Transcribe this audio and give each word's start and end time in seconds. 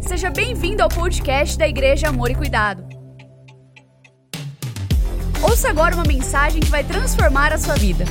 Seja 0.00 0.30
bem-vindo 0.30 0.82
ao 0.82 0.88
podcast 0.88 1.56
da 1.56 1.66
Igreja 1.66 2.08
Amor 2.08 2.30
e 2.30 2.34
Cuidado. 2.34 2.86
Ouça 5.42 5.68
agora 5.68 5.94
uma 5.94 6.04
mensagem 6.04 6.60
que 6.60 6.68
vai 6.68 6.84
transformar 6.84 7.52
a 7.52 7.58
sua 7.58 7.74
vida. 7.74 8.04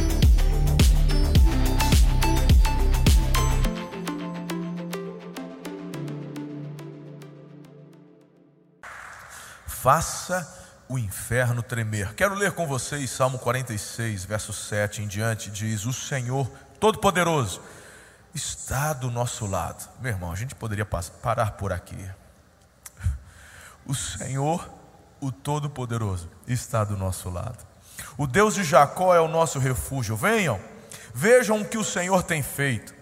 Faça 9.66 10.48
o 10.88 10.98
inferno 11.00 11.64
tremer. 11.64 12.14
Quero 12.14 12.36
ler 12.36 12.52
com 12.52 12.68
vocês 12.68 13.10
Salmo 13.10 13.40
46, 13.40 14.26
verso 14.26 14.54
7 14.54 15.02
em 15.02 15.08
diante, 15.08 15.50
diz: 15.50 15.86
O 15.86 15.94
Senhor 15.94 16.52
Todo-Poderoso 16.80 17.62
está 18.34 18.94
do 18.94 19.12
nosso 19.12 19.46
lado. 19.46 19.90
Meu 20.00 20.12
irmão, 20.12 20.32
a 20.32 20.36
gente 20.36 20.56
poderia 20.56 20.86
parar 20.86 21.52
por 21.52 21.72
aqui. 21.74 22.10
O 23.86 23.96
Senhor, 23.96 24.70
o 25.20 25.32
Todo-Poderoso, 25.32 26.30
está 26.48 26.84
do 26.84 26.96
nosso 26.96 27.30
lado. 27.30 27.66
O 28.18 28.28
Deus 28.28 28.56
de 28.56 28.64
Jacó 28.64 29.14
é 29.16 29.20
o 29.20 29.28
nosso 29.28 29.60
refúgio. 29.60 30.16
Venham, 30.16 30.60
vejam 31.14 31.62
o 31.62 31.66
que 31.66 31.78
o 31.78 31.84
Senhor 31.84 32.24
tem 32.24 32.42
feito. 32.42 32.94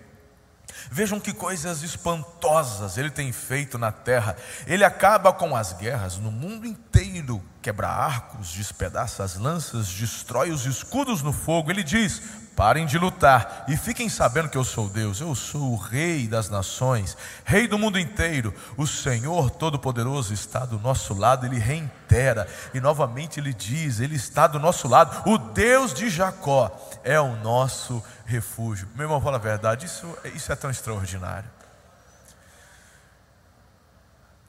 Vejam 0.91 1.19
que 1.19 1.33
coisas 1.33 1.83
espantosas 1.83 2.97
ele 2.97 3.09
tem 3.09 3.31
feito 3.31 3.77
na 3.77 3.91
terra. 3.91 4.35
Ele 4.65 4.83
acaba 4.83 5.33
com 5.33 5.55
as 5.55 5.73
guerras 5.73 6.17
no 6.17 6.31
mundo 6.31 6.65
inteiro, 6.65 7.43
quebra 7.61 7.87
arcos, 7.87 8.49
despedaça 8.49 9.23
as 9.23 9.35
lanças, 9.35 9.87
destrói 9.87 10.51
os 10.51 10.65
escudos 10.65 11.21
no 11.21 11.33
fogo. 11.33 11.71
Ele 11.71 11.83
diz: 11.83 12.21
Parem 12.59 12.85
de 12.85 12.97
lutar 12.97 13.63
e 13.69 13.77
fiquem 13.77 14.09
sabendo 14.09 14.49
que 14.49 14.57
eu 14.57 14.65
sou 14.65 14.89
Deus, 14.89 15.21
eu 15.21 15.33
sou 15.33 15.71
o 15.71 15.77
Rei 15.77 16.27
das 16.27 16.49
nações, 16.49 17.15
Rei 17.45 17.69
do 17.69 17.79
mundo 17.79 17.97
inteiro. 17.97 18.53
O 18.75 18.85
Senhor 18.85 19.49
Todo-Poderoso 19.49 20.33
está 20.33 20.65
do 20.65 20.77
nosso 20.77 21.13
lado, 21.13 21.45
ele 21.45 21.57
reitera 21.57 22.45
e 22.73 22.81
novamente 22.81 23.39
ele 23.39 23.53
diz: 23.53 24.01
Ele 24.01 24.17
está 24.17 24.45
do 24.45 24.59
nosso 24.59 24.89
lado, 24.89 25.29
o 25.29 25.37
Deus 25.37 25.93
de 25.93 26.09
Jacó 26.09 26.69
é 27.01 27.17
o 27.17 27.33
nosso 27.37 28.03
refúgio. 28.29 28.87
Meu 28.95 29.05
irmão, 29.05 29.19
fala 29.19 29.37
a 29.37 29.39
verdade, 29.39 29.87
isso, 29.87 30.17
isso 30.35 30.51
é 30.51 30.55
tão 30.55 30.69
extraordinário. 30.69 31.49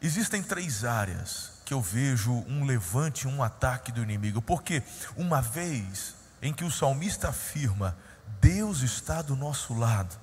Existem 0.02 0.42
três 0.42 0.84
áreas 0.84 1.52
que 1.64 1.74
eu 1.74 1.80
vejo 1.80 2.32
um 2.46 2.64
levante, 2.64 3.26
um 3.26 3.42
ataque 3.42 3.90
do 3.90 4.02
inimigo, 4.02 4.42
porque 4.42 4.82
uma 5.16 5.40
vez 5.40 6.14
em 6.42 6.52
que 6.52 6.64
o 6.64 6.70
salmista 6.70 7.28
afirma: 7.28 7.96
Deus 8.40 8.82
está 8.82 9.22
do 9.22 9.34
nosso 9.34 9.74
lado. 9.74 10.14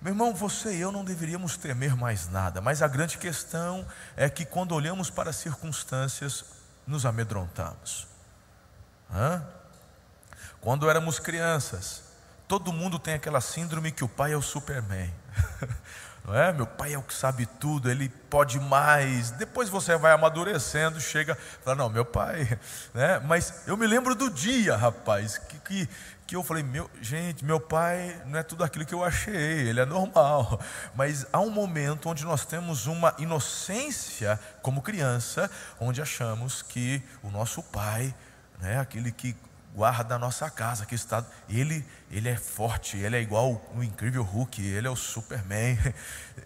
Meu 0.00 0.12
irmão, 0.12 0.34
você 0.34 0.76
e 0.76 0.80
eu 0.80 0.92
não 0.92 1.04
deveríamos 1.04 1.56
temer 1.56 1.96
mais 1.96 2.28
nada, 2.28 2.60
mas 2.60 2.82
a 2.82 2.88
grande 2.88 3.18
questão 3.18 3.86
é 4.16 4.30
que 4.30 4.44
quando 4.44 4.72
olhamos 4.72 5.10
para 5.10 5.30
as 5.30 5.36
circunstâncias, 5.36 6.44
nos 6.86 7.04
amedrontamos. 7.04 8.06
Hã? 9.12 9.44
Quando 10.60 10.88
éramos 10.88 11.18
crianças, 11.18 12.07
todo 12.48 12.72
mundo 12.72 12.98
tem 12.98 13.14
aquela 13.14 13.42
síndrome 13.42 13.92
que 13.92 14.02
o 14.02 14.08
pai 14.08 14.32
é 14.32 14.36
o 14.36 14.42
Superman. 14.42 15.12
Não 16.24 16.34
é? 16.34 16.52
Meu 16.52 16.66
pai 16.66 16.92
é 16.92 16.98
o 16.98 17.02
que 17.02 17.14
sabe 17.14 17.46
tudo, 17.46 17.90
ele 17.90 18.08
pode 18.08 18.60
mais. 18.60 19.30
Depois 19.30 19.70
você 19.70 19.96
vai 19.96 20.12
amadurecendo, 20.12 21.00
chega, 21.00 21.34
fala, 21.64 21.76
não, 21.76 21.88
meu 21.88 22.04
pai, 22.04 22.58
né? 22.92 23.18
Mas 23.20 23.66
eu 23.66 23.78
me 23.78 23.86
lembro 23.86 24.14
do 24.14 24.28
dia, 24.28 24.76
rapaz, 24.76 25.38
que, 25.38 25.58
que, 25.60 25.88
que 26.26 26.36
eu 26.36 26.44
falei, 26.44 26.62
meu, 26.62 26.90
gente, 27.00 27.42
meu 27.46 27.58
pai 27.58 28.20
não 28.26 28.38
é 28.38 28.42
tudo 28.42 28.62
aquilo 28.62 28.84
que 28.84 28.94
eu 28.94 29.02
achei, 29.02 29.68
ele 29.68 29.80
é 29.80 29.86
normal. 29.86 30.60
Mas 30.94 31.24
há 31.32 31.40
um 31.40 31.48
momento 31.48 32.10
onde 32.10 32.26
nós 32.26 32.44
temos 32.44 32.86
uma 32.86 33.14
inocência 33.16 34.38
como 34.60 34.82
criança, 34.82 35.50
onde 35.80 36.02
achamos 36.02 36.60
que 36.60 37.02
o 37.22 37.30
nosso 37.30 37.62
pai, 37.62 38.14
né, 38.60 38.78
aquele 38.78 39.10
que 39.10 39.34
guarda 39.78 40.16
a 40.16 40.18
nossa 40.18 40.50
casa, 40.50 40.84
que 40.84 40.96
está, 40.96 41.24
ele, 41.48 41.86
ele 42.10 42.28
é 42.28 42.34
forte, 42.34 42.96
ele 42.96 43.16
é 43.16 43.20
igual 43.20 43.64
o 43.76 43.80
incrível 43.80 44.24
Hulk, 44.24 44.60
ele 44.60 44.88
é 44.88 44.90
o 44.90 44.96
Superman. 44.96 45.78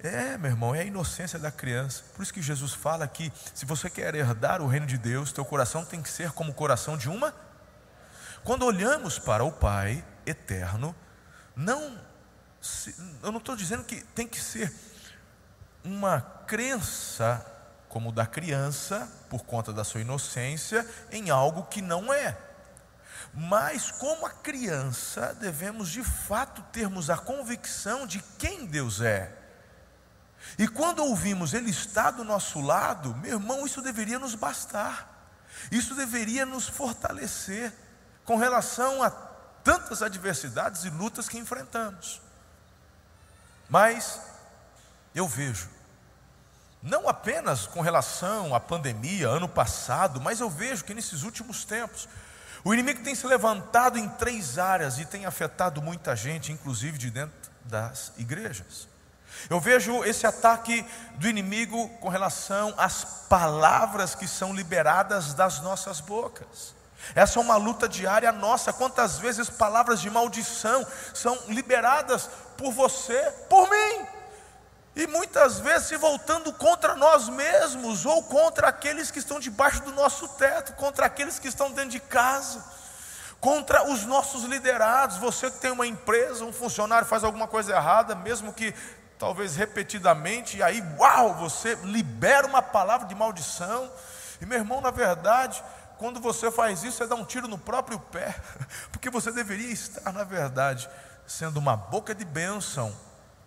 É, 0.02 0.36
meu 0.36 0.50
irmão, 0.50 0.74
é 0.74 0.80
a 0.80 0.84
inocência 0.84 1.38
da 1.38 1.52
criança. 1.52 2.02
Por 2.16 2.22
isso 2.22 2.34
que 2.34 2.42
Jesus 2.42 2.72
fala 2.72 3.06
que 3.06 3.30
se 3.54 3.64
você 3.64 3.88
quer 3.88 4.14
herdar 4.14 4.60
o 4.60 4.66
reino 4.66 4.84
de 4.84 4.98
Deus, 4.98 5.30
teu 5.30 5.44
coração 5.44 5.84
tem 5.84 6.02
que 6.02 6.08
ser 6.08 6.32
como 6.32 6.50
o 6.50 6.54
coração 6.54 6.96
de 6.96 7.08
uma. 7.08 7.32
Quando 8.42 8.64
olhamos 8.64 9.18
para 9.18 9.44
o 9.44 9.52
Pai 9.52 10.04
eterno, 10.26 10.96
não, 11.54 11.96
eu 13.22 13.30
não 13.30 13.38
estou 13.38 13.54
dizendo 13.54 13.84
que 13.84 14.02
tem 14.06 14.26
que 14.26 14.40
ser 14.40 14.74
uma 15.84 16.20
crença 16.20 17.46
como 17.88 18.10
da 18.10 18.26
criança, 18.26 19.08
por 19.30 19.44
conta 19.44 19.72
da 19.72 19.84
sua 19.84 20.00
inocência, 20.00 20.84
em 21.12 21.30
algo 21.30 21.64
que 21.64 21.80
não 21.80 22.12
é. 22.12 22.36
Mas, 23.34 23.90
como 23.90 24.26
a 24.26 24.30
criança, 24.30 25.34
devemos 25.40 25.88
de 25.88 26.04
fato 26.04 26.62
termos 26.70 27.08
a 27.08 27.16
convicção 27.16 28.06
de 28.06 28.20
quem 28.38 28.66
Deus 28.66 29.00
é. 29.00 29.32
E 30.58 30.68
quando 30.68 31.04
ouvimos 31.04 31.54
Ele 31.54 31.70
está 31.70 32.10
do 32.10 32.24
nosso 32.24 32.60
lado, 32.60 33.14
meu 33.16 33.38
irmão, 33.38 33.64
isso 33.64 33.80
deveria 33.80 34.18
nos 34.18 34.34
bastar, 34.34 35.08
isso 35.70 35.94
deveria 35.94 36.44
nos 36.44 36.68
fortalecer 36.68 37.72
com 38.24 38.36
relação 38.36 39.02
a 39.02 39.10
tantas 39.10 40.02
adversidades 40.02 40.84
e 40.84 40.90
lutas 40.90 41.28
que 41.28 41.38
enfrentamos. 41.38 42.20
Mas 43.68 44.20
eu 45.14 45.26
vejo, 45.26 45.70
não 46.82 47.08
apenas 47.08 47.66
com 47.66 47.80
relação 47.80 48.54
à 48.54 48.60
pandemia, 48.60 49.28
ano 49.28 49.48
passado, 49.48 50.20
mas 50.20 50.40
eu 50.40 50.50
vejo 50.50 50.84
que 50.84 50.94
nesses 50.94 51.22
últimos 51.22 51.64
tempos, 51.64 52.08
o 52.64 52.72
inimigo 52.72 53.02
tem 53.02 53.14
se 53.14 53.26
levantado 53.26 53.98
em 53.98 54.08
três 54.08 54.58
áreas 54.58 54.98
e 54.98 55.04
tem 55.04 55.26
afetado 55.26 55.82
muita 55.82 56.14
gente, 56.14 56.52
inclusive 56.52 56.96
de 56.96 57.10
dentro 57.10 57.34
das 57.64 58.12
igrejas. 58.16 58.88
Eu 59.50 59.58
vejo 59.58 60.04
esse 60.04 60.26
ataque 60.26 60.84
do 61.16 61.28
inimigo 61.28 61.88
com 62.00 62.08
relação 62.08 62.72
às 62.76 63.04
palavras 63.28 64.14
que 64.14 64.28
são 64.28 64.54
liberadas 64.54 65.34
das 65.34 65.60
nossas 65.60 66.00
bocas. 66.00 66.74
Essa 67.14 67.38
é 67.38 67.42
uma 67.42 67.56
luta 67.56 67.88
diária 67.88 68.30
nossa. 68.30 68.72
Quantas 68.72 69.18
vezes 69.18 69.50
palavras 69.50 70.00
de 70.00 70.08
maldição 70.08 70.86
são 71.12 71.36
liberadas 71.48 72.28
por 72.56 72.72
você, 72.72 73.32
por 73.48 73.68
mim? 73.68 74.06
E 74.94 75.06
muitas 75.06 75.58
vezes 75.58 75.88
se 75.88 75.96
voltando 75.96 76.52
contra 76.52 76.94
nós 76.94 77.28
mesmos, 77.28 78.04
ou 78.04 78.22
contra 78.24 78.68
aqueles 78.68 79.10
que 79.10 79.18
estão 79.18 79.40
debaixo 79.40 79.82
do 79.82 79.92
nosso 79.92 80.28
teto, 80.28 80.74
contra 80.74 81.06
aqueles 81.06 81.38
que 81.38 81.48
estão 81.48 81.70
dentro 81.72 81.90
de 81.90 82.00
casa, 82.00 82.62
contra 83.40 83.90
os 83.90 84.04
nossos 84.04 84.44
liderados. 84.44 85.16
Você 85.16 85.50
que 85.50 85.58
tem 85.58 85.70
uma 85.70 85.86
empresa, 85.86 86.44
um 86.44 86.52
funcionário 86.52 87.08
faz 87.08 87.24
alguma 87.24 87.48
coisa 87.48 87.72
errada, 87.72 88.14
mesmo 88.14 88.52
que 88.52 88.74
talvez 89.18 89.56
repetidamente, 89.56 90.58
e 90.58 90.62
aí, 90.62 90.82
uau, 90.98 91.34
você 91.36 91.74
libera 91.84 92.46
uma 92.46 92.60
palavra 92.60 93.06
de 93.08 93.14
maldição. 93.14 93.90
E 94.42 94.46
meu 94.46 94.58
irmão, 94.58 94.82
na 94.82 94.90
verdade, 94.90 95.62
quando 95.96 96.20
você 96.20 96.50
faz 96.50 96.82
isso, 96.82 96.98
você 96.98 97.06
dá 97.06 97.14
um 97.14 97.24
tiro 97.24 97.48
no 97.48 97.56
próprio 97.56 97.98
pé, 97.98 98.34
porque 98.92 99.08
você 99.08 99.32
deveria 99.32 99.72
estar, 99.72 100.12
na 100.12 100.24
verdade, 100.24 100.90
sendo 101.26 101.56
uma 101.58 101.76
boca 101.76 102.14
de 102.14 102.26
bênção 102.26 102.94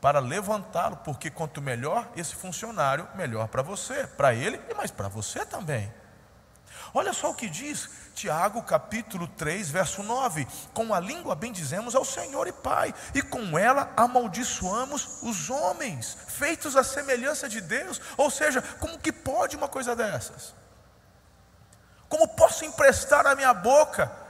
para 0.05 0.19
levantá-lo, 0.19 0.97
porque 0.97 1.31
quanto 1.31 1.59
melhor 1.59 2.07
esse 2.15 2.35
funcionário, 2.35 3.07
melhor 3.15 3.47
para 3.47 3.63
você, 3.63 4.05
para 4.05 4.35
ele 4.35 4.61
e 4.69 4.73
mais 4.75 4.91
para 4.91 5.07
você 5.07 5.43
também. 5.43 5.91
Olha 6.93 7.11
só 7.11 7.31
o 7.31 7.33
que 7.33 7.49
diz 7.49 7.89
Tiago 8.13 8.61
capítulo 8.61 9.27
3, 9.27 9.67
verso 9.71 10.03
9: 10.03 10.47
Com 10.75 10.93
a 10.93 10.99
língua 10.99 11.33
bendizemos 11.33 11.95
ao 11.95 12.05
Senhor 12.05 12.47
e 12.47 12.51
Pai, 12.51 12.93
e 13.15 13.21
com 13.23 13.57
ela 13.57 13.91
amaldiçoamos 13.97 15.23
os 15.23 15.49
homens, 15.49 16.15
feitos 16.27 16.75
à 16.75 16.83
semelhança 16.83 17.49
de 17.49 17.59
Deus. 17.59 17.99
Ou 18.15 18.29
seja, 18.29 18.61
como 18.79 18.99
que 18.99 19.11
pode 19.11 19.57
uma 19.57 19.67
coisa 19.67 19.95
dessas? 19.95 20.53
Como 22.07 22.27
posso 22.27 22.63
emprestar 22.63 23.25
a 23.25 23.33
minha 23.33 23.55
boca 23.55 24.24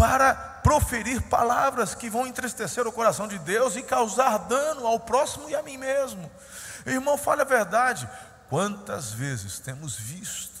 para 0.00 0.34
proferir 0.34 1.20
palavras 1.20 1.94
que 1.94 2.08
vão 2.08 2.26
entristecer 2.26 2.86
o 2.86 2.92
coração 2.92 3.28
de 3.28 3.38
Deus 3.38 3.76
e 3.76 3.82
causar 3.82 4.38
dano 4.38 4.86
ao 4.86 4.98
próximo 4.98 5.50
e 5.50 5.54
a 5.54 5.62
mim 5.62 5.76
mesmo. 5.76 6.30
Irmão, 6.86 7.18
fale 7.18 7.42
a 7.42 7.44
verdade. 7.44 8.08
Quantas 8.48 9.12
vezes 9.12 9.58
temos 9.58 9.96
visto 9.96 10.58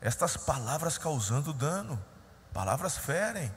estas 0.00 0.38
palavras 0.38 0.96
causando 0.96 1.52
dano? 1.52 2.02
Palavras 2.50 2.96
ferem. 2.96 3.54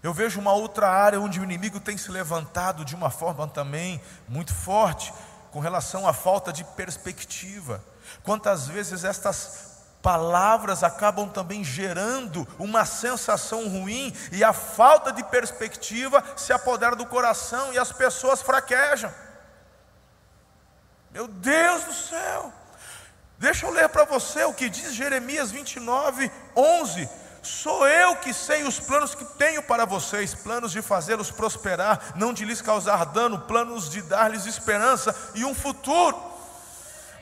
Eu 0.00 0.14
vejo 0.14 0.38
uma 0.38 0.52
outra 0.52 0.88
área 0.88 1.20
onde 1.20 1.40
o 1.40 1.44
inimigo 1.44 1.80
tem 1.80 1.98
se 1.98 2.12
levantado 2.12 2.84
de 2.84 2.94
uma 2.94 3.10
forma 3.10 3.48
também 3.48 4.00
muito 4.28 4.54
forte, 4.54 5.12
com 5.50 5.58
relação 5.58 6.06
à 6.06 6.12
falta 6.12 6.52
de 6.52 6.62
perspectiva. 6.62 7.82
Quantas 8.22 8.68
vezes 8.68 9.02
estas 9.02 9.75
palavras 10.02 10.82
acabam 10.82 11.28
também 11.28 11.64
gerando 11.64 12.46
uma 12.58 12.84
sensação 12.84 13.68
ruim 13.68 14.14
e 14.30 14.44
a 14.44 14.52
falta 14.52 15.12
de 15.12 15.24
perspectiva 15.24 16.22
se 16.36 16.52
apodera 16.52 16.94
do 16.94 17.06
coração 17.06 17.72
e 17.72 17.78
as 17.78 17.92
pessoas 17.92 18.42
fraquejam. 18.42 19.12
Meu 21.10 21.26
Deus 21.26 21.84
do 21.84 21.92
céu! 21.92 22.52
Deixa 23.38 23.66
eu 23.66 23.70
ler 23.70 23.88
para 23.88 24.04
você 24.04 24.44
o 24.44 24.54
que 24.54 24.68
diz 24.68 24.94
Jeremias 24.94 25.50
29, 25.50 26.30
11. 26.56 27.08
Sou 27.42 27.86
eu 27.86 28.16
que 28.16 28.34
sei 28.34 28.64
os 28.64 28.80
planos 28.80 29.14
que 29.14 29.24
tenho 29.24 29.62
para 29.62 29.84
vocês, 29.84 30.34
planos 30.34 30.72
de 30.72 30.82
fazê-los 30.82 31.30
prosperar, 31.30 32.14
não 32.16 32.32
de 32.32 32.44
lhes 32.44 32.60
causar 32.60 33.04
dano, 33.06 33.38
planos 33.40 33.88
de 33.88 34.02
dar-lhes 34.02 34.46
esperança 34.46 35.14
e 35.34 35.44
um 35.44 35.54
futuro. 35.54 36.35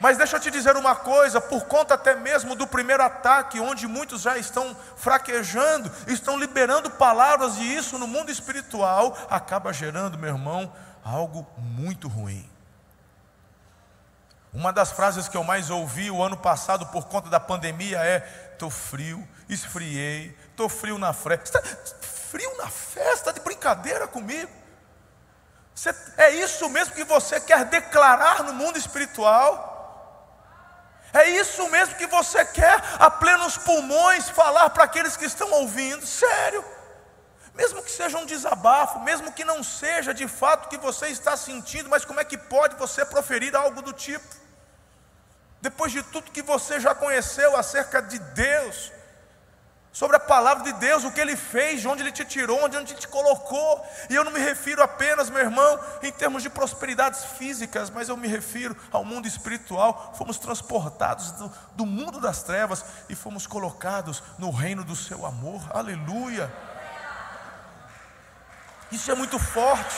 Mas 0.00 0.19
deixa 0.19 0.37
eu 0.37 0.41
te 0.41 0.50
dizer 0.50 0.76
uma 0.76 0.94
coisa, 0.94 1.41
por 1.41 1.64
conta 1.64 1.94
até 1.94 2.14
mesmo 2.14 2.55
do 2.55 2.67
primeiro 2.67 3.02
ataque, 3.02 3.61
onde 3.61 3.87
muitos 3.87 4.23
já 4.23 4.37
estão 4.37 4.76
fraquejando, 4.96 5.91
estão 6.06 6.38
liberando 6.38 6.91
palavras, 6.91 7.56
e 7.56 7.76
isso 7.76 7.99
no 7.99 8.06
mundo 8.06 8.31
espiritual 8.31 9.17
acaba 9.31 9.73
gerando, 9.73 10.19
meu 10.19 10.31
irmão, 10.31 10.73
algo 11.05 11.46
muito 11.58 12.08
ruim. 12.08 12.49
Uma 14.52 14.73
das 14.73 14.93
frases 14.93 15.26
que 15.26 15.37
eu 15.37 15.43
mais 15.43 15.69
ouvi 15.69 16.11
o 16.11 16.23
ano 16.23 16.37
passado 16.37 16.87
por 16.87 17.06
conta 17.06 17.29
da 17.29 17.41
pandemia 17.41 17.99
é: 17.99 18.50
estou 18.52 18.70
frio, 18.70 19.26
esfriei, 19.49 20.37
estou 20.50 20.69
frio 20.69 20.96
na 20.96 21.12
festa. 21.12 21.61
Frio 22.31 22.56
na 22.56 22.69
festa, 22.69 23.32
de 23.32 23.41
brincadeira 23.41 24.06
comigo. 24.06 24.50
Você, 25.75 25.94
é 26.17 26.31
isso 26.31 26.69
mesmo 26.69 26.94
que 26.94 27.05
você 27.05 27.41
quer 27.41 27.64
declarar 27.64 28.44
no 28.44 28.52
mundo 28.52 28.79
espiritual? 28.79 29.74
É 31.15 31.31
isso 31.31 31.69
mesmo 31.71 31.95
que 31.95 32.07
você 32.07 32.45
quer 32.45 32.83
a 32.99 33.09
plenos 33.09 33.57
pulmões 33.57 34.29
falar 34.29 34.69
para 34.71 34.85
aqueles 34.85 35.17
que 35.17 35.25
estão 35.25 35.51
ouvindo? 35.53 36.05
Sério? 36.05 36.65
Mesmo 37.55 37.83
que 37.83 37.91
seja 37.91 38.19
um 38.19 38.27
desabafo, 38.27 38.99
mesmo 39.01 39.33
que 39.33 39.45
não 39.45 39.63
seja 39.63 40.13
de 40.13 40.27
fato 40.27 40.67
o 40.67 40.69
que 40.69 40.77
você 40.77 41.07
está 41.07 41.37
sentindo, 41.37 41.89
mas 41.89 42.05
como 42.05 42.19
é 42.19 42.25
que 42.25 42.37
pode 42.37 42.75
você 42.75 43.05
proferir 43.05 43.55
algo 43.55 43.81
do 43.81 43.93
tipo? 43.93 44.45
depois 45.65 45.91
de 45.91 46.03
tudo 46.03 46.31
que 46.31 46.43
você 46.43 46.79
já 46.79 46.95
conheceu 46.95 47.57
acerca 47.57 48.03
de 48.03 48.19
Deus, 48.19 48.93
sobre 49.94 50.17
a 50.17 50.20
palavra 50.20 50.64
de 50.64 50.73
Deus, 50.73 51.05
o 51.05 51.12
que 51.12 51.20
Ele 51.20 51.37
fez, 51.37 51.81
de 51.81 51.87
onde 51.87 52.02
Ele 52.02 52.11
te 52.11 52.25
tirou, 52.25 52.64
onde 52.64 52.76
Ele 52.76 52.85
te 52.85 53.06
colocou, 53.06 53.87
e 54.11 54.14
eu 54.17 54.25
não 54.25 54.32
me 54.32 54.41
refiro 54.41 54.82
apenas, 54.82 55.31
meu 55.31 55.41
irmão, 55.41 55.79
em 56.02 56.11
termos 56.11 56.43
de 56.43 56.50
prosperidades 56.50 57.25
físicas, 57.38 57.91
mas 57.91 58.08
eu 58.08 58.17
me 58.17 58.26
refiro 58.26 58.76
ao 58.91 59.05
mundo 59.05 59.29
espiritual. 59.29 60.12
Fomos 60.19 60.37
transportados 60.37 61.31
do, 61.31 61.52
do 61.76 61.87
mundo 61.87 62.20
das 62.20 62.43
trevas 62.43 62.85
e 63.08 63.14
fomos 63.14 63.46
colocados 63.46 64.20
no 64.37 64.50
reino 64.50 64.82
do 64.82 64.96
Seu 64.96 65.25
amor, 65.25 65.62
aleluia. 65.73 66.52
Isso 68.91 69.12
é 69.12 69.14
muito 69.14 69.38
forte. 69.38 69.94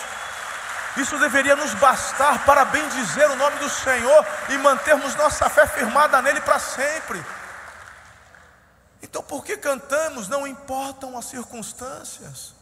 Isso 0.98 1.18
deveria 1.18 1.56
nos 1.56 1.72
bastar 1.74 2.44
para 2.44 2.66
bem 2.66 2.86
dizer 2.90 3.30
o 3.30 3.36
nome 3.36 3.58
do 3.58 3.70
Senhor 3.70 4.26
e 4.50 4.58
mantermos 4.58 5.14
nossa 5.14 5.48
fé 5.48 5.66
firmada 5.66 6.20
nele 6.20 6.42
para 6.42 6.58
sempre. 6.58 7.24
Então, 9.08 9.22
por 9.22 9.44
que 9.44 9.56
cantamos? 9.56 10.26
Não 10.26 10.46
importam 10.46 11.16
as 11.16 11.26
circunstâncias. 11.26 12.54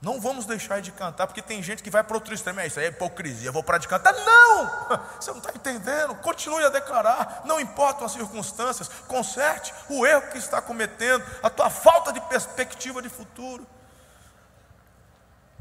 Não 0.00 0.20
vamos 0.20 0.46
deixar 0.46 0.82
de 0.82 0.90
cantar, 0.90 1.28
porque 1.28 1.40
tem 1.40 1.62
gente 1.62 1.80
que 1.80 1.88
vai 1.88 2.02
para 2.02 2.16
outro 2.16 2.34
extremo. 2.34 2.58
É 2.58 2.66
isso 2.66 2.80
aí 2.80 2.86
é 2.86 2.88
hipocrisia, 2.88 3.48
eu 3.48 3.52
vou 3.52 3.62
parar 3.62 3.78
de 3.78 3.86
cantar. 3.86 4.12
Não! 4.12 4.98
Você 5.20 5.30
não 5.30 5.38
está 5.38 5.52
entendendo. 5.54 6.16
Continue 6.16 6.64
a 6.64 6.70
declarar. 6.70 7.42
Não 7.44 7.60
importam 7.60 8.04
as 8.04 8.12
circunstâncias. 8.12 8.88
Conserte 9.06 9.72
o 9.88 10.04
erro 10.04 10.28
que 10.32 10.38
está 10.38 10.60
cometendo, 10.60 11.24
a 11.40 11.48
tua 11.48 11.70
falta 11.70 12.12
de 12.12 12.20
perspectiva 12.22 13.00
de 13.00 13.08
futuro. 13.08 13.64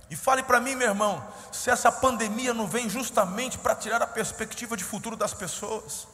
E 0.10 0.16
fale 0.16 0.42
para 0.42 0.60
mim, 0.60 0.74
meu 0.74 0.88
irmão, 0.88 1.24
se 1.52 1.70
essa 1.70 1.92
pandemia 1.92 2.52
não 2.52 2.66
vem 2.66 2.90
justamente 2.90 3.60
para 3.60 3.76
tirar 3.76 4.02
a 4.02 4.08
perspectiva 4.08 4.76
de 4.76 4.84
futuro 4.84 5.16
das 5.16 5.36
pessoas. 5.36 6.08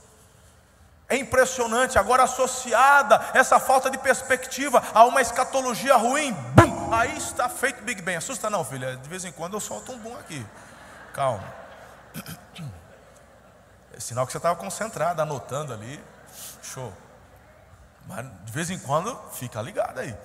É 1.09 1.15
impressionante, 1.15 1.97
agora 1.97 2.23
associada 2.23 3.29
essa 3.33 3.59
falta 3.59 3.89
de 3.89 3.97
perspectiva 3.97 4.83
a 4.93 5.05
uma 5.05 5.21
escatologia 5.21 5.95
ruim, 5.95 6.33
bum, 6.33 6.93
aí 6.93 7.15
está 7.17 7.47
feito 7.47 7.81
Big 7.83 8.01
Bang. 8.01 8.17
Assusta 8.17 8.49
não, 8.49 8.65
filha, 8.65 8.97
de 8.97 9.07
vez 9.07 9.23
em 9.23 9.31
quando 9.31 9.53
eu 9.53 9.59
solto 9.61 9.93
um 9.93 9.97
bum 9.97 10.17
aqui. 10.17 10.45
Calma. 11.13 11.43
É 13.93 13.99
sinal 13.99 14.27
que 14.27 14.31
você 14.31 14.37
estava 14.37 14.55
concentrado, 14.55 15.23
anotando 15.23 15.73
ali. 15.73 15.99
Show. 16.61 16.93
Mas 18.05 18.27
de 18.45 18.51
vez 18.51 18.69
em 18.69 18.77
quando, 18.77 19.19
fica 19.33 19.59
ligado 19.59 19.97
aí. 19.97 20.15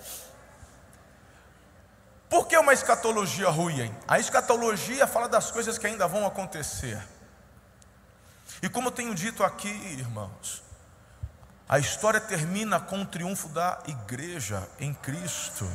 Por 2.28 2.46
que 2.46 2.56
uma 2.58 2.74
escatologia 2.74 3.48
ruim? 3.48 3.94
A 4.06 4.18
escatologia 4.18 5.06
fala 5.06 5.26
das 5.26 5.50
coisas 5.50 5.78
que 5.78 5.86
ainda 5.86 6.06
vão 6.06 6.26
acontecer. 6.26 7.02
E 8.60 8.68
como 8.68 8.88
eu 8.88 8.92
tenho 8.92 9.14
dito 9.14 9.42
aqui, 9.42 9.68
irmãos, 9.68 10.62
a 11.72 11.78
história 11.78 12.20
termina 12.20 12.78
com 12.78 13.00
o 13.00 13.06
triunfo 13.06 13.48
da 13.48 13.78
igreja 13.86 14.62
em 14.78 14.92
Cristo. 14.92 15.66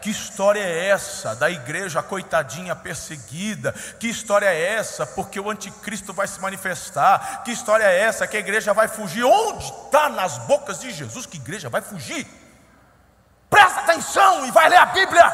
Que 0.00 0.08
história 0.08 0.60
é 0.60 0.88
essa 0.88 1.36
da 1.36 1.50
igreja 1.50 2.02
coitadinha 2.02 2.74
perseguida? 2.74 3.72
Que 4.00 4.08
história 4.08 4.46
é 4.46 4.76
essa? 4.76 5.04
Porque 5.04 5.38
o 5.38 5.50
anticristo 5.50 6.14
vai 6.14 6.26
se 6.26 6.40
manifestar. 6.40 7.42
Que 7.44 7.52
história 7.52 7.84
é 7.84 8.00
essa? 8.00 8.26
Que 8.26 8.38
a 8.38 8.40
igreja 8.40 8.72
vai 8.72 8.88
fugir? 8.88 9.24
Onde 9.24 9.64
está 9.66 10.08
nas 10.08 10.38
bocas 10.38 10.80
de 10.80 10.90
Jesus 10.90 11.26
que 11.26 11.36
a 11.36 11.40
igreja 11.40 11.68
vai 11.68 11.82
fugir? 11.82 12.26
Presta 13.50 13.80
atenção 13.80 14.46
e 14.46 14.50
vai 14.52 14.70
ler 14.70 14.78
a 14.78 14.86
Bíblia. 14.86 15.30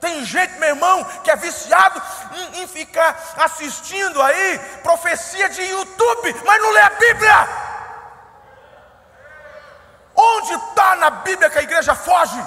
Tem 0.00 0.24
gente, 0.24 0.58
meu 0.58 0.70
irmão, 0.70 1.04
que 1.22 1.30
é 1.30 1.36
viciado 1.36 2.00
em, 2.34 2.62
em, 2.62 2.66
ficar 2.66 3.14
assistindo 3.36 4.22
aí 4.22 4.58
profecia 4.82 5.50
de 5.50 5.60
YouTube, 5.60 6.34
mas 6.46 6.62
não 6.62 6.70
lê 6.70 6.80
a 6.80 6.90
Bíblia. 6.90 7.67
Onde 10.20 10.52
está 10.54 10.96
na 10.96 11.10
Bíblia 11.10 11.48
que 11.48 11.58
a 11.58 11.62
igreja 11.62 11.94
foge? 11.94 12.42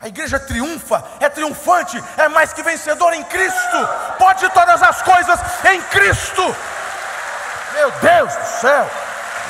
A 0.00 0.06
igreja 0.06 0.38
triunfa, 0.38 1.02
é 1.18 1.28
triunfante, 1.28 2.02
é 2.16 2.28
mais 2.28 2.52
que 2.52 2.62
vencedor 2.62 3.12
em 3.14 3.24
Cristo, 3.24 3.88
pode 4.16 4.48
todas 4.50 4.80
as 4.80 5.02
coisas 5.02 5.40
em 5.64 5.82
Cristo. 5.82 6.56
Meu 7.72 7.90
Deus 7.90 8.36
do 8.36 8.46
céu, 8.60 8.90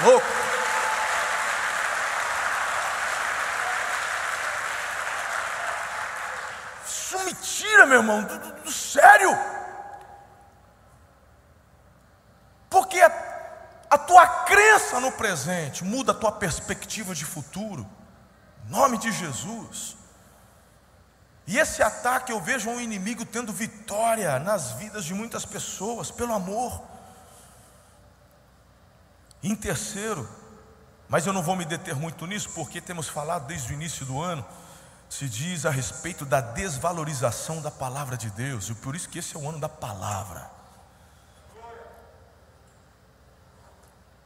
louco. 0.04 0.38
tira, 7.78 7.86
meu 7.86 7.98
irmão, 7.98 8.22
do, 8.22 8.38
do, 8.38 8.52
do 8.62 8.72
sério. 8.72 9.36
Porque 12.70 13.00
a, 13.00 13.12
a 13.90 13.98
tua 13.98 14.26
crença 14.98 15.00
no 15.00 15.12
presente 15.12 15.84
muda 15.84 16.12
a 16.12 16.14
tua 16.14 16.32
perspectiva 16.32 17.14
de 17.14 17.24
futuro. 17.24 17.86
Em 18.66 18.70
nome 18.70 18.98
de 18.98 19.12
Jesus. 19.12 19.96
E 21.46 21.56
esse 21.58 21.82
ataque 21.82 22.32
eu 22.32 22.40
vejo 22.40 22.68
um 22.68 22.80
inimigo 22.80 23.24
tendo 23.24 23.52
vitória 23.52 24.38
nas 24.38 24.72
vidas 24.72 25.04
de 25.04 25.14
muitas 25.14 25.46
pessoas, 25.46 26.10
pelo 26.10 26.34
amor. 26.34 26.82
em 29.40 29.54
terceiro, 29.54 30.28
mas 31.08 31.24
eu 31.24 31.32
não 31.32 31.42
vou 31.42 31.54
me 31.54 31.64
deter 31.64 31.94
muito 31.94 32.26
nisso, 32.26 32.50
porque 32.56 32.80
temos 32.80 33.08
falado 33.08 33.46
desde 33.46 33.72
o 33.72 33.74
início 33.74 34.04
do 34.04 34.20
ano 34.20 34.44
se 35.08 35.28
diz 35.28 35.64
a 35.64 35.70
respeito 35.70 36.26
da 36.26 36.40
desvalorização 36.40 37.62
da 37.62 37.70
palavra 37.70 38.16
de 38.16 38.28
Deus, 38.30 38.68
e 38.68 38.74
por 38.74 38.96
isso 38.96 39.08
que 39.08 39.20
esse 39.20 39.36
é 39.36 39.38
o 39.38 39.48
ano 39.48 39.60
da 39.60 39.68
palavra. 39.68 40.57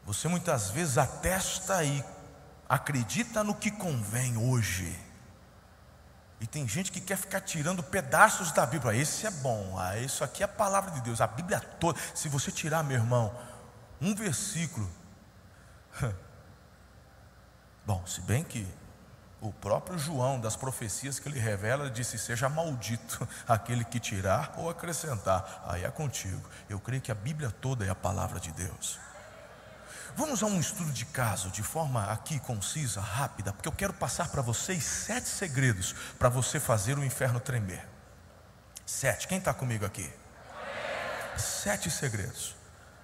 Você 0.05 0.29
muitas 0.29 0.71
vezes 0.71 0.99
atesta 0.99 1.85
e 1.85 2.05
acredita 2.69 3.45
no 3.45 3.55
que 3.55 3.71
convém 3.71 4.37
hoje. 4.37 4.99
E 6.41 6.47
tem 6.47 6.67
gente 6.67 6.91
que 6.91 7.01
quer 7.01 7.17
ficar 7.17 7.41
tirando 7.41 7.85
pedaços 7.85 8.51
da 8.51 8.67
Bíblia. 8.67 8.97
Esse 8.97 9.27
é 9.27 9.31
bom, 9.31 9.79
ah, 9.79 9.97
isso 9.99 10.25
aqui 10.25 10.43
é 10.43 10.47
a 10.47 10.49
palavra 10.49 10.91
de 10.91 11.01
Deus, 11.01 11.21
a 11.21 11.27
Bíblia 11.27 11.61
toda. 11.61 12.01
Se 12.15 12.29
você 12.29 12.51
tirar, 12.51 12.83
meu 12.83 12.97
irmão, 12.97 13.33
um 14.01 14.15
versículo. 14.15 14.91
Bom, 17.87 18.05
se 18.07 18.21
bem 18.21 18.43
que 18.45 18.67
o 19.41 19.53
próprio 19.53 19.99
João, 19.99 20.41
das 20.41 20.55
profecias 20.55 21.19
que 21.19 21.29
ele 21.29 21.39
revela, 21.39 21.91
disse: 21.91 22.19
Seja 22.19 22.49
maldito 22.49 23.29
aquele 23.47 23.85
que 23.85 24.01
tirar 24.01 24.55
ou 24.57 24.71
acrescentar. 24.71 25.65
Aí 25.67 25.85
é 25.85 25.91
contigo. 25.91 26.49
Eu 26.69 26.81
creio 26.81 27.03
que 27.03 27.13
a 27.13 27.15
Bíblia 27.15 27.51
toda 27.51 27.85
é 27.85 27.91
a 27.91 27.95
palavra 27.95 28.41
de 28.41 28.51
Deus. 28.53 28.99
Vamos 30.15 30.43
a 30.43 30.47
um 30.47 30.61
estudo 30.61 30.93
de 30.93 31.07
caso, 31.07 31.49
de 31.51 31.63
forma 31.63 32.05
aqui 32.13 32.39
concisa, 32.39 33.01
rápida, 33.01 33.53
porque 33.53 33.69
eu 33.69 33.73
quero 33.73 33.93
passar 33.95 34.29
para 34.29 34.43
vocês 34.43 34.85
sete 34.85 35.29
segredos 35.29 35.95
para 36.19 36.29
você 36.29 36.61
fazer 36.61 36.99
o 36.99 37.05
inferno 37.05 37.41
tremer. 37.41 37.89
Sete. 38.85 39.27
Quem 39.27 39.39
está 39.39 39.55
comigo 39.55 39.87
aqui? 39.87 40.11
Sete 41.37 41.91
segredos. 41.91 42.55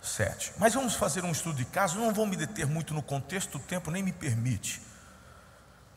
Sete. 0.03 0.53
Mas 0.59 0.75
vamos 0.75 0.95
fazer 0.95 1.25
um 1.25 1.33
estudo 1.33 1.57
de 1.57 1.65
caso. 1.65 1.99
Não 1.99 2.13
vou 2.13 2.27
me 2.27 2.37
deter 2.37 2.67
muito 2.67 2.93
no 2.93 3.03
contexto, 3.03 3.57
o 3.57 3.61
tempo 3.61 3.91
nem 3.91 4.03
me 4.03 4.13
permite. 4.13 4.83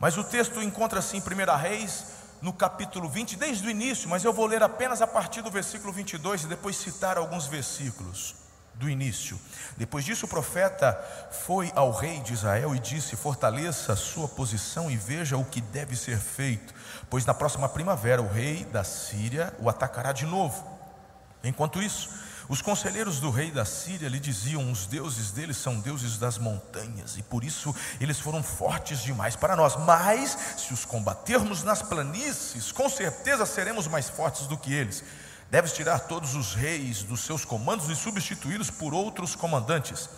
Mas 0.00 0.16
o 0.16 0.24
texto 0.24 0.62
encontra-se 0.62 1.16
em 1.16 1.20
1 1.20 1.56
Reis, 1.56 2.06
no 2.40 2.52
capítulo 2.52 3.08
20, 3.08 3.36
desde 3.36 3.66
o 3.66 3.70
início, 3.70 4.08
mas 4.08 4.24
eu 4.24 4.32
vou 4.32 4.46
ler 4.46 4.62
apenas 4.62 5.00
a 5.02 5.06
partir 5.06 5.42
do 5.42 5.50
versículo 5.50 5.92
22 5.92 6.44
e 6.44 6.46
depois 6.46 6.76
citar 6.76 7.16
alguns 7.16 7.46
versículos 7.46 8.41
do 8.74 8.88
início. 8.88 9.38
Depois 9.76 10.04
disso, 10.04 10.26
o 10.26 10.28
profeta 10.28 10.92
foi 11.30 11.72
ao 11.74 11.90
rei 11.90 12.20
de 12.20 12.32
Israel 12.32 12.74
e 12.74 12.78
disse: 12.78 13.16
Fortaleça 13.16 13.92
a 13.92 13.96
sua 13.96 14.28
posição 14.28 14.90
e 14.90 14.96
veja 14.96 15.36
o 15.36 15.44
que 15.44 15.60
deve 15.60 15.96
ser 15.96 16.18
feito, 16.18 16.74
pois 17.08 17.24
na 17.24 17.34
próxima 17.34 17.68
primavera 17.68 18.22
o 18.22 18.28
rei 18.28 18.64
da 18.64 18.84
Síria 18.84 19.52
o 19.58 19.68
atacará 19.68 20.12
de 20.12 20.26
novo. 20.26 20.66
Enquanto 21.44 21.82
isso, 21.82 22.10
os 22.48 22.60
conselheiros 22.60 23.20
do 23.20 23.30
rei 23.30 23.50
da 23.50 23.64
Síria 23.64 24.08
lhe 24.08 24.20
diziam: 24.20 24.70
Os 24.70 24.86
deuses 24.86 25.30
deles 25.30 25.56
são 25.56 25.80
deuses 25.80 26.18
das 26.18 26.38
montanhas, 26.38 27.16
e 27.16 27.22
por 27.22 27.44
isso 27.44 27.74
eles 28.00 28.18
foram 28.18 28.42
fortes 28.42 29.00
demais 29.00 29.36
para 29.36 29.56
nós. 29.56 29.76
Mas, 29.76 30.36
se 30.56 30.72
os 30.72 30.84
combatermos 30.84 31.62
nas 31.62 31.82
planícies, 31.82 32.72
com 32.72 32.88
certeza 32.88 33.46
seremos 33.46 33.86
mais 33.86 34.08
fortes 34.08 34.46
do 34.46 34.58
que 34.58 34.72
eles. 34.72 35.04
Deves 35.52 35.74
tirar 35.74 36.00
todos 36.00 36.34
os 36.34 36.54
reis 36.54 37.02
dos 37.02 37.20
seus 37.20 37.44
comandos 37.44 37.90
e 37.90 37.94
substituí-los 37.94 38.70
por 38.70 38.94
outros 38.94 39.34
comandantes. 39.36 40.08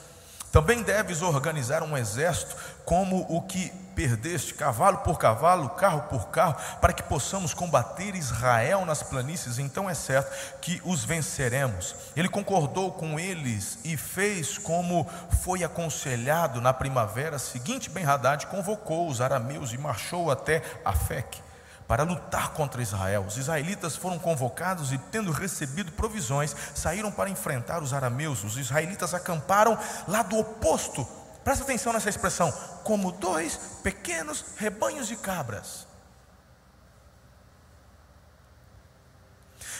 Também 0.53 0.81
deves 0.81 1.23
organizar 1.23 1.83
um 1.83 1.97
exército 1.97 2.55
como 2.85 3.27
o 3.29 3.43
que 3.43 3.73
perdeste, 3.97 4.55
cavalo 4.55 4.99
por 4.99 5.19
cavalo, 5.19 5.71
carro 5.71 6.03
por 6.03 6.29
carro, 6.29 6.55
para 6.81 6.93
que 6.93 7.03
possamos 7.03 7.53
combater 7.53 8.15
Israel 8.15 8.85
nas 8.87 9.03
planícies. 9.03 9.59
Então 9.59 9.91
é 9.91 9.95
certo 9.95 10.61
que 10.61 10.81
os 10.85 11.05
venceremos. 11.05 11.97
Ele 12.15 12.29
concordou 12.29 12.93
com 12.93 13.19
eles 13.19 13.81
e 13.83 13.97
fez 13.97 14.57
como 14.57 15.05
foi 15.43 15.65
aconselhado 15.65 16.61
na 16.61 16.73
primavera 16.73 17.41
seguinte. 17.41 17.91
Ben-Hadad 17.91 18.47
convocou 18.47 19.09
os 19.09 19.21
arameus 19.21 19.73
e 19.73 19.79
marchou 19.79 20.31
até 20.31 20.63
Afec 20.85 21.43
para 21.87 22.03
lutar 22.03 22.51
contra 22.51 22.83
Israel. 22.83 23.25
Os 23.27 23.37
israelitas 23.37 23.97
foram 23.97 24.19
convocados 24.19 24.93
e, 24.93 24.99
tendo 24.99 25.31
recebido 25.31 25.93
provisões, 25.93 26.55
saíram 26.75 27.11
para 27.13 27.31
enfrentar 27.31 27.83
os 27.83 27.93
arameus. 27.93 28.43
Os 28.45 28.57
israelitas 28.57 29.15
acamparam 29.15 29.79
lá 30.09 30.23
do 30.23 30.39
oposto. 30.39 31.07
Presta 31.43 31.65
atenção 31.65 31.93
nessa 31.93 32.09
expressão: 32.09 32.51
como 32.83 33.13
dois 33.13 33.57
pequenos 33.83 34.45
rebanhos 34.57 35.07
de 35.07 35.17
cabras. 35.17 35.87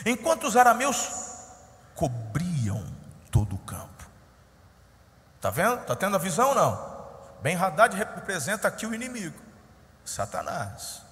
Enquanto 0.05 0.47
os 0.47 0.57
arameus 0.57 1.09
cobriam 1.95 2.85
todo 3.31 3.55
o 3.55 3.59
campo. 3.59 4.05
Está 5.37 5.51
vendo? 5.51 5.81
Está 5.81 5.97
tendo 5.97 6.17
a 6.17 6.19
visão 6.19 6.49
ou 6.51 6.55
não? 6.55 6.95
Ben 7.43 7.57
Haddad 7.57 7.95
representa 7.97 8.69
aqui 8.69 8.87
o 8.87 8.95
inimigo, 8.95 9.39
Satanás. 10.05 11.04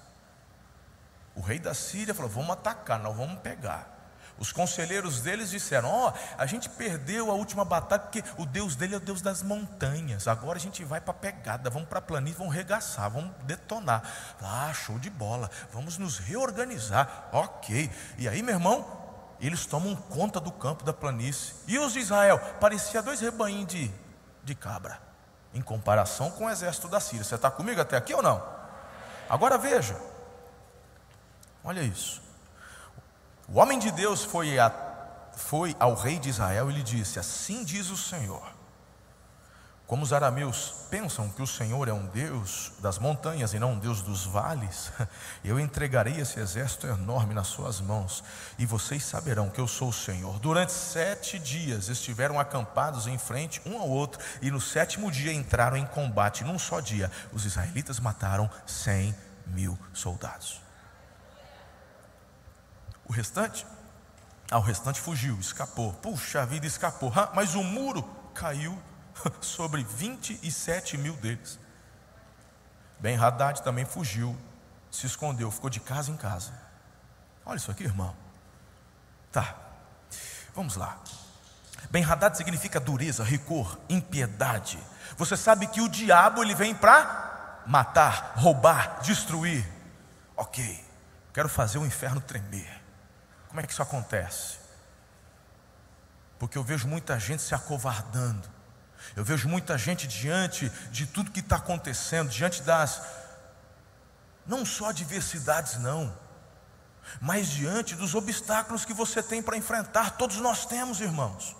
O 1.35 1.41
rei 1.41 1.59
da 1.59 1.73
Síria 1.73 2.13
falou: 2.13 2.29
vamos 2.29 2.51
atacar, 2.51 2.99
nós 2.99 3.15
vamos 3.15 3.39
pegar. 3.39 3.93
Os 4.37 4.51
conselheiros 4.51 5.21
deles 5.21 5.51
disseram: 5.51 5.89
Ó, 5.89 6.09
oh, 6.09 6.13
a 6.37 6.45
gente 6.45 6.67
perdeu 6.69 7.29
a 7.29 7.33
última 7.33 7.63
batalha 7.63 8.01
porque 8.01 8.23
o 8.37 8.45
Deus 8.45 8.75
dele 8.75 8.95
é 8.95 8.97
o 8.97 8.99
Deus 8.99 9.21
das 9.21 9.43
montanhas. 9.43 10.27
Agora 10.27 10.57
a 10.57 10.61
gente 10.61 10.83
vai 10.83 10.99
para 10.99 11.11
a 11.11 11.15
pegada, 11.15 11.69
vamos 11.69 11.87
para 11.87 11.99
a 11.99 12.01
planície, 12.01 12.37
vamos 12.37 12.53
regaçar, 12.53 13.09
vamos 13.09 13.31
detonar. 13.43 14.01
Ah, 14.41 14.71
show 14.73 14.97
de 14.97 15.09
bola, 15.09 15.49
vamos 15.71 15.97
nos 15.97 16.17
reorganizar. 16.17 17.29
Ok. 17.31 17.91
E 18.17 18.27
aí, 18.27 18.41
meu 18.41 18.55
irmão, 18.55 18.85
eles 19.39 19.65
tomam 19.65 19.95
conta 19.95 20.39
do 20.39 20.51
campo 20.51 20.83
da 20.83 20.93
planície. 20.93 21.53
E 21.67 21.77
os 21.77 21.93
de 21.93 21.99
Israel? 21.99 22.39
Parecia 22.59 23.01
dois 23.01 23.19
rebanhos 23.19 23.67
de, 23.67 23.91
de 24.43 24.55
cabra, 24.55 24.99
em 25.53 25.61
comparação 25.61 26.31
com 26.31 26.45
o 26.45 26.49
exército 26.49 26.87
da 26.87 26.99
Síria. 26.99 27.23
Você 27.23 27.35
está 27.35 27.51
comigo 27.51 27.79
até 27.79 27.95
aqui 27.95 28.13
ou 28.13 28.21
não? 28.21 28.43
Agora 29.29 29.57
veja. 29.57 29.95
Olha 31.63 31.81
isso. 31.81 32.21
O 33.47 33.59
homem 33.59 33.79
de 33.79 33.91
Deus 33.91 34.23
foi, 34.23 34.59
a, 34.59 34.71
foi 35.35 35.75
ao 35.79 35.93
rei 35.93 36.19
de 36.19 36.29
Israel 36.29 36.69
e 36.69 36.73
lhe 36.73 36.83
disse: 36.83 37.19
Assim 37.19 37.63
diz 37.63 37.89
o 37.89 37.97
Senhor. 37.97 38.53
Como 39.85 40.01
os 40.01 40.13
arameus 40.13 40.87
pensam 40.89 41.29
que 41.29 41.41
o 41.41 41.47
Senhor 41.47 41.87
é 41.87 41.93
um 41.93 42.07
Deus 42.07 42.71
das 42.79 42.97
montanhas 42.97 43.53
e 43.53 43.59
não 43.59 43.73
um 43.73 43.79
Deus 43.79 44.01
dos 44.01 44.25
vales, 44.25 44.91
eu 45.43 45.59
entregarei 45.59 46.19
esse 46.19 46.39
exército 46.39 46.87
enorme 46.87 47.33
nas 47.33 47.47
suas 47.47 47.81
mãos, 47.81 48.23
e 48.57 48.65
vocês 48.65 49.03
saberão 49.03 49.49
que 49.49 49.59
eu 49.59 49.67
sou 49.67 49.89
o 49.89 49.93
Senhor. 49.93 50.39
Durante 50.39 50.71
sete 50.71 51.37
dias 51.37 51.89
estiveram 51.89 52.39
acampados 52.39 53.07
em 53.07 53.17
frente 53.17 53.61
um 53.65 53.77
ao 53.77 53.89
outro, 53.89 54.19
e 54.41 54.49
no 54.49 54.59
sétimo 54.59 55.11
dia 55.11 55.33
entraram 55.33 55.77
em 55.77 55.85
combate. 55.85 56.45
Num 56.45 56.57
só 56.57 56.79
dia, 56.79 57.11
os 57.33 57.45
israelitas 57.45 57.99
mataram 57.99 58.49
cem 58.65 59.13
mil 59.45 59.77
soldados. 59.93 60.63
O 63.13 63.15
restante? 63.15 63.63
Ah, 64.49 64.57
o 64.57 64.61
restante 64.61 64.99
fugiu, 64.99 65.39
escapou. 65.39 65.93
Puxa 65.93 66.41
a 66.41 66.45
vida, 66.45 66.65
escapou. 66.65 67.13
Ah, 67.15 67.29
mas 67.35 67.53
o 67.53 67.63
muro 67.63 68.01
caiu 68.33 68.81
sobre 69.39 69.83
27 69.83 70.97
mil 70.97 71.15
deles. 71.17 71.59
Ben 72.97 73.15
Haddad 73.15 73.61
também 73.61 73.85
fugiu, 73.85 74.35
se 74.89 75.05
escondeu, 75.05 75.51
ficou 75.51 75.69
de 75.69 75.79
casa 75.79 76.09
em 76.09 76.17
casa. 76.17 76.53
Olha 77.45 77.57
isso 77.57 77.69
aqui, 77.69 77.83
irmão. 77.83 78.15
Tá, 79.31 79.57
vamos 80.55 80.75
lá. 80.75 80.97
Ben 81.91 82.03
Haddad 82.03 82.35
significa 82.35 82.79
dureza, 82.79 83.23
rigor, 83.23 83.77
impiedade. 83.87 84.79
Você 85.17 85.37
sabe 85.37 85.67
que 85.67 85.81
o 85.81 85.87
diabo 85.87 86.41
ele 86.41 86.55
vem 86.55 86.73
para 86.73 87.61
matar, 87.67 88.33
roubar, 88.37 89.01
destruir. 89.03 89.63
Ok, 90.35 90.83
quero 91.31 91.47
fazer 91.47 91.77
o 91.77 91.85
inferno 91.85 92.19
tremer. 92.19 92.82
Como 93.53 93.61
é 93.61 93.67
que 93.67 93.71
isso 93.71 93.83
acontece? 93.83 94.57
Porque 96.39 96.57
eu 96.57 96.63
vejo 96.63 96.87
muita 96.87 97.19
gente 97.19 97.43
se 97.43 97.53
acovardando, 97.53 98.49
eu 99.15 99.23
vejo 99.23 99.47
muita 99.47 99.77
gente 99.77 100.07
diante 100.07 100.69
de 100.89 101.05
tudo 101.05 101.29
que 101.29 101.39
está 101.39 101.57
acontecendo, 101.57 102.31
diante 102.31 102.63
das, 102.63 103.03
não 104.47 104.65
só 104.65 104.89
adversidades, 104.89 105.77
não, 105.77 106.11
mas 107.21 107.47
diante 107.47 107.93
dos 107.93 108.15
obstáculos 108.15 108.85
que 108.85 108.93
você 108.93 109.21
tem 109.21 109.39
para 109.39 109.55
enfrentar, 109.55 110.17
todos 110.17 110.37
nós 110.37 110.65
temos, 110.65 110.99
irmãos. 110.99 111.55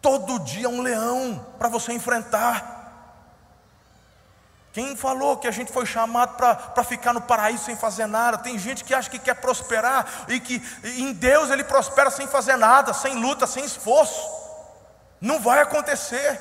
Todo 0.00 0.38
dia 0.38 0.68
um 0.68 0.82
leão 0.82 1.52
para 1.58 1.68
você 1.68 1.92
enfrentar. 1.92 2.77
Quem 4.72 4.96
falou 4.96 5.36
que 5.38 5.48
a 5.48 5.50
gente 5.50 5.72
foi 5.72 5.86
chamado 5.86 6.36
para 6.36 6.84
ficar 6.84 7.12
no 7.12 7.22
paraíso 7.22 7.64
sem 7.64 7.76
fazer 7.76 8.06
nada? 8.06 8.38
Tem 8.38 8.58
gente 8.58 8.84
que 8.84 8.94
acha 8.94 9.08
que 9.08 9.18
quer 9.18 9.34
prosperar 9.34 10.06
e 10.28 10.38
que 10.38 10.62
em 10.84 11.12
Deus 11.12 11.50
ele 11.50 11.64
prospera 11.64 12.10
sem 12.10 12.26
fazer 12.26 12.56
nada, 12.56 12.92
sem 12.92 13.14
luta, 13.14 13.46
sem 13.46 13.64
esforço. 13.64 14.28
Não 15.20 15.40
vai 15.40 15.60
acontecer. 15.60 16.40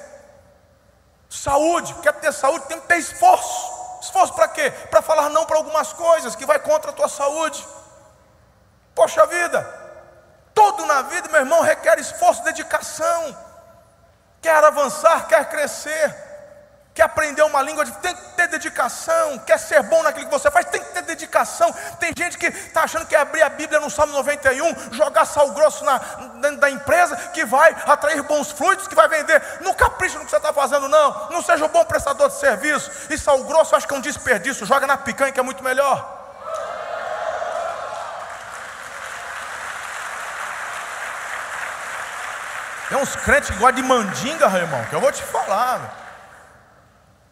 Saúde, 1.29 1.93
quer 1.95 2.13
ter 2.13 2.33
saúde, 2.33 2.65
tem 2.65 2.79
que 2.79 2.87
ter 2.87 2.97
esforço. 2.97 3.77
Esforço 4.01 4.33
para 4.33 4.47
quê? 4.49 4.71
Para 4.91 5.01
falar 5.01 5.29
não 5.29 5.45
para 5.45 5.57
algumas 5.57 5.93
coisas 5.93 6.35
que 6.35 6.45
vai 6.45 6.59
contra 6.59 6.91
a 6.91 6.93
tua 6.93 7.07
saúde. 7.07 7.65
Poxa 8.93 9.25
vida, 9.25 9.63
tudo 10.53 10.85
na 10.85 11.01
vida, 11.03 11.29
meu 11.29 11.41
irmão, 11.41 11.61
requer 11.61 11.97
esforço, 11.97 12.43
dedicação. 12.43 13.35
Quer 14.41 14.63
avançar, 14.63 15.27
quer 15.27 15.49
crescer 15.49 16.26
quer 16.97 17.03
aprender 17.03 17.43
uma 17.43 17.61
língua, 17.61 17.85
tem 17.85 18.15
que 18.15 18.21
ter 18.31 18.47
dedicação, 18.47 19.37
quer 19.45 19.59
ser 19.59 19.83
bom 19.83 20.01
naquilo 20.01 20.25
que 20.25 20.31
você 20.31 20.49
faz, 20.49 20.65
tem 20.65 20.81
que 20.81 20.91
ter 20.93 21.03
dedicação. 21.03 21.71
Tem 21.99 22.11
gente 22.17 22.39
que 22.39 22.47
está 22.47 22.85
achando 22.85 23.05
que 23.05 23.15
é 23.15 23.19
abrir 23.19 23.43
a 23.43 23.49
Bíblia 23.49 23.79
no 23.79 23.87
Salmo 23.87 24.13
91, 24.13 24.93
jogar 24.93 25.25
sal 25.25 25.51
grosso 25.51 25.85
na, 25.85 25.99
dentro 26.41 26.57
da 26.57 26.71
empresa, 26.71 27.15
que 27.35 27.45
vai 27.45 27.75
atrair 27.85 28.23
bons 28.23 28.51
frutos, 28.51 28.87
que 28.87 28.95
vai 28.95 29.07
vender. 29.07 29.39
Não 29.61 29.75
capricha 29.75 30.17
no 30.17 30.25
que 30.25 30.31
você 30.31 30.37
está 30.37 30.51
fazendo, 30.51 30.89
não. 30.89 31.29
Não 31.29 31.43
seja 31.43 31.65
um 31.65 31.67
bom 31.67 31.85
prestador 31.85 32.29
de 32.29 32.39
serviço. 32.39 32.89
E 33.11 33.17
sal 33.17 33.43
grosso 33.43 33.75
acho 33.75 33.87
que 33.87 33.93
é 33.93 33.97
um 33.97 34.01
desperdício, 34.01 34.65
joga 34.65 34.87
na 34.87 34.97
picanha 34.97 35.31
que 35.31 35.39
é 35.39 35.43
muito 35.43 35.63
melhor. 35.63 36.15
Tem 42.89 42.97
uns 42.97 43.15
crentes 43.17 43.51
que 43.51 43.57
gostam 43.57 43.83
de 43.83 43.83
mandinga, 43.83 44.47
irmão, 44.57 44.83
que 44.85 44.95
eu 44.95 44.99
vou 44.99 45.11
te 45.11 45.21
falar. 45.21 46.06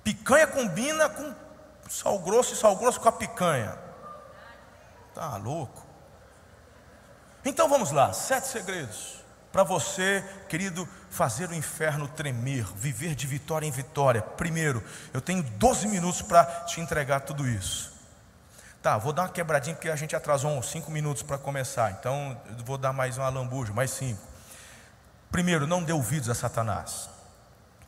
Picanha 0.05 0.47
combina 0.47 1.09
com 1.09 1.35
sal 1.89 2.17
grosso 2.19 2.53
e 2.53 2.55
sal 2.55 2.77
grosso 2.77 3.01
com 3.01 3.09
a 3.09 3.11
picanha. 3.11 3.77
Tá 5.13 5.35
louco? 5.35 5.85
Então 7.43 7.67
vamos 7.67 7.91
lá, 7.91 8.13
sete 8.13 8.47
segredos 8.47 9.25
para 9.55 9.63
você, 9.63 10.21
querido, 10.49 10.85
fazer 11.09 11.49
o 11.49 11.53
inferno 11.55 12.09
tremer, 12.09 12.65
viver 12.75 13.15
de 13.15 13.25
vitória 13.25 13.65
em 13.65 13.71
vitória. 13.71 14.21
Primeiro, 14.21 14.83
eu 15.13 15.21
tenho 15.21 15.41
12 15.41 15.87
minutos 15.87 16.21
para 16.21 16.43
te 16.65 16.81
entregar 16.81 17.21
tudo 17.21 17.47
isso. 17.47 17.93
Tá, 18.81 18.97
vou 18.97 19.13
dar 19.13 19.21
uma 19.21 19.29
quebradinha 19.29 19.73
porque 19.73 19.89
a 19.89 19.95
gente 19.95 20.13
atrasou 20.13 20.51
uns 20.51 20.69
5 20.69 20.91
minutos 20.91 21.23
para 21.23 21.37
começar. 21.37 21.89
Então, 21.91 22.37
vou 22.65 22.77
dar 22.77 22.91
mais 22.91 23.17
uma 23.17 23.29
lambuja, 23.29 23.71
mais 23.71 23.91
cinco. 23.91 24.21
Primeiro, 25.31 25.65
não 25.65 25.81
dê 25.81 25.93
ouvidos 25.93 26.29
a 26.29 26.35
Satanás. 26.35 27.09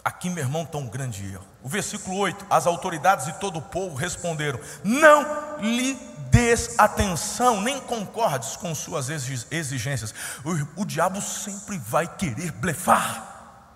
Aqui, 0.08 0.30
meu 0.30 0.42
irmão, 0.42 0.62
está 0.62 0.78
um 0.78 0.88
grande 0.88 1.34
erro. 1.34 1.46
O 1.62 1.68
versículo 1.68 2.16
8: 2.16 2.46
As 2.50 2.66
autoridades 2.66 3.28
e 3.28 3.34
todo 3.34 3.60
o 3.60 3.62
povo 3.62 3.94
responderam: 3.94 4.58
Não 4.82 5.60
lhe 5.60 5.96
des 6.32 6.80
atenção, 6.80 7.60
nem 7.60 7.82
concordes 7.82 8.56
com 8.56 8.74
suas 8.74 9.10
exigências. 9.10 10.16
O, 10.46 10.82
o 10.84 10.86
diabo 10.86 11.22
sempre 11.22 11.78
vai 11.78 12.08
querer 12.08 12.54
blefar. 12.54 13.68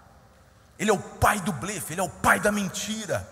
Ele 0.80 0.90
é 0.90 0.94
o 0.94 1.00
pai 1.00 1.42
do 1.42 1.52
blefe, 1.52 1.94
ele 1.94 2.00
é 2.00 2.06
o 2.06 2.10
pai 2.10 2.40
da 2.40 2.50
mentira. 2.50 3.28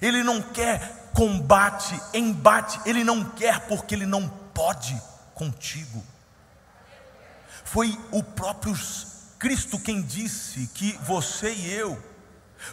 Ele 0.00 0.22
não 0.22 0.40
quer 0.40 1.10
combate, 1.12 2.00
embate, 2.14 2.80
ele 2.86 3.04
não 3.04 3.24
quer 3.24 3.60
porque 3.68 3.94
ele 3.94 4.06
não 4.06 4.26
pode 4.26 4.98
contigo. 5.34 6.02
Foi 7.62 8.00
o 8.10 8.22
próprio 8.22 8.74
Cristo 9.38 9.78
quem 9.78 10.02
disse 10.02 10.68
que 10.74 10.98
você 11.02 11.52
e 11.52 11.72
eu 11.72 11.98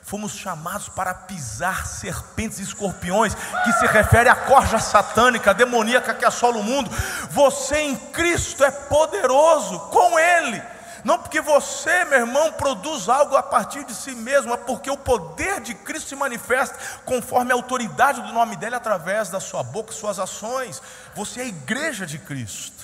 fomos 0.02 0.34
chamados 0.34 0.90
para 0.90 1.14
pisar 1.14 1.86
serpentes 1.86 2.60
e 2.60 2.64
escorpiões, 2.64 3.36
que 3.64 3.74
se 3.74 3.86
refere 3.86 4.30
à 4.30 4.36
corja 4.36 4.80
satânica, 4.80 5.54
demoníaca 5.54 6.14
que 6.14 6.26
assola 6.26 6.58
o 6.58 6.64
mundo. 6.64 6.90
Você 7.32 7.78
em 7.78 7.96
Cristo 7.96 8.64
é 8.64 8.72
poderoso 8.72 9.80
com 9.92 10.18
Ele. 10.18 10.62
Não 11.04 11.20
porque 11.20 11.42
você, 11.42 12.06
meu 12.06 12.20
irmão, 12.20 12.54
produz 12.54 13.10
algo 13.10 13.36
a 13.36 13.44
partir 13.44 13.84
de 13.84 13.94
si 13.94 14.12
mesmo, 14.12 14.54
é 14.54 14.58
porque 14.58 14.90
o 14.90 14.98
poder 14.98 15.60
de 15.60 15.74
Cristo 15.74 16.10
se 16.10 16.16
manifesta 16.16 16.80
conforme 17.04 17.52
a 17.52 17.56
autoridade 17.56 18.22
do 18.22 18.32
nome 18.32 18.56
dele 18.56 18.76
através 18.76 19.30
da 19.30 19.42
sua 19.42 19.64
boca, 19.64 19.92
suas 19.92 20.18
ações. 20.18 20.82
Você 21.14 21.42
é 21.42 21.44
a 21.44 21.48
igreja 21.48 22.06
de 22.06 22.18
Cristo. 22.18 22.83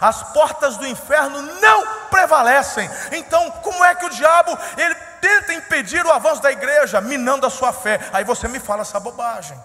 As 0.00 0.22
portas 0.32 0.76
do 0.76 0.86
inferno 0.86 1.42
não 1.60 2.08
prevalecem. 2.08 2.88
Então, 3.12 3.50
como 3.62 3.84
é 3.84 3.94
que 3.94 4.04
o 4.04 4.10
diabo 4.10 4.56
ele 4.76 4.94
tenta 5.20 5.52
impedir 5.52 6.04
o 6.04 6.12
avanço 6.12 6.42
da 6.42 6.50
igreja, 6.50 7.00
minando 7.00 7.46
a 7.46 7.50
sua 7.50 7.72
fé? 7.72 8.00
Aí 8.12 8.24
você 8.24 8.48
me 8.48 8.58
fala 8.58 8.82
essa 8.82 8.98
bobagem. 8.98 9.58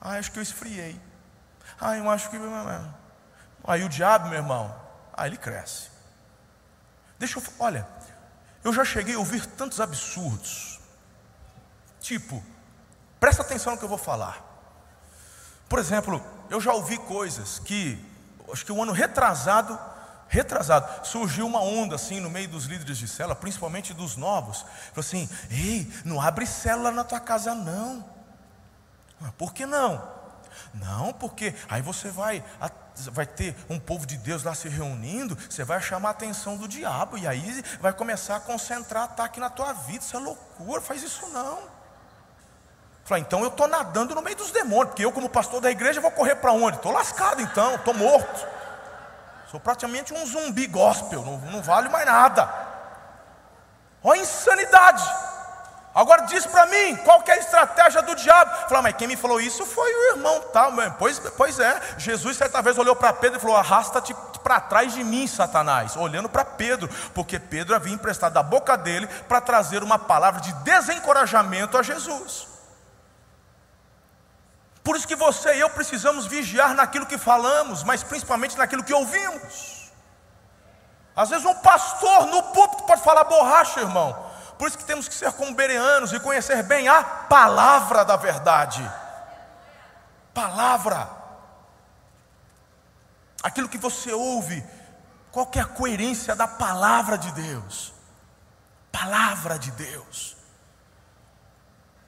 Ah, 0.00 0.18
acho 0.18 0.32
que 0.32 0.38
eu 0.38 0.42
esfriei. 0.42 1.00
Ah, 1.80 1.96
eu 1.96 2.08
acho 2.10 2.30
que. 2.30 2.38
Aí 3.64 3.84
o 3.84 3.88
diabo, 3.88 4.28
meu 4.28 4.38
irmão, 4.38 4.74
aí 5.12 5.30
ele 5.30 5.36
cresce. 5.36 5.90
Deixa 7.18 7.38
eu. 7.38 7.42
Olha, 7.58 7.86
eu 8.64 8.72
já 8.72 8.84
cheguei 8.84 9.14
a 9.14 9.18
ouvir 9.18 9.46
tantos 9.46 9.80
absurdos. 9.80 10.80
Tipo, 12.00 12.42
presta 13.20 13.42
atenção 13.42 13.72
no 13.72 13.78
que 13.78 13.84
eu 13.84 13.88
vou 13.88 13.98
falar. 13.98 14.52
Por 15.68 15.78
exemplo, 15.78 16.22
eu 16.50 16.60
já 16.60 16.72
ouvi 16.72 16.98
coisas 16.98 17.58
que, 17.58 17.98
acho 18.52 18.64
que 18.64 18.72
um 18.72 18.82
ano 18.82 18.92
retrasado, 18.92 19.78
retrasado, 20.28 21.06
surgiu 21.06 21.46
uma 21.46 21.60
onda 21.60 21.96
assim 21.96 22.20
no 22.20 22.30
meio 22.30 22.48
dos 22.48 22.66
líderes 22.66 22.98
de 22.98 23.08
célula, 23.08 23.34
principalmente 23.34 23.94
dos 23.94 24.16
novos. 24.16 24.62
Falou 24.92 25.00
assim: 25.00 25.28
ei, 25.50 25.90
não 26.04 26.20
abre 26.20 26.46
célula 26.46 26.90
na 26.90 27.04
tua 27.04 27.20
casa, 27.20 27.54
não. 27.54 28.04
Por 29.38 29.52
que 29.52 29.64
não? 29.64 30.02
Não, 30.74 31.12
porque 31.12 31.54
aí 31.68 31.82
você 31.82 32.10
vai 32.10 32.44
vai 33.10 33.26
ter 33.26 33.56
um 33.70 33.78
povo 33.78 34.06
de 34.06 34.18
Deus 34.18 34.42
lá 34.42 34.54
se 34.54 34.68
reunindo, 34.68 35.36
você 35.48 35.64
vai 35.64 35.80
chamar 35.80 36.10
a 36.10 36.12
atenção 36.12 36.56
do 36.56 36.68
diabo, 36.68 37.16
e 37.16 37.26
aí 37.26 37.64
vai 37.80 37.92
começar 37.92 38.36
a 38.36 38.40
concentrar 38.40 39.04
ataque 39.04 39.40
na 39.40 39.48
tua 39.48 39.72
vida. 39.72 40.04
Isso 40.04 40.16
é 40.16 40.20
loucura, 40.20 40.80
faz 40.80 41.02
isso 41.02 41.26
não. 41.28 41.81
Falei, 43.04 43.22
então 43.22 43.40
eu 43.40 43.48
estou 43.48 43.66
nadando 43.66 44.14
no 44.14 44.22
meio 44.22 44.36
dos 44.36 44.50
demônios, 44.50 44.88
porque 44.88 45.04
eu, 45.04 45.12
como 45.12 45.28
pastor 45.28 45.60
da 45.60 45.70
igreja, 45.70 46.00
vou 46.00 46.10
correr 46.10 46.36
para 46.36 46.52
onde? 46.52 46.76
Estou 46.76 46.92
lascado 46.92 47.40
então, 47.42 47.74
estou 47.74 47.94
morto. 47.94 48.46
Sou 49.50 49.60
praticamente 49.60 50.14
um 50.14 50.24
zumbi 50.24 50.66
gospel, 50.66 51.22
não, 51.22 51.38
não 51.38 51.62
vale 51.62 51.88
mais 51.88 52.06
nada. 52.06 52.48
Olha 54.02 54.20
a 54.20 54.22
insanidade. 54.22 55.04
Agora 55.94 56.22
diz 56.22 56.46
para 56.46 56.64
mim, 56.66 56.96
qual 56.96 57.22
é 57.26 57.32
a 57.32 57.36
estratégia 57.36 58.00
do 58.02 58.14
diabo? 58.14 58.50
Fala, 58.68 58.82
mas 58.82 58.96
quem 58.96 59.06
me 59.06 59.16
falou 59.16 59.38
isso 59.40 59.66
foi 59.66 59.92
o 59.92 60.16
irmão 60.16 60.40
tal. 60.52 60.72
Pois, 60.98 61.18
pois 61.36 61.58
é, 61.60 61.80
Jesus 61.98 62.36
certa 62.38 62.62
vez 62.62 62.78
olhou 62.78 62.96
para 62.96 63.12
Pedro 63.12 63.36
e 63.36 63.40
falou: 63.40 63.56
arrasta-te 63.56 64.14
para 64.42 64.58
trás 64.58 64.94
de 64.94 65.04
mim, 65.04 65.26
Satanás. 65.26 65.94
Olhando 65.96 66.30
para 66.30 66.44
Pedro, 66.44 66.88
porque 67.12 67.38
Pedro 67.38 67.74
havia 67.74 67.92
emprestado 67.92 68.32
da 68.32 68.42
boca 68.42 68.76
dele 68.76 69.06
para 69.28 69.40
trazer 69.40 69.82
uma 69.82 69.98
palavra 69.98 70.40
de 70.40 70.52
desencorajamento 70.64 71.76
a 71.76 71.82
Jesus. 71.82 72.51
Por 74.82 74.96
isso 74.96 75.06
que 75.06 75.14
você 75.14 75.54
e 75.54 75.60
eu 75.60 75.70
precisamos 75.70 76.26
vigiar 76.26 76.74
naquilo 76.74 77.06
que 77.06 77.16
falamos, 77.16 77.84
mas 77.84 78.02
principalmente 78.02 78.58
naquilo 78.58 78.82
que 78.82 78.92
ouvimos. 78.92 79.92
Às 81.14 81.30
vezes 81.30 81.44
um 81.44 81.54
pastor 81.54 82.26
no 82.26 82.42
púlpito 82.44 82.84
pode 82.84 83.02
falar 83.02 83.24
borracha, 83.24 83.80
irmão. 83.80 84.30
Por 84.58 84.66
isso 84.66 84.78
que 84.78 84.84
temos 84.84 85.08
que 85.08 85.14
ser 85.14 85.32
como 85.32 85.54
bereanos 85.54 86.12
e 86.12 86.20
conhecer 86.20 86.62
bem 86.62 86.88
a 86.88 87.02
palavra 87.02 88.04
da 88.04 88.16
verdade. 88.16 88.82
Palavra. 90.34 91.08
Aquilo 93.42 93.68
que 93.68 93.78
você 93.78 94.12
ouve, 94.12 94.64
qual 95.30 95.46
que 95.46 95.58
é 95.58 95.62
a 95.62 95.66
coerência 95.66 96.34
da 96.34 96.48
palavra 96.48 97.18
de 97.18 97.30
Deus? 97.32 97.92
Palavra 98.90 99.58
de 99.58 99.70
Deus. 99.72 100.36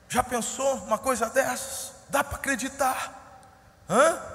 Já 0.09 0.23
pensou 0.23 0.77
uma 0.85 0.99
coisa 0.99 1.29
dessas? 1.29 1.94
Dá 2.09 2.23
para 2.23 2.37
acreditar? 2.37 3.13
Hã? 3.89 4.34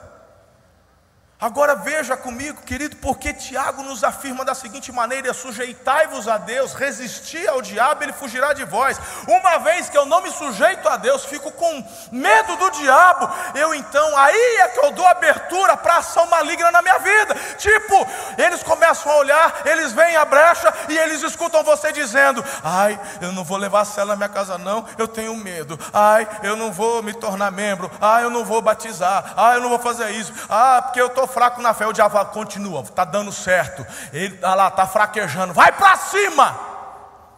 Agora 1.41 1.73
veja 1.73 2.17
comigo, 2.17 2.62
querido, 2.63 2.97
porque 2.97 3.32
Tiago 3.32 3.82
nos 3.82 4.04
afirma 4.04 4.43
da 4.43 4.54
seguinte 4.54 4.91
maneira: 4.91 5.34
sujeitai-vos 5.34 6.28
a 6.28 6.38
Deus, 6.38 6.73
resisti 6.73 7.47
ao 7.47 7.62
diabo, 7.62 8.04
ele 8.04 8.12
fugirá 8.12 8.52
de 8.52 8.65
vós. 8.65 8.99
Uma 9.25 9.58
vez 9.60 9.88
que 9.88 9.97
eu 9.97 10.06
não 10.06 10.21
me 10.21 10.32
sujeito 10.32 10.89
a 10.89 10.97
Deus, 10.97 11.23
fico 11.23 11.49
com 11.54 11.88
medo 12.12 12.58
do 12.58 12.71
diabo, 12.71 13.30
eu 13.56 13.73
então, 13.73 14.17
aí 14.17 14.58
é 14.58 14.67
que 14.67 14.80
eu 14.80 14.91
dou 14.91 15.08
abertura 15.08 15.78
para 15.78 15.99
ação 15.99 16.25
maligna 16.28 16.71
na 16.71 16.82
minha 16.82 16.97
vida. 16.97 17.34
Tipo, 17.58 18.06
eles 18.38 18.62
começam 18.62 19.10
a 19.10 19.15
olhar, 19.15 19.62
eles 19.63 19.93
veem 19.93 20.17
a 20.17 20.25
brecha 20.25 20.73
e 20.89 20.97
eles 20.97 21.23
escutam 21.23 21.63
você 21.63 21.93
dizendo: 21.93 22.43
ai, 22.62 22.99
eu 23.21 23.32
não 23.32 23.45
vou 23.45 23.58
levar 23.58 23.82
a 23.82 23.86
cela 23.86 24.10
na 24.10 24.17
minha 24.17 24.28
casa, 24.28 24.58
não, 24.58 24.86
eu 24.97 25.08
tenho 25.08 25.34
medo, 25.38 25.80
ai, 25.93 26.28
eu 26.43 26.58
não 26.58 26.69
vou 26.69 27.02
me 27.02 27.13
tornar 27.13 27.49
membro, 27.49 27.89
ai, 28.02 28.25
eu 28.25 28.30
não 28.30 28.43
vou 28.43 28.62
batizar, 28.62 29.36
ai, 29.38 29.56
eu 29.56 29.62
não 29.62 29.69
vou 29.69 29.80
fazer 29.80 30.10
isso, 30.10 30.34
ah, 30.49 30.82
porque 30.82 30.99
eu 30.99 31.08
estou 31.08 31.28
fraco 31.29 31.61
na 31.61 31.73
fé, 31.73 31.87
o 31.87 31.93
diabo 31.93 32.23
continua, 32.25 32.81
está 32.81 33.05
dando 33.05 33.31
certo, 33.31 33.85
ele 34.11 34.35
está 34.35 34.53
lá, 34.53 34.67
está 34.67 34.85
fraquejando, 34.85 35.53
vai 35.53 35.71
para 35.71 35.95
cima. 35.95 36.59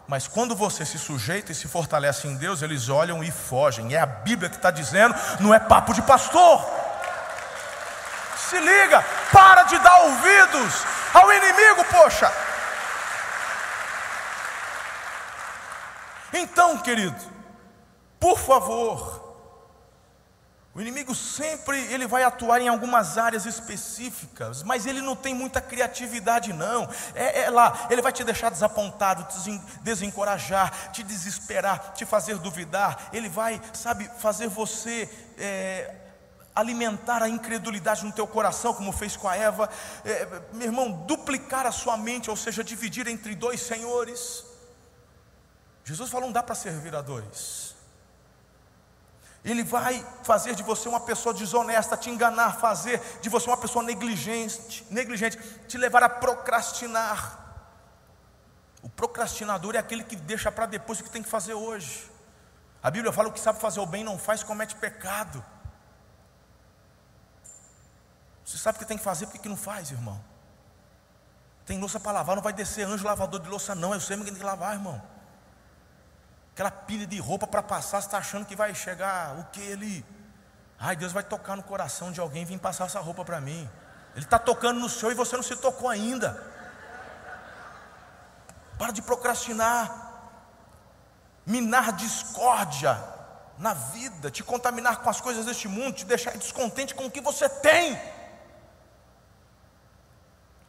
Mas 0.07 0.27
quando 0.27 0.55
você 0.55 0.85
se 0.85 0.97
sujeita 0.97 1.51
e 1.51 1.55
se 1.55 1.67
fortalece 1.67 2.27
em 2.27 2.35
Deus, 2.35 2.61
eles 2.61 2.89
olham 2.89 3.23
e 3.23 3.31
fogem. 3.31 3.93
É 3.93 3.99
a 3.99 4.05
Bíblia 4.05 4.49
que 4.49 4.57
está 4.57 4.69
dizendo, 4.69 5.15
não 5.39 5.53
é 5.53 5.59
papo 5.59 5.93
de 5.93 6.01
pastor. 6.01 6.65
Se 8.35 8.59
liga, 8.59 9.05
para 9.31 9.63
de 9.63 9.79
dar 9.79 10.01
ouvidos 10.01 10.83
ao 11.13 11.31
inimigo, 11.31 11.85
poxa. 11.85 12.29
Então, 16.33 16.77
querido, 16.79 17.15
por 18.19 18.37
favor, 18.37 19.20
o 20.73 20.79
inimigo 20.79 21.13
sempre 21.13 21.77
ele 21.93 22.07
vai 22.07 22.23
atuar 22.23 22.61
em 22.61 22.69
algumas 22.69 23.17
áreas 23.17 23.45
específicas, 23.45 24.63
mas 24.63 24.85
ele 24.85 25.01
não 25.01 25.17
tem 25.17 25.33
muita 25.33 25.59
criatividade 25.59 26.53
não. 26.53 26.89
É, 27.13 27.41
é, 27.41 27.49
lá, 27.49 27.87
ele 27.89 28.01
vai 28.01 28.13
te 28.13 28.23
deixar 28.23 28.49
desapontado, 28.49 29.25
te 29.25 29.61
desencorajar, 29.81 30.91
te 30.93 31.03
desesperar, 31.03 31.91
te 31.93 32.05
fazer 32.05 32.37
duvidar. 32.37 33.09
Ele 33.11 33.27
vai, 33.27 33.61
sabe, 33.73 34.09
fazer 34.19 34.47
você 34.47 35.09
é, 35.37 35.93
alimentar 36.55 37.21
a 37.21 37.27
incredulidade 37.27 38.05
no 38.05 38.13
teu 38.13 38.25
coração, 38.25 38.73
como 38.73 38.93
fez 38.93 39.17
com 39.17 39.27
a 39.27 39.35
Eva. 39.35 39.69
É, 40.05 40.25
meu 40.53 40.67
irmão, 40.67 40.89
duplicar 41.05 41.65
a 41.65 41.71
sua 41.73 41.97
mente, 41.97 42.29
ou 42.29 42.37
seja, 42.37 42.63
dividir 42.63 43.09
entre 43.09 43.35
dois 43.35 43.59
senhores. 43.59 44.45
Jesus 45.83 46.09
falou: 46.09 46.27
não 46.27 46.33
dá 46.33 46.41
para 46.41 46.55
servir 46.55 46.95
a 46.95 47.01
dois. 47.01 47.60
Ele 49.43 49.63
vai 49.63 50.05
fazer 50.23 50.53
de 50.53 50.61
você 50.61 50.87
uma 50.87 50.99
pessoa 50.99 51.33
desonesta, 51.33 51.97
te 51.97 52.09
enganar, 52.09 52.59
fazer 52.59 53.01
de 53.21 53.29
você 53.29 53.49
uma 53.49 53.57
pessoa 53.57 53.83
negligente, 53.83 54.85
negligente, 54.89 55.37
te 55.67 55.77
levar 55.77 56.03
a 56.03 56.09
procrastinar. 56.09 57.39
O 58.83 58.89
procrastinador 58.89 59.75
é 59.75 59.79
aquele 59.79 60.03
que 60.03 60.15
deixa 60.15 60.51
para 60.51 60.67
depois 60.67 60.99
o 60.99 61.03
que 61.03 61.09
tem 61.09 61.23
que 61.23 61.29
fazer 61.29 61.55
hoje. 61.55 62.09
A 62.83 62.91
Bíblia 62.91 63.11
fala: 63.11 63.29
o 63.29 63.31
que 63.31 63.39
sabe 63.39 63.59
fazer 63.59 63.79
o 63.79 63.85
bem 63.85 64.03
não 64.03 64.17
faz, 64.17 64.43
comete 64.43 64.75
pecado. 64.75 65.43
Você 68.45 68.57
sabe 68.57 68.75
o 68.75 68.79
que 68.79 68.85
tem 68.85 68.97
que 68.97 69.03
fazer, 69.03 69.25
por 69.25 69.39
que 69.39 69.49
não 69.49 69.57
faz, 69.57 69.91
irmão? 69.91 70.21
Tem 71.65 71.79
louça 71.79 71.99
para 71.99 72.11
lavar, 72.11 72.35
não 72.35 72.43
vai 72.43 72.53
descer 72.53 72.85
anjo 72.85 73.05
lavador 73.05 73.39
de 73.39 73.49
louça, 73.49 73.73
não. 73.73 73.93
Eu 73.93 74.01
sei 74.01 74.17
que 74.17 74.25
tem 74.25 74.35
que 74.35 74.43
lavar, 74.43 74.73
irmão 74.73 75.01
aquela 76.53 76.71
pilha 76.71 77.07
de 77.07 77.19
roupa 77.19 77.47
para 77.47 77.63
passar, 77.63 78.01
você 78.01 78.07
está 78.07 78.17
achando 78.17 78.45
que 78.45 78.55
vai 78.55 78.73
chegar 78.75 79.37
o 79.39 79.45
que 79.45 79.61
ele. 79.61 80.05
Ai, 80.79 80.95
Deus 80.95 81.11
vai 81.11 81.23
tocar 81.23 81.55
no 81.55 81.63
coração 81.63 82.11
de 82.11 82.19
alguém 82.19 82.45
vir 82.45 82.59
passar 82.59 82.85
essa 82.85 82.99
roupa 82.99 83.23
para 83.23 83.39
mim. 83.39 83.69
Ele 84.15 84.25
está 84.25 84.37
tocando 84.37 84.79
no 84.79 84.89
seu 84.89 85.11
e 85.11 85.15
você 85.15 85.35
não 85.35 85.43
se 85.43 85.55
tocou 85.55 85.89
ainda. 85.89 86.41
Para 88.77 88.91
de 88.91 89.01
procrastinar. 89.01 90.09
minar 91.45 91.93
discórdia 91.93 92.97
na 93.57 93.73
vida, 93.73 94.31
te 94.31 94.43
contaminar 94.43 95.01
com 95.01 95.09
as 95.09 95.21
coisas 95.21 95.45
deste 95.45 95.67
mundo, 95.67 95.95
te 95.95 96.05
deixar 96.05 96.35
descontente 96.37 96.95
com 96.95 97.05
o 97.05 97.11
que 97.11 97.21
você 97.21 97.47
tem, 97.47 97.99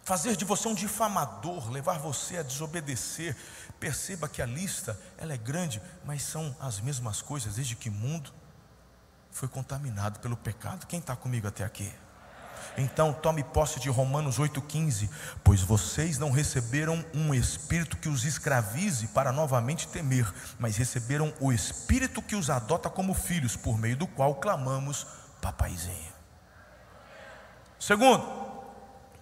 fazer 0.02 0.36
de 0.36 0.44
você 0.44 0.68
um 0.68 0.74
difamador, 0.74 1.70
levar 1.70 1.98
você 1.98 2.38
a 2.38 2.42
desobedecer. 2.42 3.36
Perceba 3.82 4.28
que 4.28 4.40
a 4.40 4.46
lista 4.46 4.96
ela 5.18 5.32
é 5.32 5.36
grande, 5.36 5.82
mas 6.04 6.22
são 6.22 6.54
as 6.60 6.78
mesmas 6.78 7.20
coisas 7.20 7.56
desde 7.56 7.74
que 7.74 7.88
o 7.88 7.92
mundo 7.92 8.32
foi 9.32 9.48
contaminado 9.48 10.20
pelo 10.20 10.36
pecado. 10.36 10.86
Quem 10.86 11.00
está 11.00 11.16
comigo 11.16 11.48
até 11.48 11.64
aqui? 11.64 11.92
Então 12.78 13.12
tome 13.12 13.42
posse 13.42 13.80
de 13.80 13.90
Romanos 13.90 14.38
8,15: 14.38 15.10
Pois 15.42 15.62
vocês 15.62 16.16
não 16.16 16.30
receberam 16.30 17.04
um 17.12 17.34
espírito 17.34 17.96
que 17.96 18.08
os 18.08 18.24
escravize 18.24 19.08
para 19.08 19.32
novamente 19.32 19.88
temer, 19.88 20.32
mas 20.60 20.76
receberam 20.76 21.34
o 21.40 21.52
espírito 21.52 22.22
que 22.22 22.36
os 22.36 22.50
adota 22.50 22.88
como 22.88 23.12
filhos, 23.12 23.56
por 23.56 23.76
meio 23.76 23.96
do 23.96 24.06
qual 24.06 24.36
clamamos, 24.36 25.04
papaizinho. 25.40 26.12
Segundo, 27.80 28.24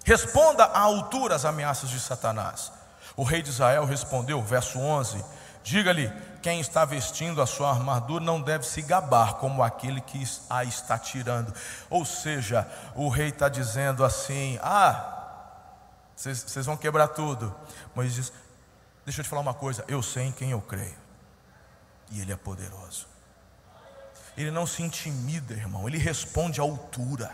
responda 0.04 0.64
à 0.64 0.80
altura 0.80 1.36
às 1.36 1.46
ameaças 1.46 1.88
de 1.88 1.98
Satanás. 1.98 2.78
O 3.20 3.22
rei 3.22 3.42
de 3.42 3.50
Israel 3.50 3.84
respondeu, 3.84 4.42
verso 4.42 4.78
11: 4.78 5.22
Diga-lhe: 5.62 6.10
quem 6.40 6.58
está 6.58 6.86
vestindo 6.86 7.42
a 7.42 7.46
sua 7.46 7.68
armadura 7.68 8.24
não 8.24 8.40
deve 8.40 8.64
se 8.64 8.80
gabar 8.80 9.34
como 9.34 9.62
aquele 9.62 10.00
que 10.00 10.26
a 10.48 10.64
está 10.64 10.98
tirando. 10.98 11.52
Ou 11.90 12.02
seja, 12.06 12.66
o 12.94 13.10
rei 13.10 13.28
está 13.28 13.50
dizendo 13.50 14.06
assim: 14.06 14.58
Ah, 14.62 15.52
vocês 16.16 16.64
vão 16.64 16.78
quebrar 16.78 17.08
tudo. 17.08 17.54
Mas 17.94 18.14
diz: 18.14 18.32
Deixa 19.04 19.20
eu 19.20 19.24
te 19.24 19.28
falar 19.28 19.42
uma 19.42 19.52
coisa, 19.52 19.84
eu 19.86 20.02
sei 20.02 20.24
em 20.24 20.32
quem 20.32 20.52
eu 20.52 20.62
creio, 20.62 20.96
e 22.10 22.22
Ele 22.22 22.32
é 22.32 22.36
poderoso. 22.36 23.06
Ele 24.34 24.50
não 24.50 24.66
se 24.66 24.82
intimida, 24.82 25.52
irmão, 25.52 25.86
ele 25.86 25.98
responde 25.98 26.58
à 26.58 26.62
altura. 26.62 27.30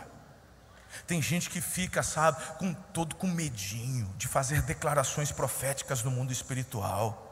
Tem 1.05 1.21
gente 1.21 1.49
que 1.49 1.61
fica, 1.61 2.01
sabe, 2.01 2.41
com 2.57 2.73
todo 2.73 3.15
com 3.15 3.27
medinho 3.27 4.11
de 4.17 4.27
fazer 4.27 4.61
declarações 4.61 5.31
proféticas 5.31 6.03
no 6.03 6.11
mundo 6.11 6.31
espiritual. 6.31 7.25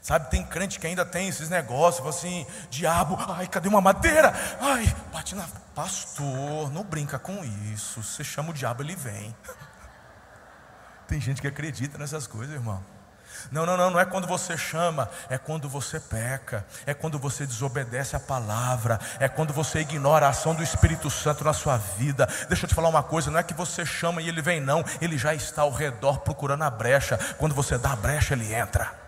Sabe, 0.00 0.30
tem 0.30 0.44
crente 0.44 0.78
que 0.78 0.86
ainda 0.86 1.04
tem 1.04 1.28
esses 1.28 1.48
negócios, 1.48 2.06
assim, 2.06 2.46
diabo, 2.70 3.16
ai, 3.28 3.46
cadê 3.46 3.68
uma 3.68 3.80
madeira? 3.80 4.32
Ai, 4.60 4.86
bate 5.12 5.34
na. 5.34 5.46
Pastor, 5.74 6.70
não 6.70 6.84
brinca 6.84 7.18
com 7.18 7.42
isso. 7.72 8.02
Você 8.02 8.22
chama 8.22 8.50
o 8.50 8.54
diabo, 8.54 8.82
ele 8.82 8.94
vem. 8.94 9.34
Tem 11.08 11.20
gente 11.20 11.40
que 11.40 11.48
acredita 11.48 11.96
nessas 11.98 12.26
coisas, 12.26 12.54
irmão. 12.54 12.91
Não, 13.50 13.66
não, 13.66 13.76
não, 13.76 13.90
não 13.90 14.00
é 14.00 14.04
quando 14.04 14.26
você 14.26 14.56
chama, 14.56 15.08
é 15.28 15.36
quando 15.38 15.68
você 15.68 15.98
peca, 15.98 16.64
é 16.86 16.94
quando 16.94 17.18
você 17.18 17.46
desobedece 17.46 18.14
a 18.16 18.20
palavra, 18.20 19.00
é 19.18 19.28
quando 19.28 19.52
você 19.52 19.80
ignora 19.80 20.26
a 20.26 20.30
ação 20.30 20.54
do 20.54 20.62
Espírito 20.62 21.10
Santo 21.10 21.44
na 21.44 21.52
sua 21.52 21.76
vida. 21.76 22.28
Deixa 22.48 22.64
eu 22.64 22.68
te 22.68 22.74
falar 22.74 22.88
uma 22.88 23.02
coisa: 23.02 23.30
não 23.30 23.38
é 23.38 23.42
que 23.42 23.54
você 23.54 23.84
chama 23.84 24.22
e 24.22 24.28
ele 24.28 24.42
vem, 24.42 24.60
não, 24.60 24.84
ele 25.00 25.18
já 25.18 25.34
está 25.34 25.62
ao 25.62 25.72
redor 25.72 26.20
procurando 26.20 26.62
a 26.62 26.70
brecha. 26.70 27.18
Quando 27.38 27.54
você 27.54 27.76
dá 27.76 27.92
a 27.92 27.96
brecha, 27.96 28.34
ele 28.34 28.54
entra. 28.54 29.01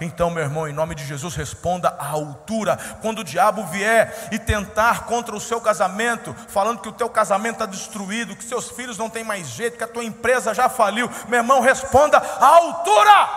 Então, 0.00 0.30
meu 0.30 0.42
irmão, 0.42 0.68
em 0.68 0.72
nome 0.72 0.94
de 0.94 1.04
Jesus, 1.04 1.34
responda 1.34 1.88
à 1.98 2.08
altura. 2.08 2.78
Quando 3.00 3.20
o 3.20 3.24
diabo 3.24 3.64
vier 3.66 4.28
e 4.32 4.38
tentar 4.38 5.04
contra 5.04 5.34
o 5.34 5.40
seu 5.40 5.60
casamento, 5.60 6.34
falando 6.48 6.80
que 6.80 6.88
o 6.88 6.92
teu 6.92 7.08
casamento 7.08 7.54
está 7.54 7.66
destruído, 7.66 8.36
que 8.36 8.44
seus 8.44 8.70
filhos 8.70 8.98
não 8.98 9.10
têm 9.10 9.24
mais 9.24 9.48
jeito, 9.48 9.78
que 9.78 9.84
a 9.84 9.88
tua 9.88 10.04
empresa 10.04 10.54
já 10.54 10.68
faliu, 10.68 11.10
meu 11.28 11.38
irmão, 11.38 11.60
responda 11.60 12.18
à 12.18 12.46
altura. 12.46 13.28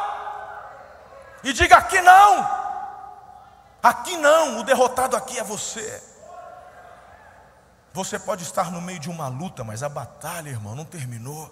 E 1.43 1.53
diga 1.53 1.77
aqui 1.77 2.01
não. 2.01 2.67
Aqui 3.81 4.17
não, 4.17 4.59
o 4.59 4.63
derrotado 4.63 5.15
aqui 5.15 5.39
é 5.39 5.43
você. 5.43 6.03
Você 7.93 8.19
pode 8.19 8.43
estar 8.43 8.71
no 8.71 8.81
meio 8.81 8.99
de 8.99 9.09
uma 9.09 9.27
luta, 9.27 9.63
mas 9.63 9.81
a 9.81 9.89
batalha, 9.89 10.49
irmão, 10.49 10.75
não 10.75 10.85
terminou. 10.85 11.51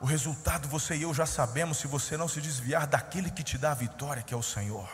O 0.00 0.06
resultado 0.06 0.68
você 0.68 0.96
e 0.96 1.02
eu 1.02 1.12
já 1.12 1.26
sabemos 1.26 1.78
se 1.78 1.86
você 1.86 2.16
não 2.16 2.28
se 2.28 2.40
desviar 2.40 2.86
daquele 2.86 3.30
que 3.30 3.42
te 3.42 3.58
dá 3.58 3.72
a 3.72 3.74
vitória, 3.74 4.22
que 4.22 4.32
é 4.32 4.36
o 4.36 4.42
Senhor. 4.42 4.88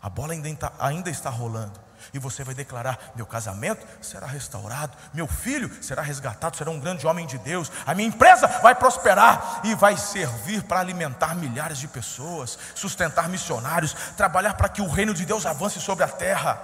A 0.00 0.08
bola 0.08 0.32
ainda 0.32 0.48
está, 0.48 0.72
ainda 0.78 1.10
está 1.10 1.30
rolando. 1.30 1.80
E 2.12 2.18
você 2.18 2.44
vai 2.44 2.54
declarar: 2.54 3.12
meu 3.14 3.26
casamento 3.26 3.86
será 4.02 4.26
restaurado, 4.26 4.96
meu 5.12 5.26
filho 5.26 5.70
será 5.82 6.02
resgatado, 6.02 6.56
será 6.56 6.70
um 6.70 6.80
grande 6.80 7.06
homem 7.06 7.26
de 7.26 7.38
Deus, 7.38 7.70
a 7.86 7.94
minha 7.94 8.08
empresa 8.08 8.46
vai 8.46 8.74
prosperar 8.74 9.62
e 9.64 9.74
vai 9.74 9.96
servir 9.96 10.62
para 10.64 10.80
alimentar 10.80 11.34
milhares 11.34 11.78
de 11.78 11.88
pessoas, 11.88 12.58
sustentar 12.74 13.28
missionários, 13.28 13.94
trabalhar 14.16 14.54
para 14.54 14.68
que 14.68 14.82
o 14.82 14.88
reino 14.88 15.14
de 15.14 15.24
Deus 15.24 15.46
avance 15.46 15.80
sobre 15.80 16.04
a 16.04 16.08
terra. 16.08 16.60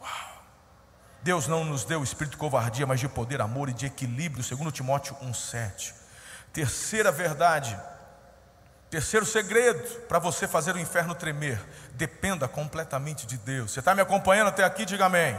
Uau. 0.00 0.42
Deus 1.22 1.46
não 1.46 1.64
nos 1.64 1.84
deu 1.84 2.02
espírito 2.02 2.32
de 2.32 2.38
covardia, 2.38 2.86
mas 2.86 2.98
de 2.98 3.08
poder, 3.08 3.40
amor 3.40 3.68
e 3.68 3.72
de 3.72 3.86
equilíbrio, 3.86 4.42
segundo 4.42 4.72
Timóteo 4.72 5.14
1,7. 5.22 6.03
Terceira 6.54 7.10
verdade, 7.10 7.76
terceiro 8.88 9.26
segredo 9.26 10.02
para 10.02 10.20
você 10.20 10.46
fazer 10.46 10.76
o 10.76 10.78
inferno 10.78 11.12
tremer: 11.12 11.60
dependa 11.94 12.46
completamente 12.46 13.26
de 13.26 13.36
Deus. 13.36 13.72
Você 13.72 13.80
está 13.80 13.92
me 13.92 14.00
acompanhando 14.00 14.48
até 14.48 14.62
aqui? 14.62 14.84
Diga 14.84 15.06
amém. 15.06 15.36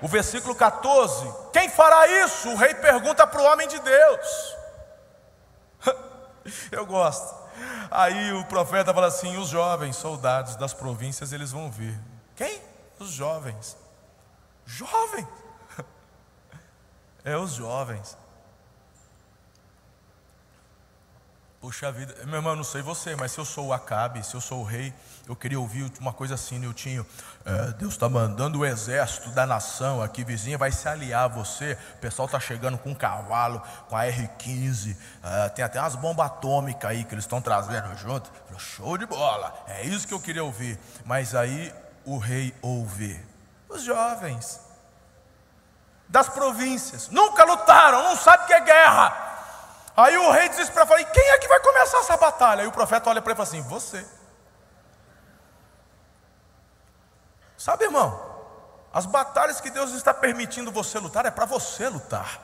O 0.00 0.06
versículo 0.06 0.54
14: 0.54 1.34
Quem 1.52 1.68
fará 1.68 2.06
isso? 2.24 2.48
O 2.48 2.56
rei 2.56 2.76
pergunta 2.76 3.26
para 3.26 3.42
o 3.42 3.44
homem 3.44 3.66
de 3.66 3.80
Deus. 3.80 4.56
Eu 6.70 6.86
gosto. 6.86 7.36
Aí 7.90 8.32
o 8.34 8.44
profeta 8.44 8.94
fala 8.94 9.08
assim: 9.08 9.36
os 9.36 9.48
jovens 9.48 9.96
soldados 9.96 10.54
das 10.54 10.72
províncias 10.72 11.32
eles 11.32 11.50
vão 11.50 11.72
vir. 11.72 11.98
Quem? 12.36 12.62
Os 13.00 13.10
jovens. 13.10 13.76
Jovens. 14.64 15.26
É 17.24 17.36
os 17.36 17.50
jovens. 17.50 18.16
Puxa 21.60 21.90
vida, 21.90 22.14
meu 22.26 22.36
irmão, 22.36 22.52
eu 22.52 22.56
não 22.56 22.62
sei 22.62 22.82
você, 22.82 23.16
mas 23.16 23.32
se 23.32 23.38
eu 23.40 23.44
sou 23.44 23.66
o 23.66 23.72
Acabe, 23.72 24.24
se 24.24 24.32
eu 24.32 24.40
sou 24.40 24.60
o 24.60 24.64
rei, 24.64 24.94
eu 25.28 25.34
queria 25.34 25.58
ouvir 25.58 25.90
uma 25.98 26.12
coisa 26.12 26.36
assim, 26.36 26.56
Niltinho. 26.56 27.04
É, 27.44 27.72
Deus 27.72 27.94
está 27.94 28.08
mandando 28.08 28.60
o 28.60 28.64
exército 28.64 29.30
da 29.30 29.44
nação 29.44 30.00
aqui, 30.00 30.22
vizinha, 30.22 30.56
vai 30.56 30.70
se 30.70 30.88
aliar 30.88 31.24
a 31.24 31.28
você. 31.28 31.76
O 31.96 31.98
pessoal 31.98 32.26
está 32.26 32.38
chegando 32.38 32.78
com 32.78 32.90
um 32.90 32.94
cavalo, 32.94 33.60
com 33.88 33.96
a 33.96 34.06
R-15, 34.06 34.96
é, 35.20 35.48
tem 35.48 35.64
até 35.64 35.80
umas 35.80 35.96
bombas 35.96 36.26
atômicas 36.26 36.88
aí 36.88 37.02
que 37.02 37.12
eles 37.12 37.24
estão 37.24 37.40
trazendo 37.40 37.92
junto. 37.96 38.30
Show 38.56 38.96
de 38.96 39.06
bola, 39.06 39.52
é 39.66 39.84
isso 39.84 40.06
que 40.06 40.14
eu 40.14 40.20
queria 40.20 40.44
ouvir. 40.44 40.78
Mas 41.04 41.34
aí 41.34 41.74
o 42.04 42.18
rei 42.18 42.54
ouve: 42.62 43.20
os 43.68 43.82
jovens 43.82 44.60
das 46.08 46.28
províncias 46.28 47.08
nunca 47.08 47.44
lutaram, 47.44 48.04
não 48.04 48.16
sabem 48.16 48.44
o 48.44 48.46
que 48.46 48.54
é 48.54 48.60
guerra 48.60 49.27
Aí 49.98 50.16
o 50.16 50.30
rei 50.30 50.48
desesperado 50.48 50.88
fala: 50.88 51.00
e 51.00 51.06
quem 51.06 51.28
é 51.30 51.38
que 51.38 51.48
vai 51.48 51.58
começar 51.58 51.98
essa 51.98 52.16
batalha? 52.16 52.62
Aí 52.62 52.68
o 52.68 52.72
profeta 52.72 53.10
olha 53.10 53.20
para 53.20 53.32
ele 53.32 53.42
e 53.42 53.44
fala 53.44 53.48
assim: 53.48 53.68
você. 53.68 54.06
Sabe, 57.56 57.82
irmão, 57.82 58.16
as 58.92 59.06
batalhas 59.06 59.60
que 59.60 59.70
Deus 59.70 59.90
está 59.90 60.14
permitindo 60.14 60.70
você 60.70 61.00
lutar 61.00 61.26
é 61.26 61.32
para 61.32 61.46
você 61.46 61.88
lutar. 61.88 62.40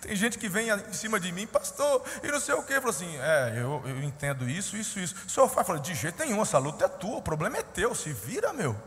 Tem 0.00 0.14
gente 0.14 0.38
que 0.38 0.48
vem 0.48 0.68
em 0.70 0.92
cima 0.92 1.18
de 1.18 1.32
mim, 1.32 1.48
pastor, 1.48 2.00
e 2.22 2.28
não 2.28 2.38
sei 2.38 2.54
o 2.54 2.62
que, 2.62 2.74
falou 2.74 2.90
assim: 2.90 3.18
é, 3.18 3.54
eu, 3.56 3.82
eu 3.86 4.00
entendo 4.04 4.48
isso, 4.48 4.76
isso, 4.76 5.00
isso. 5.00 5.16
O 5.26 5.28
senhor 5.28 5.48
fala, 5.48 5.80
de 5.80 5.96
jeito 5.96 6.16
nenhum, 6.20 6.40
essa 6.42 6.58
luta 6.58 6.84
é 6.84 6.88
tua, 6.88 7.16
o 7.16 7.22
problema 7.22 7.58
é 7.58 7.62
teu, 7.64 7.92
se 7.92 8.12
vira, 8.12 8.52
meu. 8.52 8.80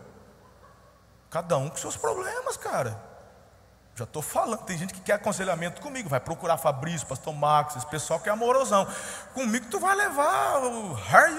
Cada 1.30 1.58
um 1.58 1.68
com 1.68 1.76
seus 1.76 1.98
problemas, 1.98 2.56
cara. 2.56 3.09
Já 4.00 4.06
estou 4.06 4.22
falando, 4.22 4.64
tem 4.64 4.78
gente 4.78 4.94
que 4.94 5.02
quer 5.02 5.16
aconselhamento 5.16 5.82
comigo, 5.82 6.08
vai 6.08 6.22
procurar 6.22 6.56
Fabrício, 6.56 7.06
Pastor 7.06 7.34
Max, 7.34 7.76
esse 7.76 7.86
pessoal 7.88 8.18
que 8.18 8.30
é 8.30 8.32
amorosão. 8.32 8.88
Comigo 9.34 9.66
tu 9.70 9.78
vai 9.78 9.94
levar 9.94 10.64
o 10.64 10.94
Harry, 10.94 11.36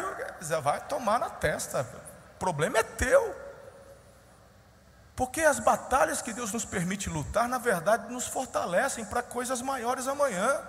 vai 0.63 0.79
tomar 0.81 1.19
na 1.19 1.31
testa. 1.31 1.89
O 2.35 2.39
problema 2.39 2.77
é 2.77 2.83
teu. 2.83 3.35
Porque 5.17 5.41
as 5.41 5.59
batalhas 5.59 6.21
que 6.21 6.35
Deus 6.35 6.53
nos 6.53 6.67
permite 6.67 7.09
lutar, 7.09 7.49
na 7.49 7.57
verdade, 7.57 8.13
nos 8.13 8.27
fortalecem 8.27 9.07
para 9.07 9.23
coisas 9.23 9.63
maiores 9.63 10.07
amanhã. 10.07 10.61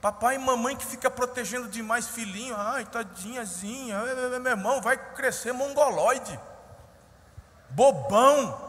Papai 0.00 0.36
e 0.36 0.38
mamãe 0.38 0.76
que 0.76 0.86
fica 0.86 1.10
protegendo 1.10 1.68
demais 1.68 2.08
filhinho, 2.08 2.54
ai, 2.56 2.86
tadinhazinha, 2.86 4.00
meu 4.40 4.50
irmão, 4.50 4.80
vai 4.80 4.96
crescer 4.96 5.52
mongoloide, 5.52 6.40
bobão. 7.68 8.67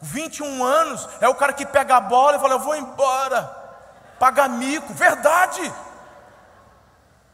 21 0.00 0.62
anos, 0.64 1.08
é 1.20 1.28
o 1.28 1.34
cara 1.34 1.52
que 1.52 1.64
pega 1.64 1.96
a 1.96 2.00
bola 2.00 2.36
e 2.36 2.40
fala: 2.40 2.54
Eu 2.54 2.60
vou 2.60 2.76
embora, 2.76 3.44
paga 4.18 4.48
mico, 4.48 4.92
verdade. 4.92 5.72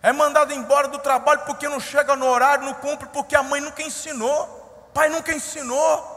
É 0.02 0.12
mandado 0.12 0.52
embora 0.52 0.88
do 0.88 0.98
trabalho 0.98 1.42
porque 1.46 1.68
não 1.68 1.78
chega 1.78 2.16
no 2.16 2.26
horário, 2.26 2.64
não 2.64 2.74
cumpre, 2.74 3.08
porque 3.08 3.36
a 3.36 3.42
mãe 3.42 3.60
nunca 3.60 3.82
ensinou, 3.82 4.90
pai 4.92 5.08
nunca 5.08 5.32
ensinou. 5.32 6.10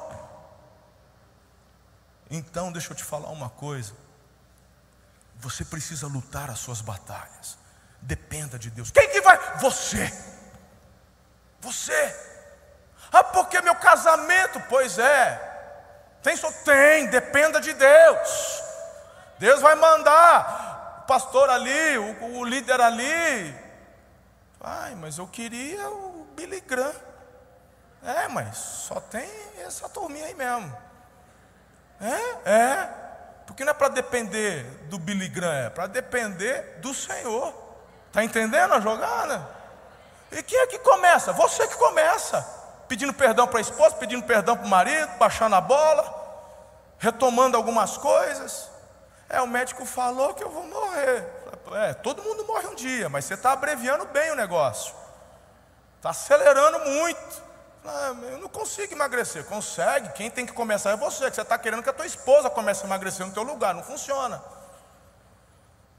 Então, 2.30 2.72
deixa 2.72 2.92
eu 2.92 2.98
te 2.98 3.04
falar 3.04 3.30
uma 3.30 3.50
coisa. 3.50 3.94
Você 5.36 5.64
precisa 5.64 6.08
lutar 6.08 6.50
as 6.50 6.58
suas 6.58 6.82
batalhas. 6.82 7.58
Dependa 8.02 8.58
de 8.58 8.72
Deus. 8.72 8.90
Quem 8.90 9.08
que 9.10 9.22
vai? 9.22 9.38
Você. 9.60 10.12
Você. 11.62 12.16
Ah, 13.12 13.24
porque 13.24 13.62
meu 13.62 13.76
casamento? 13.76 14.60
Pois 14.68 14.98
é. 14.98 15.55
Tem 16.26 16.36
só 16.36 16.52
tem, 16.52 17.06
dependa 17.06 17.62
de 17.62 17.72
Deus. 17.72 18.64
Deus 19.38 19.62
vai 19.62 19.76
mandar 19.76 21.02
o 21.04 21.06
pastor 21.06 21.52
ali, 21.52 22.00
o, 22.00 22.40
o 22.40 22.44
líder 22.44 22.82
ali. 22.82 23.56
Ai, 24.60 24.96
mas 24.96 25.20
eu 25.20 25.28
queria 25.28 25.88
o 25.88 26.26
Billy 26.36 26.62
Graham. 26.62 26.96
É, 28.04 28.28
mas 28.28 28.58
só 28.58 29.00
tem 29.00 29.30
essa 29.60 29.88
turminha 29.88 30.26
aí 30.26 30.34
mesmo. 30.34 30.76
É, 32.02 32.50
é. 32.50 32.90
Porque 33.46 33.64
não 33.64 33.70
é 33.70 33.76
para 33.76 33.90
depender 33.90 34.64
do 34.90 34.98
Billy 34.98 35.30
Graham, 35.30 35.68
é 35.68 35.70
para 35.70 35.86
depender 35.86 36.80
do 36.80 36.92
Senhor. 36.92 37.54
Está 38.08 38.24
entendendo 38.24 38.74
a 38.74 38.80
jogada? 38.80 39.48
E 40.32 40.42
quem 40.42 40.58
é 40.58 40.66
que 40.66 40.80
começa? 40.80 41.32
Você 41.34 41.68
que 41.68 41.76
começa. 41.76 42.55
Pedindo 42.88 43.14
perdão 43.14 43.48
para 43.48 43.60
a 43.60 43.62
esposa, 43.62 43.96
pedindo 43.96 44.24
perdão 44.24 44.56
para 44.56 44.66
o 44.66 44.70
marido, 44.70 45.18
baixando 45.18 45.56
a 45.56 45.62
bola, 45.62 46.14
retomando 47.00 47.58
algumas 47.58 47.98
coisas. 47.98 48.70
É, 49.28 49.42
o 49.42 49.48
médico 49.48 49.86
falou 49.86 50.34
que 50.34 50.44
eu 50.44 50.50
vou 50.50 50.64
morrer. 50.64 51.28
É, 51.74 51.94
todo 51.94 52.22
mundo 52.22 52.46
morre 52.46 52.68
um 52.68 52.76
dia, 52.76 53.10
mas 53.10 53.26
você 53.26 53.34
está 53.34 53.52
abreviando 53.52 54.06
bem 54.06 54.32
o 54.32 54.36
negócio. 54.36 54.94
Está 55.98 56.12
acelerando 56.12 56.80
muito. 56.80 57.44
Ah, 57.84 58.16
eu 58.32 58.38
não 58.38 58.50
consigo 58.50 58.94
emagrecer. 58.94 59.46
Consegue. 59.46 60.10
Quem 60.10 60.30
tem 60.30 60.46
que 60.46 60.54
começar 60.54 60.92
é 60.92 60.96
você. 60.96 61.30
Que 61.30 61.36
você 61.36 61.42
está 61.42 61.58
querendo 61.58 61.84
que 61.84 61.90
a 61.90 61.94
tua 61.94 62.06
esposa 62.06 62.50
comece 62.50 62.84
a 62.84 62.86
emagrecer 62.86 63.26
no 63.26 63.32
teu 63.32 63.44
lugar. 63.44 63.74
Não 63.74 63.84
funciona. 63.84 64.42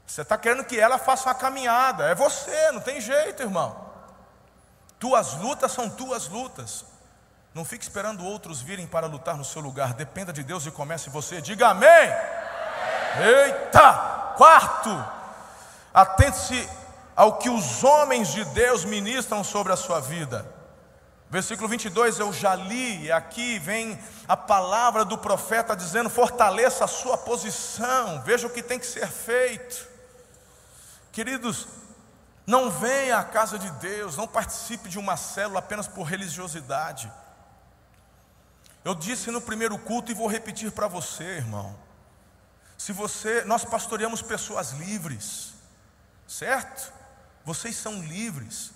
Você 0.05 0.21
está 0.21 0.37
querendo 0.37 0.63
que 0.63 0.79
ela 0.79 0.97
faça 0.97 1.27
uma 1.27 1.35
caminhada. 1.35 2.05
É 2.09 2.15
você, 2.15 2.71
não 2.71 2.79
tem 2.79 3.01
jeito, 3.01 3.43
irmão. 3.43 3.86
Tuas 4.99 5.33
lutas 5.35 5.71
são 5.71 5.89
tuas 5.89 6.27
lutas. 6.27 6.85
Não 7.53 7.65
fique 7.65 7.83
esperando 7.83 8.23
outros 8.23 8.61
virem 8.61 8.85
para 8.85 9.07
lutar 9.07 9.35
no 9.35 9.45
seu 9.45 9.61
lugar. 9.61 9.93
Dependa 9.93 10.31
de 10.31 10.43
Deus 10.43 10.65
e 10.65 10.71
comece 10.71 11.09
você. 11.09 11.41
Diga 11.41 11.69
amém. 11.69 11.89
Eita! 13.19 14.33
Quarto, 14.37 15.03
atente-se 15.91 16.69
ao 17.15 17.39
que 17.39 17.49
os 17.49 17.83
homens 17.83 18.27
de 18.27 18.45
Deus 18.45 18.85
ministram 18.85 19.43
sobre 19.43 19.73
a 19.73 19.75
sua 19.75 19.99
vida. 19.99 20.45
Versículo 21.29 21.67
22 21.67 22.19
eu 22.19 22.31
já 22.31 22.55
li, 22.55 23.05
e 23.05 23.11
aqui 23.11 23.57
vem 23.59 23.99
a 24.27 24.37
palavra 24.37 25.03
do 25.03 25.17
profeta 25.17 25.75
dizendo: 25.75 26.09
fortaleça 26.09 26.85
a 26.85 26.87
sua 26.87 27.17
posição, 27.17 28.21
veja 28.21 28.45
o 28.45 28.49
que 28.51 28.61
tem 28.61 28.77
que 28.77 28.85
ser 28.85 29.07
feito. 29.07 29.87
Queridos, 31.11 31.67
não 32.47 32.71
venha 32.71 33.17
à 33.17 33.23
casa 33.25 33.59
de 33.59 33.69
Deus, 33.71 34.15
não 34.15 34.25
participe 34.25 34.87
de 34.87 34.97
uma 34.97 35.17
célula 35.17 35.59
apenas 35.59 35.85
por 35.85 36.03
religiosidade. 36.03 37.11
Eu 38.85 38.95
disse 38.95 39.29
no 39.29 39.41
primeiro 39.41 39.77
culto 39.77 40.11
e 40.11 40.15
vou 40.15 40.27
repetir 40.27 40.71
para 40.71 40.87
você, 40.87 41.25
irmão. 41.25 41.77
Se 42.77 42.93
você, 42.93 43.43
nós 43.43 43.65
pastoreamos 43.65 44.21
pessoas 44.21 44.71
livres, 44.71 45.55
certo? 46.25 46.93
Vocês 47.43 47.75
são 47.75 48.01
livres. 48.01 48.71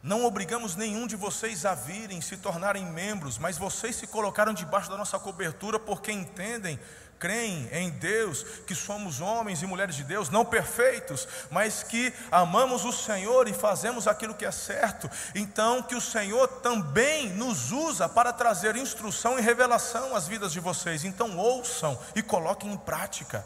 Não 0.00 0.24
obrigamos 0.24 0.76
nenhum 0.76 1.08
de 1.08 1.16
vocês 1.16 1.64
a 1.64 1.74
virem 1.74 2.20
se 2.20 2.36
tornarem 2.36 2.86
membros, 2.86 3.36
mas 3.36 3.58
vocês 3.58 3.96
se 3.96 4.06
colocaram 4.06 4.54
debaixo 4.54 4.90
da 4.90 4.96
nossa 4.96 5.18
cobertura 5.18 5.80
porque 5.80 6.12
entendem 6.12 6.78
creem 7.18 7.68
em 7.72 7.90
Deus, 7.90 8.44
que 8.66 8.74
somos 8.74 9.20
homens 9.20 9.62
e 9.62 9.66
mulheres 9.66 9.94
de 9.94 10.04
Deus, 10.04 10.30
não 10.30 10.44
perfeitos, 10.44 11.26
mas 11.50 11.82
que 11.82 12.12
amamos 12.30 12.84
o 12.84 12.92
Senhor 12.92 13.48
e 13.48 13.52
fazemos 13.52 14.06
aquilo 14.06 14.34
que 14.34 14.44
é 14.44 14.50
certo. 14.50 15.10
Então, 15.34 15.82
que 15.82 15.94
o 15.94 16.00
Senhor 16.00 16.48
também 16.60 17.30
nos 17.30 17.72
usa 17.72 18.08
para 18.08 18.32
trazer 18.32 18.76
instrução 18.76 19.38
e 19.38 19.42
revelação 19.42 20.14
às 20.14 20.26
vidas 20.28 20.52
de 20.52 20.60
vocês. 20.60 21.04
Então, 21.04 21.36
ouçam 21.36 21.98
e 22.14 22.22
coloquem 22.22 22.72
em 22.72 22.76
prática. 22.76 23.44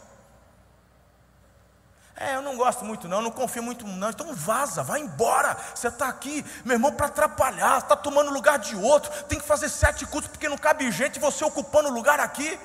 É, 2.21 2.35
eu 2.35 2.43
não 2.43 2.57
gosto 2.57 2.85
muito 2.85 3.07
não, 3.07 3.23
não 3.23 3.31
confio 3.31 3.63
muito 3.63 3.87
não. 3.87 4.11
Então 4.11 4.35
vaza, 4.35 4.83
vai 4.83 5.01
embora. 5.01 5.57
Você 5.73 5.87
está 5.87 6.09
aqui, 6.09 6.45
meu 6.65 6.75
irmão, 6.75 6.93
para 6.93 7.07
atrapalhar. 7.07 7.79
Está 7.79 7.95
tomando 7.95 8.33
lugar 8.33 8.59
de 8.59 8.75
outro. 8.75 9.11
Tem 9.25 9.39
que 9.39 9.47
fazer 9.47 9.69
sete 9.69 10.05
cultos 10.05 10.29
porque 10.29 10.49
não 10.49 10.59
cabe 10.59 10.91
gente. 10.91 11.21
Você 11.21 11.45
ocupando 11.45 11.89
lugar 11.91 12.19
aqui. 12.19 12.59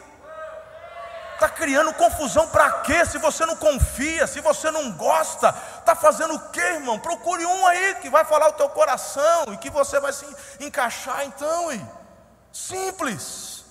Está 1.44 1.56
criando 1.56 1.94
confusão 1.96 2.48
para 2.48 2.72
quê? 2.84 3.06
Se 3.06 3.18
você 3.18 3.46
não 3.46 3.58
confia, 3.58 4.26
se 4.26 4.40
você 4.40 4.72
não 4.72 4.94
gosta, 4.94 5.54
está 5.78 5.94
fazendo 5.94 6.36
o 6.36 6.40
quê, 6.52 6.62
irmão? 6.62 6.98
Procure 6.98 7.46
um 7.46 7.68
aí 7.68 7.96
que 7.96 8.10
vai 8.10 8.24
falar 8.24 8.48
o 8.48 8.54
teu 8.54 8.70
coração 8.70 9.52
e 9.52 9.58
que 9.58 9.70
você 9.70 10.00
vai 10.00 10.14
se 10.14 10.26
encaixar 10.62 11.26
então. 11.26 11.68
Aí. 11.68 11.86
Simples. 12.50 13.66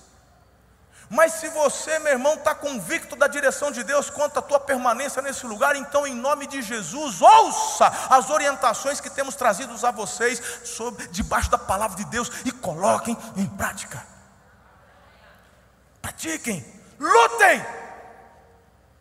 Mas 1.09 1.33
se 1.33 1.49
você, 1.49 1.99
meu 2.01 2.13
irmão, 2.13 2.35
está 2.35 2.55
convicto 2.55 3.17
da 3.17 3.27
direção 3.27 3.71
de 3.71 3.83
Deus 3.83 4.11
quanto 4.11 4.39
à 4.39 4.43
tua 4.43 4.61
permanência 4.61 5.23
nesse 5.23 5.47
lugar, 5.47 5.75
então, 5.75 6.07
em 6.07 6.15
nome 6.15 6.47
de 6.47 6.61
Jesus, 6.61 7.23
ouça 7.23 7.91
as 8.11 8.29
orientações 8.29 9.01
que 9.01 9.09
temos 9.09 9.35
trazido 9.35 9.75
a 9.87 9.91
vocês 9.91 10.43
sobre, 10.63 11.07
debaixo 11.09 11.51
da 11.51 11.57
palavra 11.57 11.97
de 11.97 12.05
Deus 12.05 12.31
e 12.45 12.53
coloquem 12.53 13.17
em 13.35 13.47
prática. 13.47 14.07
Pratiquem. 16.03 16.82
Lutem! 17.03 17.61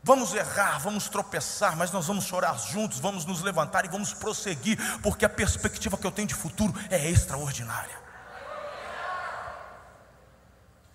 Vamos 0.03 0.33
errar, 0.33 0.79
vamos 0.79 1.07
tropeçar, 1.07 1.77
mas 1.77 1.91
nós 1.91 2.07
vamos 2.07 2.25
chorar 2.25 2.57
juntos, 2.57 2.99
vamos 2.99 3.23
nos 3.23 3.41
levantar 3.41 3.85
e 3.85 3.87
vamos 3.87 4.11
prosseguir, 4.11 4.79
porque 5.01 5.23
a 5.23 5.29
perspectiva 5.29 5.95
que 5.95 6.07
eu 6.07 6.11
tenho 6.11 6.27
de 6.27 6.33
futuro 6.33 6.73
é 6.89 7.07
extraordinária. 7.07 8.01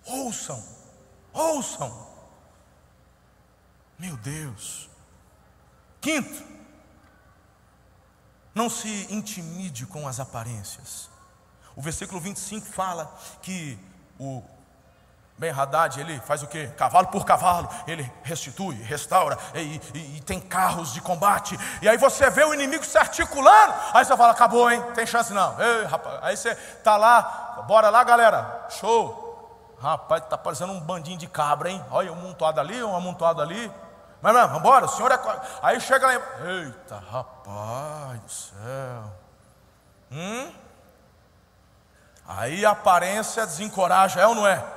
Ouçam, 0.05 0.61
ouçam. 1.31 2.07
Meu 3.97 4.17
Deus. 4.17 4.89
Quinto, 6.01 6.43
não 8.53 8.69
se 8.69 9.07
intimide 9.09 9.85
com 9.85 10.05
as 10.05 10.19
aparências. 10.19 11.09
O 11.77 11.81
versículo 11.81 12.19
25 12.19 12.67
fala 12.67 13.17
que 13.41 13.79
o 14.19 14.43
Ben 15.37 15.51
Haddad, 15.51 15.99
ele 15.99 16.19
faz 16.21 16.41
o 16.41 16.47
que? 16.47 16.65
Cavalo 16.69 17.07
por 17.07 17.23
cavalo, 17.23 17.69
ele 17.85 18.11
restitui, 18.23 18.75
restaura, 18.81 19.37
e, 19.53 19.79
e, 19.93 20.17
e, 20.17 20.21
tem 20.21 20.39
carros 20.39 20.93
de 20.93 20.99
combate. 20.99 21.55
E 21.79 21.87
aí 21.87 21.95
você 21.95 22.27
vê 22.31 22.43
o 22.43 22.55
inimigo 22.55 22.83
se 22.83 22.97
articulando, 22.97 23.73
aí 23.93 24.03
você 24.03 24.17
fala: 24.17 24.31
acabou, 24.31 24.69
hein? 24.71 24.83
Tem 24.95 25.05
chance 25.05 25.31
não. 25.33 25.55
Ei, 25.61 25.85
rapaz. 25.85 26.19
Aí 26.23 26.35
você 26.35 26.55
tá 26.83 26.97
lá, 26.97 27.63
bora 27.67 27.91
lá, 27.91 28.03
galera, 28.03 28.65
show. 28.69 29.25
Rapaz, 29.79 30.23
tá 30.27 30.35
parecendo 30.35 30.73
um 30.73 30.79
bandinho 30.79 31.19
de 31.19 31.27
cabra, 31.27 31.69
hein? 31.69 31.85
Olha, 31.91 32.11
um 32.11 32.15
amontoado 32.15 32.59
ali, 32.59 32.83
um 32.83 32.95
amontoado 32.95 33.39
ali. 33.39 33.71
Mas, 34.19 34.33
vamos 34.33 34.57
embora, 34.57 34.85
o 34.85 34.89
senhor 34.89 35.11
é. 35.11 35.19
Aí 35.61 35.79
chega 35.79 36.07
lá, 36.07 36.13
eita, 36.13 37.03
rapaz 37.11 38.19
do 38.21 38.31
céu. 38.31 39.03
Hum? 40.11 40.51
Aí 42.27 42.65
a 42.65 42.71
aparência 42.71 43.45
desencoraja, 43.45 44.19
é 44.19 44.25
ou 44.25 44.33
não 44.33 44.47
é? 44.47 44.76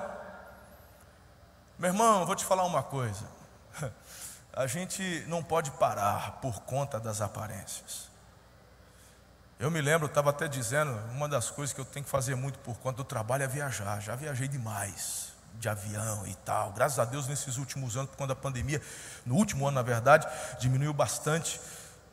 Meu 1.81 1.88
irmão, 1.88 2.27
vou 2.27 2.37
te 2.37 2.45
falar 2.45 2.64
uma 2.64 2.83
coisa. 2.83 3.25
A 4.53 4.66
gente 4.66 5.25
não 5.27 5.43
pode 5.43 5.71
parar 5.71 6.33
por 6.33 6.61
conta 6.61 7.01
das 7.01 7.23
aparências. 7.23 8.11
Eu 9.59 9.71
me 9.71 9.81
lembro, 9.81 10.07
estava 10.07 10.29
até 10.29 10.47
dizendo, 10.47 10.93
uma 11.11 11.27
das 11.27 11.49
coisas 11.49 11.73
que 11.73 11.81
eu 11.81 11.85
tenho 11.87 12.05
que 12.05 12.11
fazer 12.11 12.35
muito 12.35 12.59
por 12.59 12.77
conta 12.81 12.99
do 12.99 13.05
trabalho 13.05 13.45
é 13.45 13.47
viajar. 13.47 13.99
Já 13.99 14.14
viajei 14.14 14.47
demais 14.47 15.33
de 15.55 15.71
avião 15.71 16.27
e 16.27 16.35
tal. 16.35 16.71
Graças 16.73 16.99
a 16.99 17.07
Deus, 17.07 17.27
nesses 17.27 17.57
últimos 17.57 17.97
anos, 17.97 18.11
por 18.11 18.19
conta 18.19 18.35
da 18.35 18.40
pandemia, 18.40 18.83
no 19.25 19.37
último 19.37 19.66
ano, 19.66 19.77
na 19.77 19.83
verdade, 19.83 20.29
diminuiu 20.59 20.93
bastante. 20.93 21.59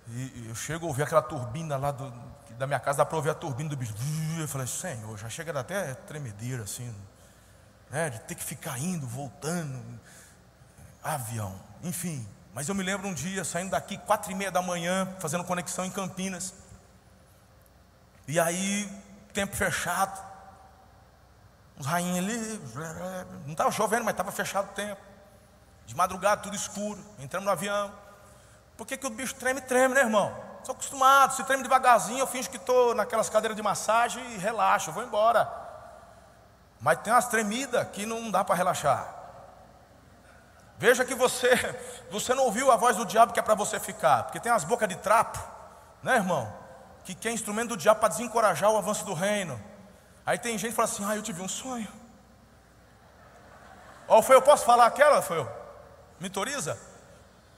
E 0.08 0.46
eu 0.48 0.56
chego 0.56 0.86
a 0.86 0.88
ouvir 0.88 1.04
aquela 1.04 1.22
turbina 1.22 1.76
lá 1.76 1.92
do, 1.92 2.10
da 2.52 2.66
minha 2.66 2.80
casa, 2.80 3.00
dá 3.00 3.06
para 3.06 3.18
ouvir 3.18 3.32
a 3.32 3.36
turbina 3.36 3.70
do 3.70 3.76
bicho. 3.76 3.94
Eu 4.40 4.48
falei, 4.48 4.66
Senhor, 4.66 5.18
já 5.18 5.28
chega 5.28 5.60
até 5.60 5.94
tremedeira 5.94 6.64
assim 6.64 6.96
né, 7.90 8.10
de 8.10 8.20
ter 8.22 8.36
que 8.36 8.44
ficar 8.44 8.78
indo, 8.80 9.08
voltando, 9.08 9.82
avião, 11.04 11.60
enfim. 11.84 12.28
Mas 12.54 12.68
eu 12.68 12.76
me 12.76 12.84
lembro 12.84 13.08
um 13.08 13.14
dia 13.14 13.44
saindo 13.44 13.72
daqui 13.72 13.98
quatro 14.00 14.32
e 14.32 14.36
meia 14.36 14.52
da 14.52 14.62
manhã, 14.62 15.08
fazendo 15.20 15.44
conexão 15.44 15.86
em 15.86 15.92
Campinas. 15.92 16.54
E 18.28 18.40
aí, 18.40 18.92
tempo 19.34 19.56
fechado. 19.56 20.26
Os 21.78 21.86
rainhos 21.86 22.18
ali, 22.18 22.62
não 23.46 23.52
estava 23.52 23.72
chovendo, 23.72 24.04
mas 24.04 24.14
estava 24.14 24.32
fechado 24.32 24.72
o 24.72 24.74
tempo. 24.74 25.00
De 25.86 25.96
madrugada, 25.96 26.42
tudo 26.42 26.56
escuro. 26.56 27.00
Entramos 27.20 27.46
no 27.46 27.52
avião. 27.52 27.94
Por 28.76 28.88
que, 28.88 28.98
que 28.98 29.06
o 29.06 29.12
bicho 29.12 29.36
treme? 29.36 29.62
Treme, 29.62 29.94
né, 29.94 30.02
irmão? 30.02 30.36
Sou 30.64 30.74
acostumado. 30.74 31.36
Se 31.36 31.44
treme 31.44 31.64
devagarzinho, 31.64 32.20
eu 32.20 32.28
finjo 32.28 32.50
que 32.50 32.58
estou 32.58 32.96
naquelas 32.96 33.30
cadeiras 33.30 33.56
de 33.56 33.62
massagem 33.62 34.34
e 34.34 34.38
relaxo, 34.38 34.92
vou 34.92 35.04
embora. 35.04 35.67
Mas 36.80 37.00
tem 37.00 37.12
umas 37.12 37.28
tremidas 37.28 37.88
que 37.90 38.06
não 38.06 38.30
dá 38.30 38.44
para 38.44 38.56
relaxar. 38.56 39.16
Veja 40.78 41.04
que 41.04 41.16
você, 41.16 41.50
você 42.12 42.34
não 42.34 42.44
ouviu 42.44 42.72
a 42.72 42.76
voz 42.76 42.96
do 42.96 43.06
diabo 43.06 43.34
que 43.34 43.40
é 43.40 43.44
para 43.44 43.56
você 43.56 43.80
ficar, 43.80 44.24
porque 44.24 44.40
tem 44.40 44.52
as 44.52 44.64
bocas 44.64 44.88
de 44.88 44.96
trapo, 44.96 45.40
né, 46.04 46.16
irmão? 46.16 46.54
Que 47.04 47.16
quer 47.16 47.32
instrumento 47.32 47.70
do 47.70 47.78
diabo 47.78 48.00
para 48.00 48.10
desencorajar 48.10 48.70
o 48.70 48.78
avanço 48.78 49.06
do 49.06 49.14
reino. 49.14 49.60
Aí 50.26 50.38
tem 50.38 50.58
gente 50.58 50.72
que 50.72 50.76
fala 50.76 50.88
assim: 50.88 51.06
Ah, 51.06 51.16
eu 51.16 51.22
tive 51.22 51.42
um 51.42 51.48
sonho. 51.48 51.88
Ó, 54.08 54.16
Alfeu, 54.16 54.42
posso 54.42 54.66
falar 54.66 54.86
aquela, 54.86 55.18
Alfeu? 55.18 55.50
Me 56.20 56.28
autoriza? 56.28 56.78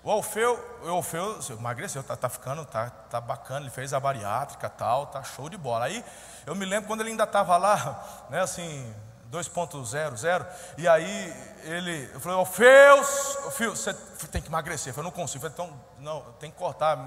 O 0.01 0.09
Alfeu, 0.09 0.57
o 0.83 0.89
Alfeu 0.89 1.39
emagreceu, 1.49 2.01
tá, 2.01 2.15
tá 2.15 2.29
ficando, 2.29 2.65
tá, 2.65 2.89
tá 3.09 3.19
bacana, 3.19 3.61
ele 3.61 3.69
fez 3.69 3.93
a 3.93 3.99
bariátrica 3.99 4.69
tal, 4.69 5.07
tá 5.07 5.21
show 5.23 5.49
de 5.49 5.57
bola. 5.57 5.85
Aí 5.85 6.05
eu 6.45 6.55
me 6.55 6.65
lembro 6.65 6.87
quando 6.87 7.01
ele 7.01 7.11
ainda 7.11 7.25
estava 7.25 7.57
lá, 7.57 8.05
né, 8.29 8.39
assim, 8.41 8.93
2.00, 9.31 10.45
e 10.77 10.87
aí 10.87 11.33
ele, 11.63 12.09
eu 12.13 12.19
falei, 12.19 12.45
filho, 13.51 13.75
você 13.75 13.93
tem 14.31 14.41
que 14.41 14.47
emagrecer. 14.47 14.89
Eu 14.89 14.95
falei, 14.95 15.11
não 15.11 15.15
consigo. 15.15 15.45
Eu 15.45 15.51
falei, 15.51 15.67
então, 15.67 15.81
não, 15.99 16.21
tem 16.33 16.49
que 16.49 16.57
cortar 16.57 16.97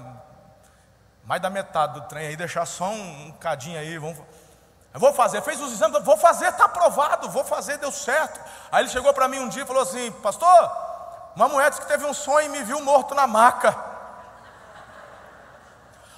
mais 1.25 1.41
da 1.41 1.49
metade 1.49 1.93
do 1.93 2.01
trem 2.01 2.27
aí, 2.27 2.35
deixar 2.35 2.65
só 2.65 2.85
um, 2.85 3.27
um 3.27 3.31
cadinho 3.33 3.79
aí, 3.79 3.97
vamos. 3.97 4.19
Eu 4.93 4.99
vou 4.99 5.13
fazer, 5.13 5.41
fez 5.41 5.59
os 5.59 5.71
exames, 5.71 6.03
vou 6.03 6.17
fazer, 6.17 6.49
está 6.49 6.65
aprovado, 6.65 7.29
vou 7.29 7.43
fazer, 7.43 7.77
deu 7.77 7.91
certo. 7.91 8.39
Aí 8.71 8.83
ele 8.83 8.89
chegou 8.89 9.11
para 9.13 9.27
mim 9.27 9.39
um 9.39 9.49
dia 9.49 9.63
e 9.63 9.65
falou 9.65 9.81
assim: 9.81 10.11
Pastor, 10.11 10.71
uma 11.35 11.47
mulher 11.47 11.69
disse 11.69 11.81
que 11.81 11.87
teve 11.87 12.05
um 12.05 12.13
sonho 12.13 12.45
e 12.45 12.49
me 12.49 12.63
viu 12.63 12.79
morto 12.81 13.15
na 13.15 13.25
maca. 13.25 13.75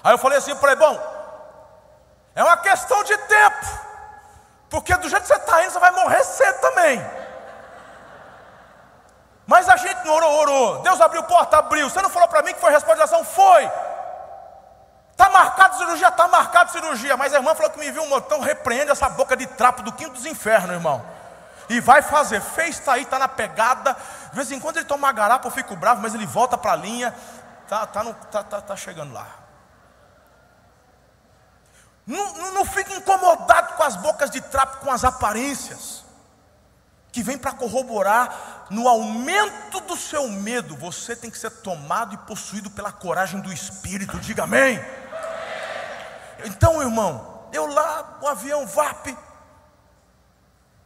Aí 0.04 0.14
eu 0.14 0.18
falei 0.18 0.38
assim 0.38 0.56
para 0.56 0.76
Bom, 0.76 1.00
é 2.36 2.44
uma 2.44 2.58
questão 2.58 3.02
de 3.04 3.18
tempo, 3.18 3.66
porque 4.76 4.94
do 4.98 5.08
jeito 5.08 5.22
que 5.22 5.30
você 5.30 5.36
está 5.36 5.64
indo, 5.64 5.72
você 5.72 5.80
vai 5.80 5.92
morrer 5.92 6.22
cedo 6.26 6.60
também. 6.60 7.02
Mas 9.48 9.70
a 9.70 9.78
gente 9.78 10.06
não 10.06 10.14
orou, 10.16 10.34
orou. 10.34 10.82
Deus 10.82 11.00
abriu 11.00 11.24
porta, 11.24 11.60
abriu. 11.60 11.90
Você 11.90 12.02
não 12.02 12.10
falou 12.10 12.28
para 12.28 12.42
mim 12.42 12.54
que 12.54 12.60
foi 12.60 12.72
resposta 12.72 12.98
de 12.98 13.04
ação? 13.04 13.24
Foi. 13.24 13.72
Está 15.12 15.30
marcado 15.30 15.78
cirurgia, 15.78 16.10
está 16.10 16.28
marcado 16.28 16.74
cirurgia. 16.74 17.16
Mas 17.16 17.34
a 17.34 17.38
irmã 17.38 17.56
falou 17.56 17.72
que 17.72 17.80
me 17.80 17.90
viu 17.90 18.04
um 18.04 18.10
montão. 18.10 18.42
Repreende 18.42 18.92
essa 18.92 19.08
boca 19.08 19.38
de 19.38 19.48
trapo 19.48 19.82
do 19.82 19.94
quinto 19.94 20.12
dos 20.12 20.26
infernos, 20.26 20.72
irmão. 20.72 21.02
E 21.70 21.80
vai 21.80 22.02
fazer. 22.02 22.42
Fez, 22.42 22.78
está 22.78 22.96
aí, 22.96 23.04
está 23.04 23.18
na 23.18 23.30
pegada. 23.30 23.96
De 24.32 24.36
vez 24.36 24.52
em 24.52 24.60
quando 24.60 24.76
ele 24.76 24.86
toma 24.86 25.10
garapa, 25.14 25.48
eu 25.48 25.52
fico 25.52 25.74
bravo, 25.78 26.02
mas 26.02 26.14
ele 26.14 26.26
volta 26.26 26.58
para 26.58 26.74
a 26.74 26.76
linha. 26.76 27.16
Está 27.64 27.88
tá, 27.88 28.04
tá, 28.30 28.44
tá, 28.44 28.62
tá 28.62 28.76
chegando 28.76 29.14
lá. 29.14 29.45
Não, 32.06 32.34
não, 32.52 32.56
incomodado 32.98 33.74
com 33.76 33.84
as 33.84 33.96
bocas 33.96 34.30
de 34.30 34.42
trapo, 34.42 34.78
com 34.78 34.92
as 34.92 35.04
aparências. 35.04 36.04
Que 37.12 37.24
vem 37.24 37.38
para 37.38 37.54
corroborar 37.54 38.66
no 38.70 38.88
aumento 38.88 39.80
do 39.82 39.96
seu 39.96 40.28
medo. 40.28 40.76
Você 40.76 41.16
tem 41.16 41.32
que 41.32 41.38
ser 41.38 41.50
tomado 41.50 42.14
e 42.14 42.18
possuído 42.18 42.70
pela 42.70 42.92
coragem 42.92 43.40
do 43.40 43.54
Espírito. 43.54 44.20
Diga 44.20 44.44
amém. 44.44 44.84
Então, 46.44 46.82
irmão, 46.82 47.48
eu 47.54 47.68
lá, 47.68 48.18
o 48.22 48.28
avião 48.28 48.68
VAP. 48.68 49.18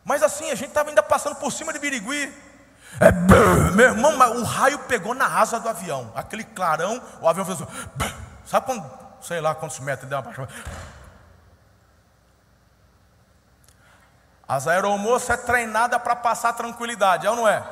Mas 0.06 0.22
assim, 0.22 0.52
a 0.52 0.56
gente 0.56 0.70
estava 0.70 0.90
ainda 0.90 1.02
passando 1.02 1.36
por 1.36 1.52
cima 1.52 1.74
de 1.74 1.80
Birigui. 1.80 2.32
É, 3.00 3.12
meu 3.12 3.86
irmão, 3.86 4.12
o 4.38 4.44
raio 4.44 4.80
pegou 4.80 5.16
na 5.16 5.26
asa 5.26 5.60
do 5.60 5.68
avião. 5.68 6.12
Aquele 6.16 6.44
clarão, 6.44 7.02
o 7.22 7.28
avião 7.28 7.46
fez. 7.46 7.60
Sabe 8.46 8.66
quando, 8.68 8.90
sei 9.22 9.42
lá 9.42 9.56
quantos 9.56 9.80
metros 9.80 10.08
deu 10.08 10.18
uma 10.18 10.24
baixada? 10.24 10.50
As 14.50 14.68
aeromoças 14.68 15.30
é 15.30 15.38
treinada 15.38 16.00
para 16.00 16.16
passar 16.16 16.54
tranquilidade, 16.54 17.28
é 17.28 17.30
ou 17.30 17.36
não 17.36 17.48
é? 17.48 17.64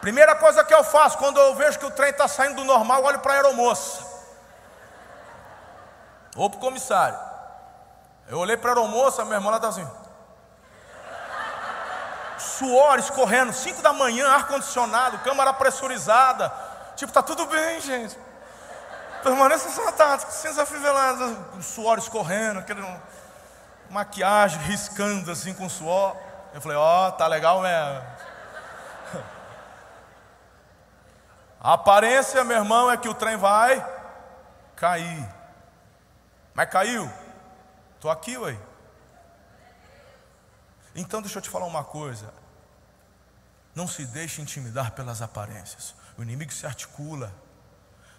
Primeira 0.00 0.36
coisa 0.36 0.62
que 0.62 0.72
eu 0.72 0.84
faço 0.84 1.18
quando 1.18 1.40
eu 1.40 1.56
vejo 1.56 1.80
que 1.80 1.86
o 1.86 1.90
trem 1.90 2.10
está 2.10 2.28
saindo 2.28 2.54
do 2.54 2.64
normal, 2.64 3.02
olho 3.02 3.18
para 3.18 3.32
a 3.32 3.34
aeromoça. 3.34 4.06
Ou 6.36 6.48
para 6.48 6.58
o 6.58 6.60
comissário. 6.60 7.18
Eu 8.28 8.38
olhei 8.38 8.56
para 8.56 8.70
a 8.70 8.74
aeromoça, 8.74 9.24
minha 9.24 9.38
irmã 9.38 9.50
lá 9.50 9.56
está 9.56 9.70
assim. 9.70 9.90
Suor 12.38 13.00
escorrendo, 13.00 13.52
5 13.52 13.82
da 13.82 13.92
manhã, 13.92 14.28
ar-condicionado, 14.28 15.18
câmara 15.18 15.52
pressurizada. 15.52 16.52
Tipo, 16.94 17.12
tá 17.12 17.24
tudo 17.24 17.44
bem, 17.46 17.80
gente. 17.80 18.16
Permaneça 19.24 19.68
sentado, 19.68 20.30
cinza 20.30 20.62
afivelada, 20.62 21.36
suor 21.60 21.98
escorrendo, 21.98 22.60
aquele 22.60 22.82
maquiagem 23.90 24.60
riscando 24.62 25.30
assim 25.30 25.54
com 25.54 25.68
suor. 25.68 26.16
Eu 26.52 26.60
falei, 26.60 26.76
ó, 26.76 27.08
oh, 27.08 27.12
tá 27.12 27.26
legal 27.26 27.60
mesmo. 27.60 28.02
A 31.60 31.74
aparência, 31.74 32.42
meu 32.44 32.56
irmão, 32.56 32.90
é 32.90 32.96
que 32.96 33.08
o 33.08 33.14
trem 33.14 33.36
vai 33.36 33.84
cair. 34.74 35.28
Mas 36.54 36.70
caiu. 36.70 37.10
Estou 37.94 38.10
aqui, 38.10 38.36
ué. 38.38 38.56
Então 40.94 41.20
deixa 41.20 41.38
eu 41.38 41.42
te 41.42 41.50
falar 41.50 41.66
uma 41.66 41.84
coisa. 41.84 42.32
Não 43.74 43.86
se 43.86 44.06
deixe 44.06 44.40
intimidar 44.40 44.92
pelas 44.92 45.20
aparências. 45.20 45.94
O 46.16 46.22
inimigo 46.22 46.52
se 46.52 46.64
articula. 46.64 47.32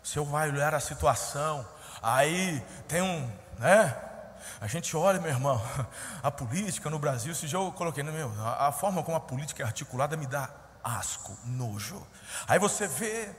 Se 0.03 0.17
eu 0.17 0.23
vai 0.23 0.49
olhar 0.49 0.75
a 0.75 0.79
situação, 0.79 1.67
aí 2.01 2.61
tem 2.87 3.01
um, 3.01 3.31
né? 3.57 4.06
A 4.59 4.67
gente 4.67 4.95
olha, 4.95 5.19
meu 5.19 5.31
irmão, 5.31 5.61
a 6.23 6.31
política 6.31 6.89
no 6.89 6.99
Brasil, 6.99 7.33
se 7.35 7.47
já 7.47 7.57
eu 7.57 7.71
coloquei, 7.71 8.03
no 8.03 8.11
meu, 8.11 8.31
a, 8.39 8.67
a 8.67 8.71
forma 8.71 9.03
como 9.03 9.17
a 9.17 9.19
política 9.19 9.63
é 9.63 9.65
articulada 9.65 10.17
me 10.17 10.25
dá 10.25 10.49
asco, 10.83 11.37
nojo. 11.45 12.05
Aí 12.47 12.59
você 12.59 12.87
vê 12.87 13.29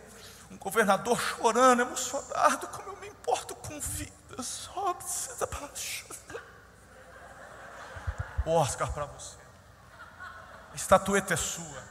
um 0.51 0.57
governador 0.57 1.19
chorando, 1.19 1.83
emocionado, 1.83 2.69
como 2.69 2.91
eu 2.91 2.97
me 3.01 3.09
importo 3.09 3.55
com 3.55 3.81
vida. 3.81 4.43
Só 4.43 4.95
precisa 4.95 5.49
O 8.47 8.51
Oscar 8.53 8.91
para 8.93 9.05
você. 9.07 9.37
A 10.73 10.77
estatueta 10.77 11.35
é 11.35 11.37
sua. 11.37 11.83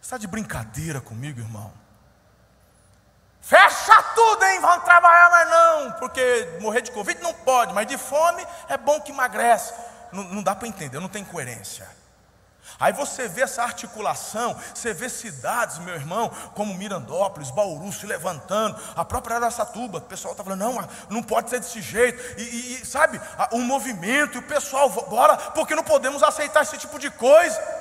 Está 0.00 0.16
de 0.16 0.26
brincadeira 0.26 1.00
comigo, 1.00 1.40
irmão? 1.40 1.72
Fecha 3.88 4.02
tudo, 4.14 4.44
hein? 4.44 4.60
Vamos 4.60 4.84
trabalhar, 4.84 5.30
mas 5.30 5.50
não, 5.50 5.92
porque 5.92 6.58
morrer 6.60 6.82
de 6.82 6.92
Covid 6.92 7.22
não 7.22 7.32
pode, 7.32 7.72
mas 7.72 7.86
de 7.86 7.96
fome 7.96 8.46
é 8.68 8.76
bom 8.76 9.00
que 9.00 9.12
emagrece. 9.12 9.72
Não, 10.12 10.24
não 10.24 10.42
dá 10.42 10.54
para 10.54 10.68
entender, 10.68 11.00
não 11.00 11.08
tem 11.08 11.24
coerência. 11.24 11.88
Aí 12.78 12.92
você 12.92 13.26
vê 13.26 13.40
essa 13.40 13.62
articulação, 13.62 14.54
você 14.74 14.92
vê 14.92 15.08
cidades, 15.08 15.78
meu 15.78 15.94
irmão, 15.94 16.30
como 16.54 16.74
Mirandópolis, 16.74 17.50
Bauru 17.50 17.90
se 17.90 18.04
levantando, 18.04 18.78
a 18.94 19.06
própria 19.06 19.36
Araçatuba, 19.36 19.98
o 19.98 20.02
pessoal 20.02 20.32
está 20.32 20.44
falando, 20.44 20.60
não, 20.60 20.88
não 21.08 21.22
pode 21.22 21.48
ser 21.48 21.58
desse 21.58 21.80
jeito, 21.80 22.22
e, 22.38 22.74
e 22.74 22.86
sabe, 22.86 23.18
o 23.52 23.58
movimento, 23.60 24.36
e 24.36 24.38
o 24.38 24.42
pessoal, 24.42 24.90
bora, 24.90 25.34
porque 25.54 25.74
não 25.74 25.82
podemos 25.82 26.22
aceitar 26.22 26.62
esse 26.62 26.76
tipo 26.76 26.98
de 26.98 27.10
coisa. 27.10 27.77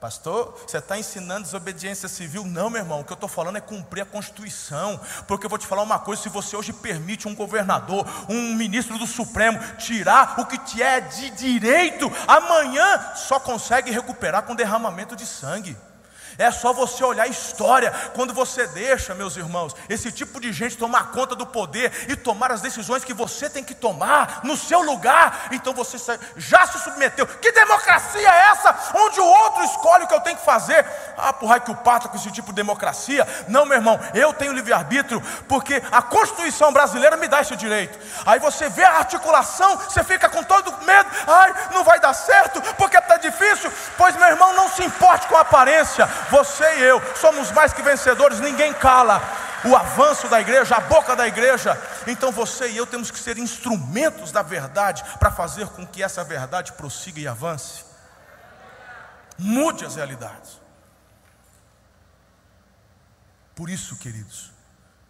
Pastor, 0.00 0.58
você 0.66 0.78
está 0.78 0.98
ensinando 0.98 1.42
desobediência 1.42 2.08
civil? 2.08 2.46
Não, 2.46 2.70
meu 2.70 2.80
irmão, 2.80 3.00
o 3.00 3.04
que 3.04 3.12
eu 3.12 3.16
estou 3.16 3.28
falando 3.28 3.58
é 3.58 3.60
cumprir 3.60 4.00
a 4.00 4.06
Constituição. 4.06 4.98
Porque 5.28 5.44
eu 5.44 5.50
vou 5.50 5.58
te 5.58 5.66
falar 5.66 5.82
uma 5.82 5.98
coisa: 5.98 6.22
se 6.22 6.30
você 6.30 6.56
hoje 6.56 6.72
permite 6.72 7.28
um 7.28 7.34
governador, 7.34 8.06
um 8.26 8.54
ministro 8.54 8.96
do 8.96 9.06
Supremo, 9.06 9.58
tirar 9.76 10.40
o 10.40 10.46
que 10.46 10.56
te 10.56 10.82
é 10.82 11.02
de 11.02 11.28
direito, 11.30 12.10
amanhã 12.26 13.14
só 13.14 13.38
consegue 13.38 13.90
recuperar 13.90 14.44
com 14.44 14.54
derramamento 14.54 15.14
de 15.14 15.26
sangue. 15.26 15.76
É 16.40 16.50
só 16.50 16.72
você 16.72 17.04
olhar 17.04 17.24
a 17.24 17.28
história. 17.28 17.92
Quando 18.14 18.32
você 18.32 18.66
deixa, 18.68 19.14
meus 19.14 19.36
irmãos, 19.36 19.76
esse 19.90 20.10
tipo 20.10 20.40
de 20.40 20.50
gente 20.54 20.74
tomar 20.74 21.10
conta 21.10 21.34
do 21.34 21.44
poder 21.44 21.92
e 22.08 22.16
tomar 22.16 22.50
as 22.50 22.62
decisões 22.62 23.04
que 23.04 23.12
você 23.12 23.50
tem 23.50 23.62
que 23.62 23.74
tomar 23.74 24.40
no 24.42 24.56
seu 24.56 24.80
lugar, 24.80 25.48
então 25.52 25.74
você 25.74 25.98
já 26.38 26.66
se 26.66 26.78
submeteu. 26.78 27.26
Que 27.26 27.52
democracia 27.52 28.26
é 28.26 28.52
essa? 28.52 28.74
Onde 28.94 29.20
o 29.20 29.26
outro 29.26 29.64
escolhe 29.64 30.04
o 30.04 30.06
que 30.06 30.14
eu 30.14 30.20
tenho 30.20 30.38
que 30.38 30.44
fazer? 30.44 30.82
Ah, 31.18 31.30
por 31.30 31.46
raio 31.46 31.60
que 31.60 31.70
o 31.70 31.76
pato 31.76 32.08
com 32.08 32.16
esse 32.16 32.30
tipo 32.30 32.52
de 32.52 32.56
democracia. 32.56 33.28
Não, 33.46 33.66
meu 33.66 33.76
irmão, 33.76 34.00
eu 34.14 34.32
tenho 34.32 34.54
livre-arbítrio, 34.54 35.22
porque 35.46 35.82
a 35.92 36.00
Constituição 36.00 36.72
brasileira 36.72 37.18
me 37.18 37.28
dá 37.28 37.42
esse 37.42 37.54
direito. 37.54 37.98
Aí 38.24 38.38
você 38.38 38.70
vê 38.70 38.84
a 38.84 38.96
articulação, 38.96 39.76
você 39.76 40.02
fica 40.02 40.26
com 40.30 40.42
todo 40.42 40.72
medo. 40.86 41.10
Ai, 41.26 41.54
não 41.74 41.84
vai 41.84 42.00
dar 42.00 42.14
certo, 42.14 42.62
porque 42.76 42.96
está 42.96 43.18
difícil. 43.18 43.70
Pois, 43.98 44.16
meu 44.16 44.28
irmão, 44.28 44.54
não 44.54 44.70
se 44.70 44.82
importe 44.82 45.28
com 45.28 45.36
a 45.36 45.40
aparência. 45.40 46.08
Você 46.30 46.78
e 46.78 46.82
eu 46.82 47.00
somos 47.16 47.50
mais 47.50 47.72
que 47.72 47.82
vencedores, 47.82 48.40
ninguém 48.40 48.72
cala 48.72 49.20
o 49.64 49.76
avanço 49.76 50.28
da 50.28 50.40
igreja, 50.40 50.76
a 50.76 50.80
boca 50.80 51.14
da 51.14 51.26
igreja. 51.26 51.80
Então 52.06 52.32
você 52.32 52.70
e 52.70 52.76
eu 52.76 52.86
temos 52.86 53.10
que 53.10 53.18
ser 53.18 53.38
instrumentos 53.38 54.32
da 54.32 54.42
verdade 54.42 55.04
para 55.18 55.30
fazer 55.30 55.66
com 55.68 55.86
que 55.86 56.02
essa 56.02 56.24
verdade 56.24 56.72
prossiga 56.72 57.20
e 57.20 57.28
avance. 57.28 57.84
Mude 59.38 59.84
as 59.84 59.96
realidades. 59.96 60.60
Por 63.54 63.68
isso, 63.68 63.96
queridos, 63.96 64.52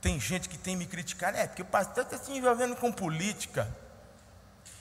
tem 0.00 0.18
gente 0.18 0.48
que 0.48 0.58
tem 0.58 0.74
me 0.76 0.86
criticado, 0.86 1.36
é 1.36 1.46
porque 1.46 1.62
o 1.62 1.66
pastor 1.66 2.04
está 2.04 2.16
se 2.16 2.32
envolvendo 2.32 2.74
com 2.74 2.90
política. 2.90 3.68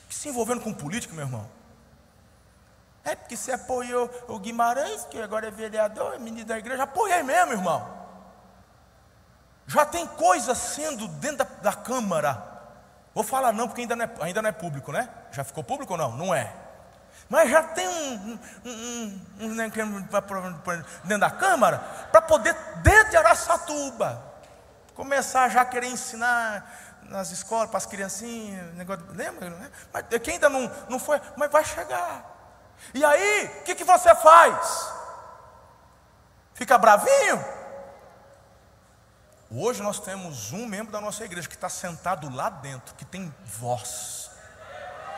Que 0.08 0.14
se 0.14 0.28
envolvendo 0.28 0.60
com 0.60 0.72
política, 0.72 1.14
meu 1.14 1.24
irmão? 1.24 1.59
É 3.04 3.14
porque 3.14 3.36
você 3.36 3.52
apoiou 3.52 4.10
o 4.28 4.38
Guimarães, 4.38 5.04
que 5.06 5.20
agora 5.20 5.48
é 5.48 5.50
vereador, 5.50 6.14
é 6.14 6.18
ministro 6.18 6.48
da 6.48 6.58
igreja. 6.58 6.82
Apoiei 6.82 7.22
mesmo, 7.22 7.52
irmão. 7.52 8.00
Já 9.66 9.86
tem 9.86 10.06
coisa 10.06 10.54
sendo 10.54 11.08
dentro 11.08 11.38
da, 11.38 11.44
da 11.44 11.72
Câmara. 11.72 12.50
Vou 13.14 13.24
falar 13.24 13.52
não, 13.52 13.66
porque 13.66 13.82
ainda 13.82 13.96
não, 13.96 14.04
é, 14.04 14.10
ainda 14.20 14.42
não 14.42 14.48
é 14.48 14.52
público, 14.52 14.92
né? 14.92 15.08
Já 15.32 15.44
ficou 15.44 15.64
público 15.64 15.92
ou 15.94 15.98
não? 15.98 16.16
Não 16.16 16.34
é. 16.34 16.52
Mas 17.28 17.48
já 17.48 17.62
tem 17.62 17.86
um, 17.88 18.38
um, 18.64 18.70
um, 19.40 19.46
um 19.46 19.56
dentro 19.56 21.18
da 21.20 21.30
Câmara 21.30 21.78
para 22.10 22.20
poder, 22.20 22.54
dentro 22.82 23.10
de 23.10 23.16
Araçatuba, 23.16 24.22
começar 24.94 25.48
já 25.48 25.62
a 25.62 25.64
querer 25.64 25.86
ensinar 25.86 26.98
nas 27.04 27.30
escolas 27.30 27.68
para 27.68 27.78
as 27.78 27.86
criancinhas, 27.86 28.74
negócio, 28.74 29.04
lembra? 29.10 29.50
Né? 29.50 29.70
Mas 29.92 30.04
quem 30.22 30.34
ainda 30.34 30.48
não, 30.48 30.70
não 30.88 30.98
foi, 30.98 31.20
mas 31.36 31.50
vai 31.50 31.64
chegar. 31.64 32.29
E 32.94 33.04
aí, 33.04 33.46
o 33.60 33.64
que, 33.64 33.74
que 33.74 33.84
você 33.84 34.14
faz? 34.14 34.92
Fica 36.54 36.76
bravinho? 36.76 37.44
Hoje 39.50 39.82
nós 39.82 39.98
temos 39.98 40.52
um 40.52 40.66
membro 40.66 40.92
da 40.92 41.00
nossa 41.00 41.24
igreja 41.24 41.48
que 41.48 41.54
está 41.54 41.68
sentado 41.68 42.32
lá 42.32 42.48
dentro, 42.48 42.94
que 42.94 43.04
tem 43.04 43.34
voz. 43.44 44.30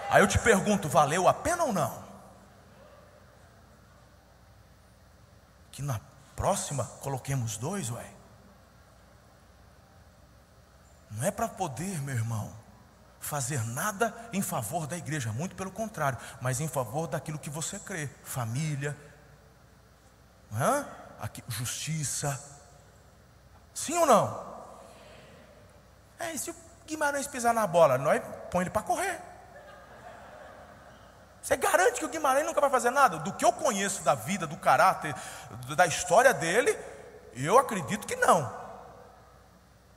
Aí 0.08 0.22
eu 0.22 0.28
te 0.28 0.38
pergunto, 0.38 0.88
valeu 0.88 1.28
a 1.28 1.34
pena 1.34 1.64
ou 1.64 1.72
não? 1.72 2.02
Que 5.70 5.82
na 5.82 6.00
próxima 6.34 6.84
coloquemos 7.00 7.56
dois, 7.56 7.90
ué. 7.90 8.06
Não 11.10 11.26
é 11.26 11.30
para 11.30 11.48
poder, 11.48 12.00
meu 12.02 12.14
irmão, 12.14 12.52
fazer 13.22 13.64
nada 13.64 14.14
em 14.34 14.42
favor 14.42 14.86
da 14.86 14.96
igreja, 14.96 15.32
muito 15.32 15.56
pelo 15.56 15.70
contrário, 15.70 16.18
mas 16.40 16.60
em 16.60 16.68
favor 16.68 17.06
daquilo 17.06 17.38
que 17.38 17.48
você 17.48 17.78
crê, 17.78 18.10
família, 18.22 18.94
hã? 20.52 20.86
Aqui, 21.20 21.42
justiça, 21.48 22.38
Sim 23.74 23.98
ou 23.98 24.06
não? 24.06 24.52
É, 26.18 26.32
e 26.32 26.38
se 26.38 26.50
o 26.50 26.56
Guimarães 26.86 27.26
pisar 27.26 27.54
na 27.54 27.66
bola, 27.66 27.98
nós 27.98 28.22
põe 28.50 28.62
ele 28.62 28.70
para 28.70 28.82
correr. 28.82 29.20
Você 31.42 31.56
garante 31.56 31.98
que 31.98 32.04
o 32.04 32.08
Guimarães 32.08 32.46
nunca 32.46 32.60
vai 32.60 32.70
fazer 32.70 32.90
nada? 32.90 33.18
Do 33.18 33.32
que 33.32 33.44
eu 33.44 33.52
conheço 33.52 34.02
da 34.02 34.14
vida, 34.14 34.46
do 34.46 34.56
caráter, 34.56 35.14
da 35.74 35.86
história 35.86 36.32
dele, 36.32 36.78
eu 37.34 37.58
acredito 37.58 38.06
que 38.06 38.14
não. 38.16 38.62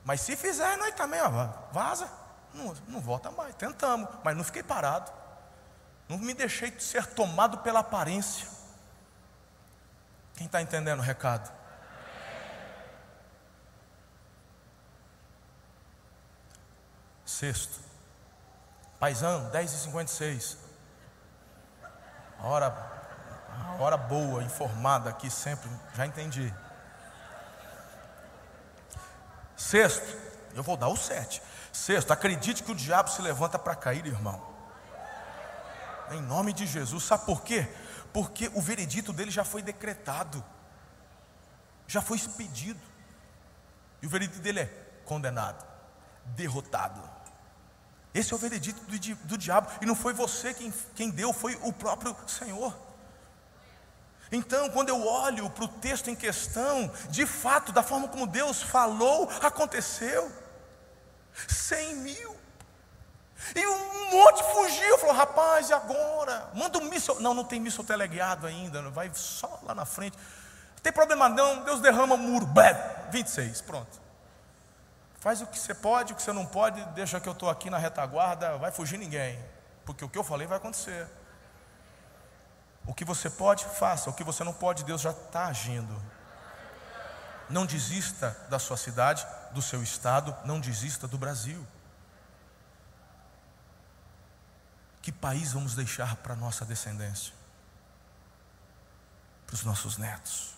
Mas 0.04 0.20
se 0.20 0.36
fizer, 0.36 0.76
nós 0.78 0.94
também, 0.94 1.20
ó, 1.20 1.28
vaza. 1.70 2.08
Não, 2.54 2.74
não 2.88 3.00
volta 3.00 3.30
mais. 3.30 3.54
Tentamos, 3.54 4.08
mas 4.24 4.36
não 4.36 4.44
fiquei 4.44 4.62
parado. 4.62 5.12
Não 6.08 6.18
me 6.18 6.34
deixei 6.34 6.78
ser 6.78 7.06
tomado 7.06 7.58
pela 7.58 7.80
aparência. 7.80 8.48
Quem 10.34 10.46
está 10.46 10.60
entendendo 10.60 11.00
o 11.00 11.02
recado? 11.02 11.52
Sexto, 17.24 17.80
paisão, 18.98 19.50
10 19.50 19.72
e 19.72 19.76
56 19.78 20.66
a 22.38 22.46
hora, 22.46 22.66
a 23.78 23.82
hora 23.82 23.96
boa, 23.96 24.42
informada 24.42 25.10
aqui 25.10 25.30
sempre, 25.30 25.68
já 25.94 26.06
entendi. 26.06 26.52
Sexto, 29.56 30.16
eu 30.54 30.62
vou 30.62 30.76
dar 30.76 30.88
o 30.88 30.96
sete. 30.96 31.42
Sexto, 31.76 32.10
acredite 32.10 32.62
que 32.62 32.72
o 32.72 32.74
diabo 32.74 33.10
se 33.10 33.20
levanta 33.20 33.58
para 33.58 33.74
cair, 33.74 34.06
irmão. 34.06 34.42
Em 36.10 36.22
nome 36.22 36.54
de 36.54 36.66
Jesus, 36.66 37.04
sabe 37.04 37.26
por 37.26 37.42
quê? 37.42 37.68
Porque 38.14 38.50
o 38.54 38.62
veredito 38.62 39.12
dele 39.12 39.30
já 39.30 39.44
foi 39.44 39.60
decretado, 39.60 40.42
já 41.86 42.00
foi 42.00 42.16
expedido, 42.16 42.80
e 44.00 44.06
o 44.06 44.08
veredito 44.08 44.40
dele 44.40 44.60
é 44.60 44.66
condenado, 45.04 45.66
derrotado. 46.24 47.02
Esse 48.14 48.32
é 48.32 48.36
o 48.36 48.38
veredito 48.38 48.80
do, 48.86 49.14
do 49.26 49.36
diabo, 49.36 49.70
e 49.82 49.84
não 49.84 49.94
foi 49.94 50.14
você 50.14 50.54
quem, 50.54 50.72
quem 50.94 51.10
deu, 51.10 51.30
foi 51.32 51.58
o 51.62 51.74
próprio 51.74 52.16
Senhor. 52.26 52.74
Então, 54.32 54.70
quando 54.70 54.88
eu 54.88 55.06
olho 55.06 55.50
para 55.50 55.64
o 55.64 55.68
texto 55.68 56.08
em 56.08 56.16
questão, 56.16 56.90
de 57.10 57.26
fato, 57.26 57.70
da 57.70 57.82
forma 57.82 58.08
como 58.08 58.26
Deus 58.26 58.62
falou, 58.62 59.30
aconteceu. 59.42 60.45
Cem 61.48 61.96
mil. 61.96 62.36
E 63.54 63.66
um 63.66 64.10
monte 64.10 64.42
fugiu. 64.52 64.98
Falou, 64.98 65.14
rapaz, 65.14 65.70
e 65.70 65.72
agora? 65.72 66.50
Manda 66.54 66.78
um 66.78 66.84
míssil. 66.84 67.20
Não, 67.20 67.34
não 67.34 67.44
tem 67.44 67.60
míssil 67.60 67.84
teleguiado 67.84 68.46
ainda. 68.46 68.82
Vai 68.90 69.10
só 69.14 69.60
lá 69.62 69.74
na 69.74 69.84
frente. 69.84 70.16
Não 70.16 70.82
tem 70.82 70.92
problema 70.92 71.28
não. 71.28 71.62
Deus 71.64 71.80
derrama 71.80 72.14
o 72.14 72.18
muro. 72.18 72.46
Blé, 72.46 72.72
26, 73.10 73.60
pronto. 73.62 74.06
Faz 75.26 75.40
o 75.40 75.46
que 75.46 75.58
você 75.58 75.74
pode, 75.74 76.12
o 76.12 76.16
que 76.16 76.22
você 76.22 76.32
não 76.32 76.46
pode, 76.46 76.80
deixa 76.94 77.18
que 77.18 77.28
eu 77.28 77.32
estou 77.32 77.50
aqui 77.50 77.68
na 77.68 77.78
retaguarda, 77.78 78.56
vai 78.58 78.70
fugir 78.70 78.96
ninguém. 78.96 79.36
Porque 79.84 80.04
o 80.04 80.08
que 80.08 80.16
eu 80.16 80.22
falei 80.22 80.46
vai 80.46 80.58
acontecer. 80.58 81.08
O 82.86 82.94
que 82.94 83.04
você 83.04 83.28
pode, 83.28 83.64
faça. 83.64 84.08
O 84.08 84.12
que 84.12 84.22
você 84.22 84.44
não 84.44 84.52
pode, 84.52 84.84
Deus 84.84 85.00
já 85.00 85.10
está 85.10 85.46
agindo. 85.46 86.00
Não 87.48 87.64
desista 87.64 88.36
da 88.50 88.58
sua 88.58 88.76
cidade, 88.76 89.26
do 89.52 89.62
seu 89.62 89.82
estado, 89.82 90.36
não 90.44 90.60
desista 90.60 91.06
do 91.06 91.16
Brasil. 91.16 91.66
Que 95.00 95.12
país 95.12 95.52
vamos 95.52 95.74
deixar 95.74 96.16
para 96.16 96.34
nossa 96.34 96.64
descendência? 96.64 97.32
Para 99.46 99.54
os 99.54 99.62
nossos 99.62 99.96
netos. 99.96 100.56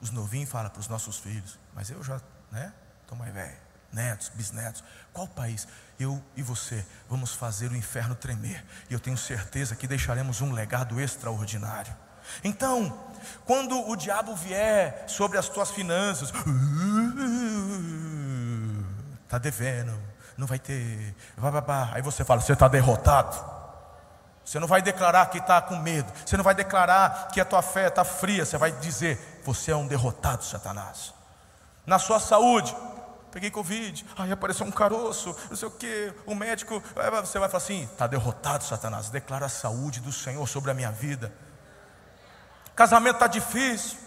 Os 0.00 0.10
novinhos 0.10 0.48
falam 0.48 0.70
para 0.70 0.80
os 0.80 0.86
nossos 0.86 1.18
filhos, 1.18 1.58
mas 1.74 1.90
eu 1.90 2.02
já, 2.04 2.20
né? 2.52 2.72
Estou 3.02 3.18
mais 3.18 3.34
velho. 3.34 3.56
Netos, 3.92 4.28
bisnetos. 4.28 4.84
Qual 5.12 5.26
país? 5.26 5.66
Eu 5.98 6.22
e 6.36 6.42
você 6.42 6.86
vamos 7.08 7.32
fazer 7.32 7.70
o 7.70 7.76
inferno 7.76 8.14
tremer. 8.14 8.64
E 8.90 8.94
eu 8.94 9.00
tenho 9.00 9.16
certeza 9.16 9.74
que 9.74 9.88
deixaremos 9.88 10.40
um 10.40 10.52
legado 10.52 11.00
extraordinário. 11.00 11.96
Então, 12.44 13.15
quando 13.44 13.88
o 13.88 13.96
diabo 13.96 14.34
vier 14.34 15.04
sobre 15.06 15.38
as 15.38 15.48
tuas 15.48 15.70
finanças, 15.70 16.32
está 19.24 19.38
devendo, 19.38 19.92
não 20.36 20.46
vai 20.46 20.58
ter, 20.58 21.14
aí 21.92 22.02
você 22.02 22.24
fala, 22.24 22.40
você 22.40 22.52
está 22.52 22.68
derrotado. 22.68 23.56
Você 24.44 24.60
não 24.60 24.68
vai 24.68 24.80
declarar 24.80 25.26
que 25.26 25.38
está 25.38 25.60
com 25.60 25.74
medo, 25.74 26.12
você 26.24 26.36
não 26.36 26.44
vai 26.44 26.54
declarar 26.54 27.28
que 27.32 27.40
a 27.40 27.44
tua 27.44 27.62
fé 27.62 27.88
está 27.88 28.04
fria, 28.04 28.44
você 28.44 28.56
vai 28.56 28.70
dizer, 28.70 29.40
você 29.44 29.72
é 29.72 29.76
um 29.76 29.88
derrotado, 29.88 30.44
Satanás. 30.44 31.12
Na 31.84 31.98
sua 31.98 32.20
saúde, 32.20 32.74
peguei 33.32 33.50
Covid, 33.50 34.06
aí 34.16 34.30
apareceu 34.30 34.64
um 34.64 34.70
caroço, 34.70 35.36
não 35.50 35.56
sei 35.56 35.68
o 35.68 35.70
que, 35.70 36.14
o 36.24 36.34
médico, 36.34 36.80
você 37.22 37.38
vai 37.38 37.48
falar 37.48 37.62
assim: 37.62 37.82
está 37.82 38.06
derrotado, 38.06 38.64
Satanás, 38.64 39.10
declara 39.10 39.46
a 39.46 39.48
saúde 39.48 40.00
do 40.00 40.12
Senhor 40.12 40.46
sobre 40.46 40.70
a 40.70 40.74
minha 40.74 40.90
vida. 40.90 41.32
Casamento 42.76 43.14
está 43.14 43.26
difícil, 43.26 43.98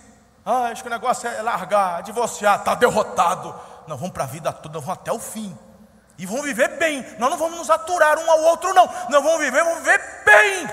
ah, 0.46 0.68
acho 0.68 0.84
que 0.84 0.88
o 0.88 0.92
negócio 0.92 1.28
é 1.28 1.42
largar, 1.42 2.04
divorciar, 2.04 2.60
está 2.60 2.76
derrotado. 2.76 3.54
Não, 3.88 3.98
vamos 3.98 4.14
para 4.14 4.26
a 4.26 4.28
vida 4.28 4.54
toda, 4.54 4.80
vamos 4.80 4.94
até 4.94 5.12
o 5.12 5.20
fim. 5.20 5.58
E 6.20 6.26
vamos 6.26 6.44
viver 6.44 6.78
bem. 6.78 7.04
Nós 7.18 7.32
não 7.32 7.38
vamos 7.38 7.58
nos 7.58 7.70
aturar 7.70 8.20
um 8.20 8.30
ao 8.30 8.42
outro, 8.44 8.72
não. 8.74 8.86
Nós 9.10 9.24
vamos 9.24 9.40
viver, 9.40 9.64
vamos 9.64 9.80
viver 9.80 10.24
bem. 10.24 10.70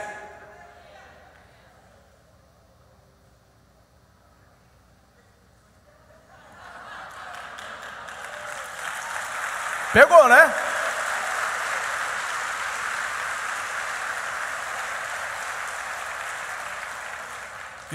Pegou, 9.95 10.29
né? 10.29 10.66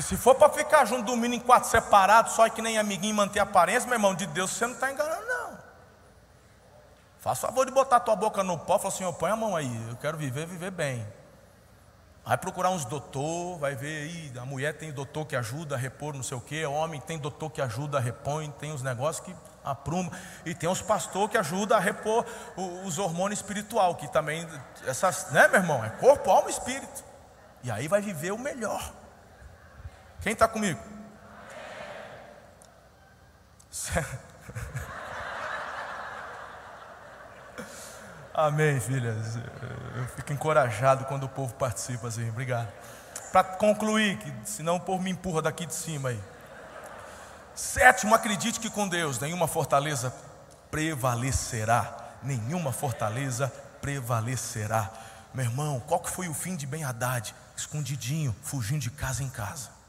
Se 0.02 0.18
for 0.18 0.36
para 0.36 0.50
ficar 0.50 0.86
junto 0.86 1.04
dormindo 1.04 1.36
em 1.36 1.40
quarto 1.40 1.66
separado, 1.66 2.30
só 2.32 2.48
que 2.50 2.62
nem 2.62 2.78
amiguinho 2.78 3.16
manter 3.16 3.40
a 3.40 3.44
aparência, 3.44 3.88
meu 3.88 3.96
irmão, 3.96 4.16
de 4.16 4.26
Deus 4.26 4.52
você 4.52 4.66
não 4.66 4.74
está 4.74 4.92
enganando, 4.92 5.26
não. 5.28 5.58
Faça 7.20 7.48
favor 7.48 7.66
de 7.66 7.72
botar 7.72 8.00
tua 8.00 8.16
boca 8.16 8.44
no 8.44 8.58
pó 8.58 8.78
e 8.78 8.80
falar 8.80 8.94
assim: 8.94 9.06
oh, 9.06 9.14
põe 9.14 9.30
a 9.30 9.36
mão 9.36 9.56
aí, 9.56 9.90
eu 9.90 9.96
quero 9.98 10.18
viver, 10.18 10.48
viver 10.48 10.72
bem. 10.72 11.06
Vai 12.24 12.38
procurar 12.38 12.70
uns 12.70 12.86
doutor, 12.86 13.58
vai 13.58 13.76
ver 13.76 14.04
aí, 14.04 14.34
a 14.40 14.46
mulher 14.46 14.78
tem 14.78 14.92
doutor 14.92 15.26
que 15.26 15.36
ajuda 15.36 15.74
a 15.74 15.78
repor 15.78 16.14
não 16.14 16.22
sei 16.22 16.38
o 16.38 16.42
que, 16.42 16.64
homem 16.66 17.02
tem 17.02 17.18
doutor 17.18 17.50
que 17.50 17.62
ajuda 17.62 17.98
a 17.98 18.02
repor, 18.02 18.48
tem 18.60 18.72
uns 18.72 18.84
negócios 18.84 19.26
que 19.26 19.36
apruma. 19.64 20.12
E 20.46 20.54
tem 20.54 20.70
os 20.70 20.82
pastores 20.82 21.32
que 21.32 21.38
ajudam 21.38 21.78
a 21.78 21.82
repor 21.82 22.26
os 22.86 23.00
hormônios 23.00 23.40
espiritual, 23.40 23.96
que 23.96 24.08
também, 24.08 24.48
essas, 24.86 25.32
né, 25.32 25.48
meu 25.48 25.62
irmão? 25.62 25.84
É 25.84 25.90
corpo, 25.90 26.30
alma 26.30 26.50
e 26.50 26.54
espírito. 26.54 27.04
E 27.64 27.72
aí 27.72 27.88
vai 27.88 28.02
viver 28.02 28.32
o 28.32 28.38
melhor. 28.38 29.01
Quem 30.22 30.34
está 30.34 30.48
comigo? 30.48 30.80
Amém, 38.34 38.80
filhas. 38.80 39.36
Eu 39.96 40.06
fico 40.16 40.32
encorajado 40.32 41.06
quando 41.06 41.24
o 41.24 41.30
povo 41.30 41.56
participa 41.56 42.08
assim. 42.08 42.30
Obrigado. 42.30 42.72
para 43.32 43.44
concluir, 43.44 44.18
que 44.18 44.32
senão 44.50 44.76
o 44.76 44.80
povo 44.80 45.02
me 45.04 45.10
empurra 45.10 45.42
daqui 45.42 45.66
de 45.66 45.74
cima 45.74 46.10
aí. 46.10 46.20
Sétimo, 47.56 48.14
acredite 48.14 48.60
que 48.60 48.70
com 48.70 48.88
Deus 48.88 49.20
nenhuma 49.20 49.48
fortaleza 49.48 50.14
prevalecerá. 50.70 51.98
Nenhuma 52.22 52.72
fortaleza 52.72 53.52
prevalecerá. 53.82 54.92
Meu 55.34 55.46
irmão, 55.46 55.80
qual 55.80 56.00
que 56.00 56.12
foi 56.12 56.30
o 56.30 56.34
fim 56.34 56.56
de 56.56 56.68
Ben 56.68 56.84
Haddad? 56.84 57.34
Escondidinho, 57.58 58.36
fugindo 58.44 58.82
de 58.82 58.92
casa 58.92 59.24
em 59.24 59.30
casa. 59.30 59.81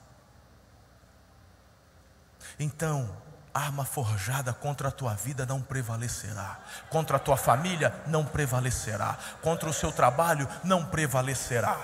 Então, 2.59 3.09
arma 3.55 3.85
forjada 3.85 4.53
contra 4.53 4.89
a 4.89 4.93
tua 4.93 5.15
vida 5.15 5.45
não 5.45 5.61
prevalecerá, 5.61 6.59
contra 6.89 7.17
a 7.17 7.21
tua 7.21 7.37
família 7.37 7.95
não 8.07 8.25
prevalecerá, 8.25 9.17
contra 9.43 9.69
o 9.69 9.73
seu 9.73 9.93
trabalho 9.93 10.49
não 10.65 10.85
prevalecerá. 10.85 11.79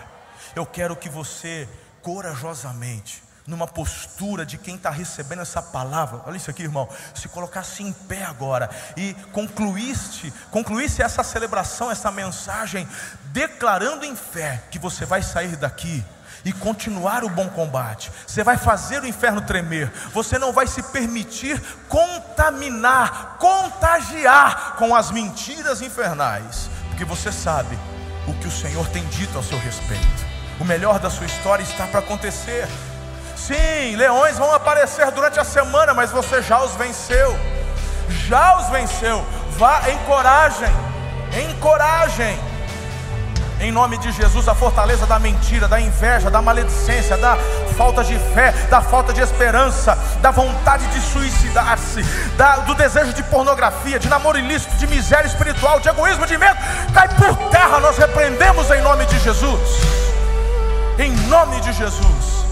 Eu 0.55 0.65
quero 0.65 0.97
que 0.97 1.09
você 1.09 1.69
corajosamente 2.03 3.23
numa 3.47 3.67
postura 3.67 4.45
de 4.45 4.59
quem 4.59 4.77
está 4.77 4.91
recebendo 4.91 5.41
essa 5.41 5.63
palavra. 5.63 6.21
Olha 6.27 6.37
isso 6.37 6.51
aqui, 6.51 6.63
irmão. 6.63 6.87
Se 7.15 7.29
colocasse 7.29 7.83
em 7.83 7.93
pé 7.93 8.23
agora 8.25 8.69
e 8.95 9.15
concluísse, 9.33 10.31
concluísse 10.51 11.03
essa 11.03 11.25
celebração, 11.25 11.91
essa 11.91 12.11
mensagem, 12.11 12.87
declarando 13.33 14.05
em 14.05 14.15
fé 14.15 14.63
que 14.71 14.79
você 14.79 15.07
vai 15.07 15.23
sair 15.23 15.57
daqui 15.57 16.05
e 16.45 16.53
continuar 16.53 17.25
o 17.25 17.29
bom 17.29 17.49
combate. 17.49 18.11
Você 18.27 18.43
vai 18.43 18.57
fazer 18.57 19.03
o 19.03 19.07
inferno 19.07 19.41
tremer. 19.41 19.91
Você 20.13 20.39
não 20.39 20.53
vai 20.53 20.67
se 20.67 20.83
permitir 20.83 21.61
contaminar, 21.89 23.37
contagiar 23.39 24.77
com 24.77 24.95
as 24.95 25.11
mentiras 25.11 25.83
infernais, 25.83 26.71
porque 26.89 27.05
você 27.05 27.33
sabe 27.33 27.79
o 28.27 28.35
que 28.35 28.47
o 28.47 28.51
Senhor 28.51 28.87
tem 28.89 29.05
dito 29.07 29.37
ao 29.37 29.43
seu 29.43 29.59
respeito. 29.59 30.27
O 30.61 30.65
melhor 30.65 30.99
da 30.99 31.11
sua 31.11 31.27
história 31.27 31.63
está 31.63 31.87
para 31.87 32.01
acontecer. 32.01 32.69
Sim, 33.37 33.97
leões 33.97 34.37
vão 34.37 34.53
aparecer 34.53 35.11
durante 35.13 35.39
a 35.39 35.45
semana, 35.45 35.95
mas 35.95 36.11
você 36.11 36.43
já 36.43 36.61
os 36.63 36.75
venceu. 36.75 37.39
Já 38.27 38.59
os 38.59 38.69
venceu. 38.69 39.25
Vá 39.53 39.89
em 39.89 39.99
coragem. 39.99 40.69
Em 41.33 41.59
coragem. 41.61 42.48
Em 43.61 43.73
nome 43.73 43.99
de 43.99 44.13
Jesus, 44.13 44.47
a 44.47 44.55
fortaleza 44.55 45.05
da 45.05 45.19
mentira, 45.19 45.67
da 45.67 45.81
inveja, 45.81 46.31
da 46.31 46.41
maledicência, 46.41 47.17
da 47.17 47.37
falta 47.77 48.05
de 48.05 48.17
fé, 48.33 48.53
da 48.71 48.81
falta 48.81 49.13
de 49.13 49.21
esperança, 49.21 49.99
da 50.21 50.31
vontade 50.31 50.87
de 50.87 51.01
suicidar-se, 51.01 52.03
do 52.67 52.75
desejo 52.75 53.13
de 53.13 53.23
pornografia, 53.25 53.99
de 53.99 54.09
namoro 54.09 54.39
ilícito, 54.39 54.77
de 54.77 54.87
miséria 54.87 55.27
espiritual, 55.27 55.81
de 55.81 55.89
egoísmo, 55.89 56.25
de 56.25 56.39
medo, 56.39 56.57
cai 56.95 57.09
por 57.09 57.37
terra. 57.51 57.81
Nós 57.81 57.99
repreendemos 57.99 58.71
em 58.71 58.81
nome 58.81 59.05
de 59.07 59.19
Jesus. 59.19 59.61
Em 60.97 61.11
nome 61.29 61.61
de 61.61 61.73
Jesus. 61.73 62.47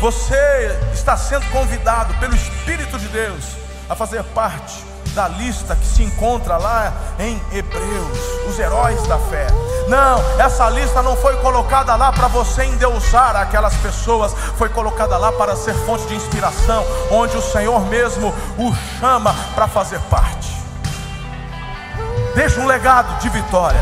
Você 0.00 0.78
está 0.94 1.18
sendo 1.18 1.44
convidado 1.50 2.14
pelo 2.14 2.34
Espírito 2.34 2.98
de 2.98 3.08
Deus 3.08 3.44
a 3.90 3.94
fazer 3.94 4.22
parte 4.24 4.89
da 5.14 5.28
lista 5.28 5.76
que 5.76 5.86
se 5.86 6.02
encontra 6.02 6.56
lá 6.56 6.92
em 7.18 7.40
Hebreus, 7.52 8.18
os 8.48 8.58
heróis 8.58 9.00
da 9.06 9.18
fé. 9.18 9.46
Não, 9.88 10.22
essa 10.38 10.68
lista 10.68 11.02
não 11.02 11.16
foi 11.16 11.36
colocada 11.38 11.94
lá 11.96 12.12
para 12.12 12.28
você 12.28 12.64
endeusar 12.64 13.36
aquelas 13.36 13.74
pessoas, 13.76 14.32
foi 14.56 14.68
colocada 14.68 15.16
lá 15.16 15.32
para 15.32 15.56
ser 15.56 15.74
fonte 15.74 16.06
de 16.06 16.14
inspiração, 16.14 16.84
onde 17.10 17.36
o 17.36 17.42
Senhor 17.42 17.80
mesmo 17.86 18.34
o 18.58 18.74
chama 18.98 19.34
para 19.54 19.66
fazer 19.66 20.00
parte. 20.02 20.50
Deixa 22.34 22.60
um 22.60 22.66
legado 22.66 23.18
de 23.20 23.28
vitória. 23.28 23.80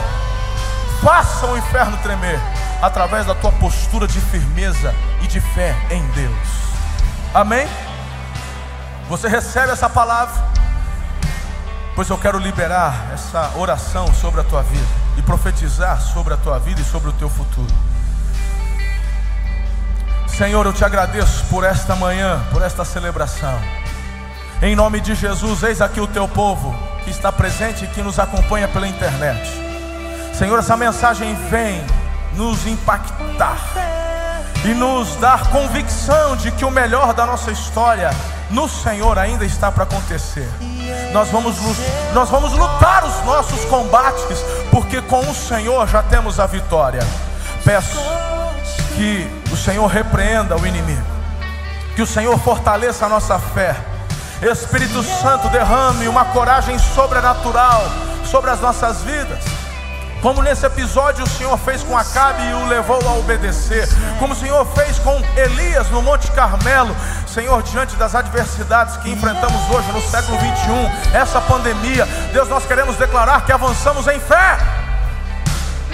Faça 1.03 1.47
o 1.47 1.57
inferno 1.57 1.97
tremer 1.99 2.41
através 2.83 3.27
da 3.27 3.35
tua 3.35 3.53
postura 3.53 4.07
de 4.07 4.21
firmeza 4.21 4.95
e 5.23 5.27
de 5.27 5.41
fé 5.41 5.77
em 5.91 6.03
Deus. 6.09 6.49
Amém? 7.35 7.69
Você 9.09 9.29
recebe 9.29 9.73
essa 9.73 9.89
palavra? 9.89 10.58
Pois 11.99 12.09
eu 12.09 12.17
quero 12.17 12.39
liberar 12.39 13.09
essa 13.13 13.51
oração 13.57 14.15
sobre 14.15 14.41
a 14.41 14.45
tua 14.45 14.63
vida 14.63 14.87
e 15.17 15.23
profetizar 15.23 16.01
sobre 16.01 16.33
a 16.33 16.37
tua 16.37 16.57
vida 16.57 16.81
e 16.81 16.85
sobre 16.85 17.11
o 17.11 17.13
teu 17.13 17.29
futuro. 17.29 17.75
Senhor, 20.29 20.65
eu 20.65 20.73
te 20.73 20.85
agradeço 20.85 21.45
por 21.47 21.65
esta 21.65 21.97
manhã, 21.97 22.41
por 22.53 22.63
esta 22.63 22.85
celebração. 22.85 23.59
Em 24.63 24.77
nome 24.77 25.01
de 25.01 25.17
Jesus, 25.17 25.65
eis 25.65 25.81
aqui 25.81 26.01
o 26.01 26.07
teu 26.07 26.29
povo 26.29 26.73
que 27.03 27.11
está 27.11 27.33
presente 27.33 27.85
e 27.85 27.89
que 27.89 28.01
nos 28.01 28.21
acompanha 28.21 28.69
pela 28.69 28.87
internet. 28.87 29.51
Senhor, 30.35 30.57
essa 30.57 30.77
mensagem 30.77 31.35
vem 31.51 31.85
nos 32.35 32.65
impactar 32.65 33.59
e 34.65 34.69
nos 34.69 35.17
dar 35.17 35.51
convicção 35.51 36.37
de 36.37 36.53
que 36.53 36.65
o 36.65 36.71
melhor 36.71 37.13
da 37.13 37.27
nossa 37.27 37.51
história 37.51 38.11
no 38.51 38.69
Senhor 38.69 39.19
ainda 39.19 39.45
está 39.45 39.73
para 39.73 39.83
acontecer. 39.83 40.49
Nós 41.19 41.31
vamos, 41.31 41.57
nós 42.15 42.31
vamos 42.31 42.53
lutar 42.53 43.05
os 43.05 43.25
nossos 43.25 43.65
combates, 43.65 44.39
porque 44.71 45.03
com 45.03 45.19
o 45.19 45.35
Senhor 45.35 45.85
já 45.89 46.01
temos 46.01 46.39
a 46.39 46.47
vitória. 46.47 47.05
Peço 47.65 47.99
que 48.95 49.29
o 49.51 49.57
Senhor 49.57 49.85
repreenda 49.89 50.57
o 50.57 50.65
inimigo, 50.65 51.03
que 51.97 52.03
o 52.03 52.07
Senhor 52.07 52.39
fortaleça 52.39 53.07
a 53.07 53.09
nossa 53.09 53.37
fé. 53.37 53.75
Espírito 54.41 55.03
Santo 55.03 55.49
derrame 55.49 56.07
uma 56.07 56.27
coragem 56.27 56.79
sobrenatural 56.79 57.83
sobre 58.25 58.51
as 58.51 58.61
nossas 58.61 59.03
vidas 59.03 59.48
como 60.23 60.43
nesse 60.43 60.67
episódio 60.67 61.25
o 61.25 61.29
Senhor 61.29 61.57
fez 61.59 61.83
com 61.83 61.97
Acabe 61.97 62.43
e 62.43 62.55
o 62.55 62.67
levou 62.67 62.99
a 63.07 63.13
obedecer. 63.15 63.89
Como 64.19 64.33
o 64.33 64.37
Senhor 64.37 64.67
fez 64.75 64.99
com 64.99 65.23
Elias 65.37 65.89
no 65.91 66.03
Monte 66.03 66.31
Carmelo. 66.33 66.95
Senhor, 67.27 67.63
diante 67.63 67.95
das 67.97 68.15
adversidades 68.15 68.97
que 68.97 69.11
enfrentamos 69.11 69.71
hoje 69.71 69.91
no 69.93 70.03
século 70.03 70.39
21, 70.39 71.17
essa 71.17 71.41
pandemia, 71.41 72.07
Deus, 72.33 72.49
nós 72.49 72.65
queremos 72.67 72.97
declarar 72.97 73.45
que 73.45 73.53
avançamos 73.53 74.07
em 74.09 74.19
fé. 74.19 74.59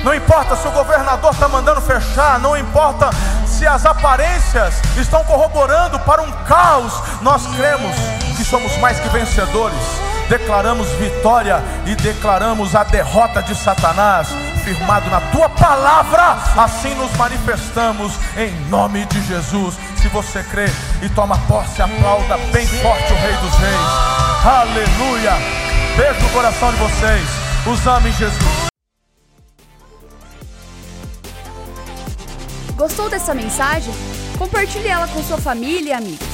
Não 0.02 0.14
importa 0.14 0.56
se 0.56 0.66
o 0.68 0.70
governador 0.70 1.32
está 1.32 1.48
mandando 1.48 1.80
fechar, 1.80 2.38
não 2.38 2.56
importa 2.56 3.10
se 3.46 3.66
as 3.66 3.86
aparências 3.86 4.74
estão 4.96 5.24
corroborando 5.24 5.98
para 6.00 6.22
um 6.22 6.30
caos, 6.46 6.92
nós 7.22 7.46
cremos 7.56 7.96
que 8.36 8.44
somos 8.44 8.76
mais 8.78 9.00
que 9.00 9.08
vencedores 9.08 10.13
declaramos 10.28 10.88
vitória 10.92 11.62
e 11.86 11.94
declaramos 11.94 12.74
a 12.74 12.84
derrota 12.84 13.42
de 13.42 13.54
Satanás, 13.54 14.28
firmado 14.64 15.08
na 15.10 15.20
tua 15.20 15.48
palavra, 15.48 16.36
assim 16.56 16.94
nos 16.94 17.14
manifestamos 17.16 18.12
em 18.36 18.50
nome 18.68 19.04
de 19.06 19.20
Jesus. 19.26 19.74
Se 20.00 20.08
você 20.08 20.42
crê 20.44 20.66
e 21.02 21.08
toma 21.10 21.38
posse, 21.46 21.82
aplauda 21.82 22.36
bem 22.52 22.66
forte 22.66 23.12
o 23.12 23.16
Rei 23.16 23.32
dos 23.34 23.54
Reis. 23.56 24.14
Aleluia! 24.44 25.32
Beijo 25.96 26.20
no 26.20 26.30
coração 26.30 26.70
de 26.72 26.78
vocês. 26.78 27.28
Os 27.66 27.86
ame 27.86 28.10
Jesus. 28.12 28.64
Gostou 32.76 33.08
dessa 33.08 33.32
mensagem? 33.32 33.94
Compartilhe 34.36 34.88
ela 34.88 35.06
com 35.06 35.22
sua 35.22 35.38
família 35.38 35.90
e 35.90 35.92
amigos. 35.92 36.34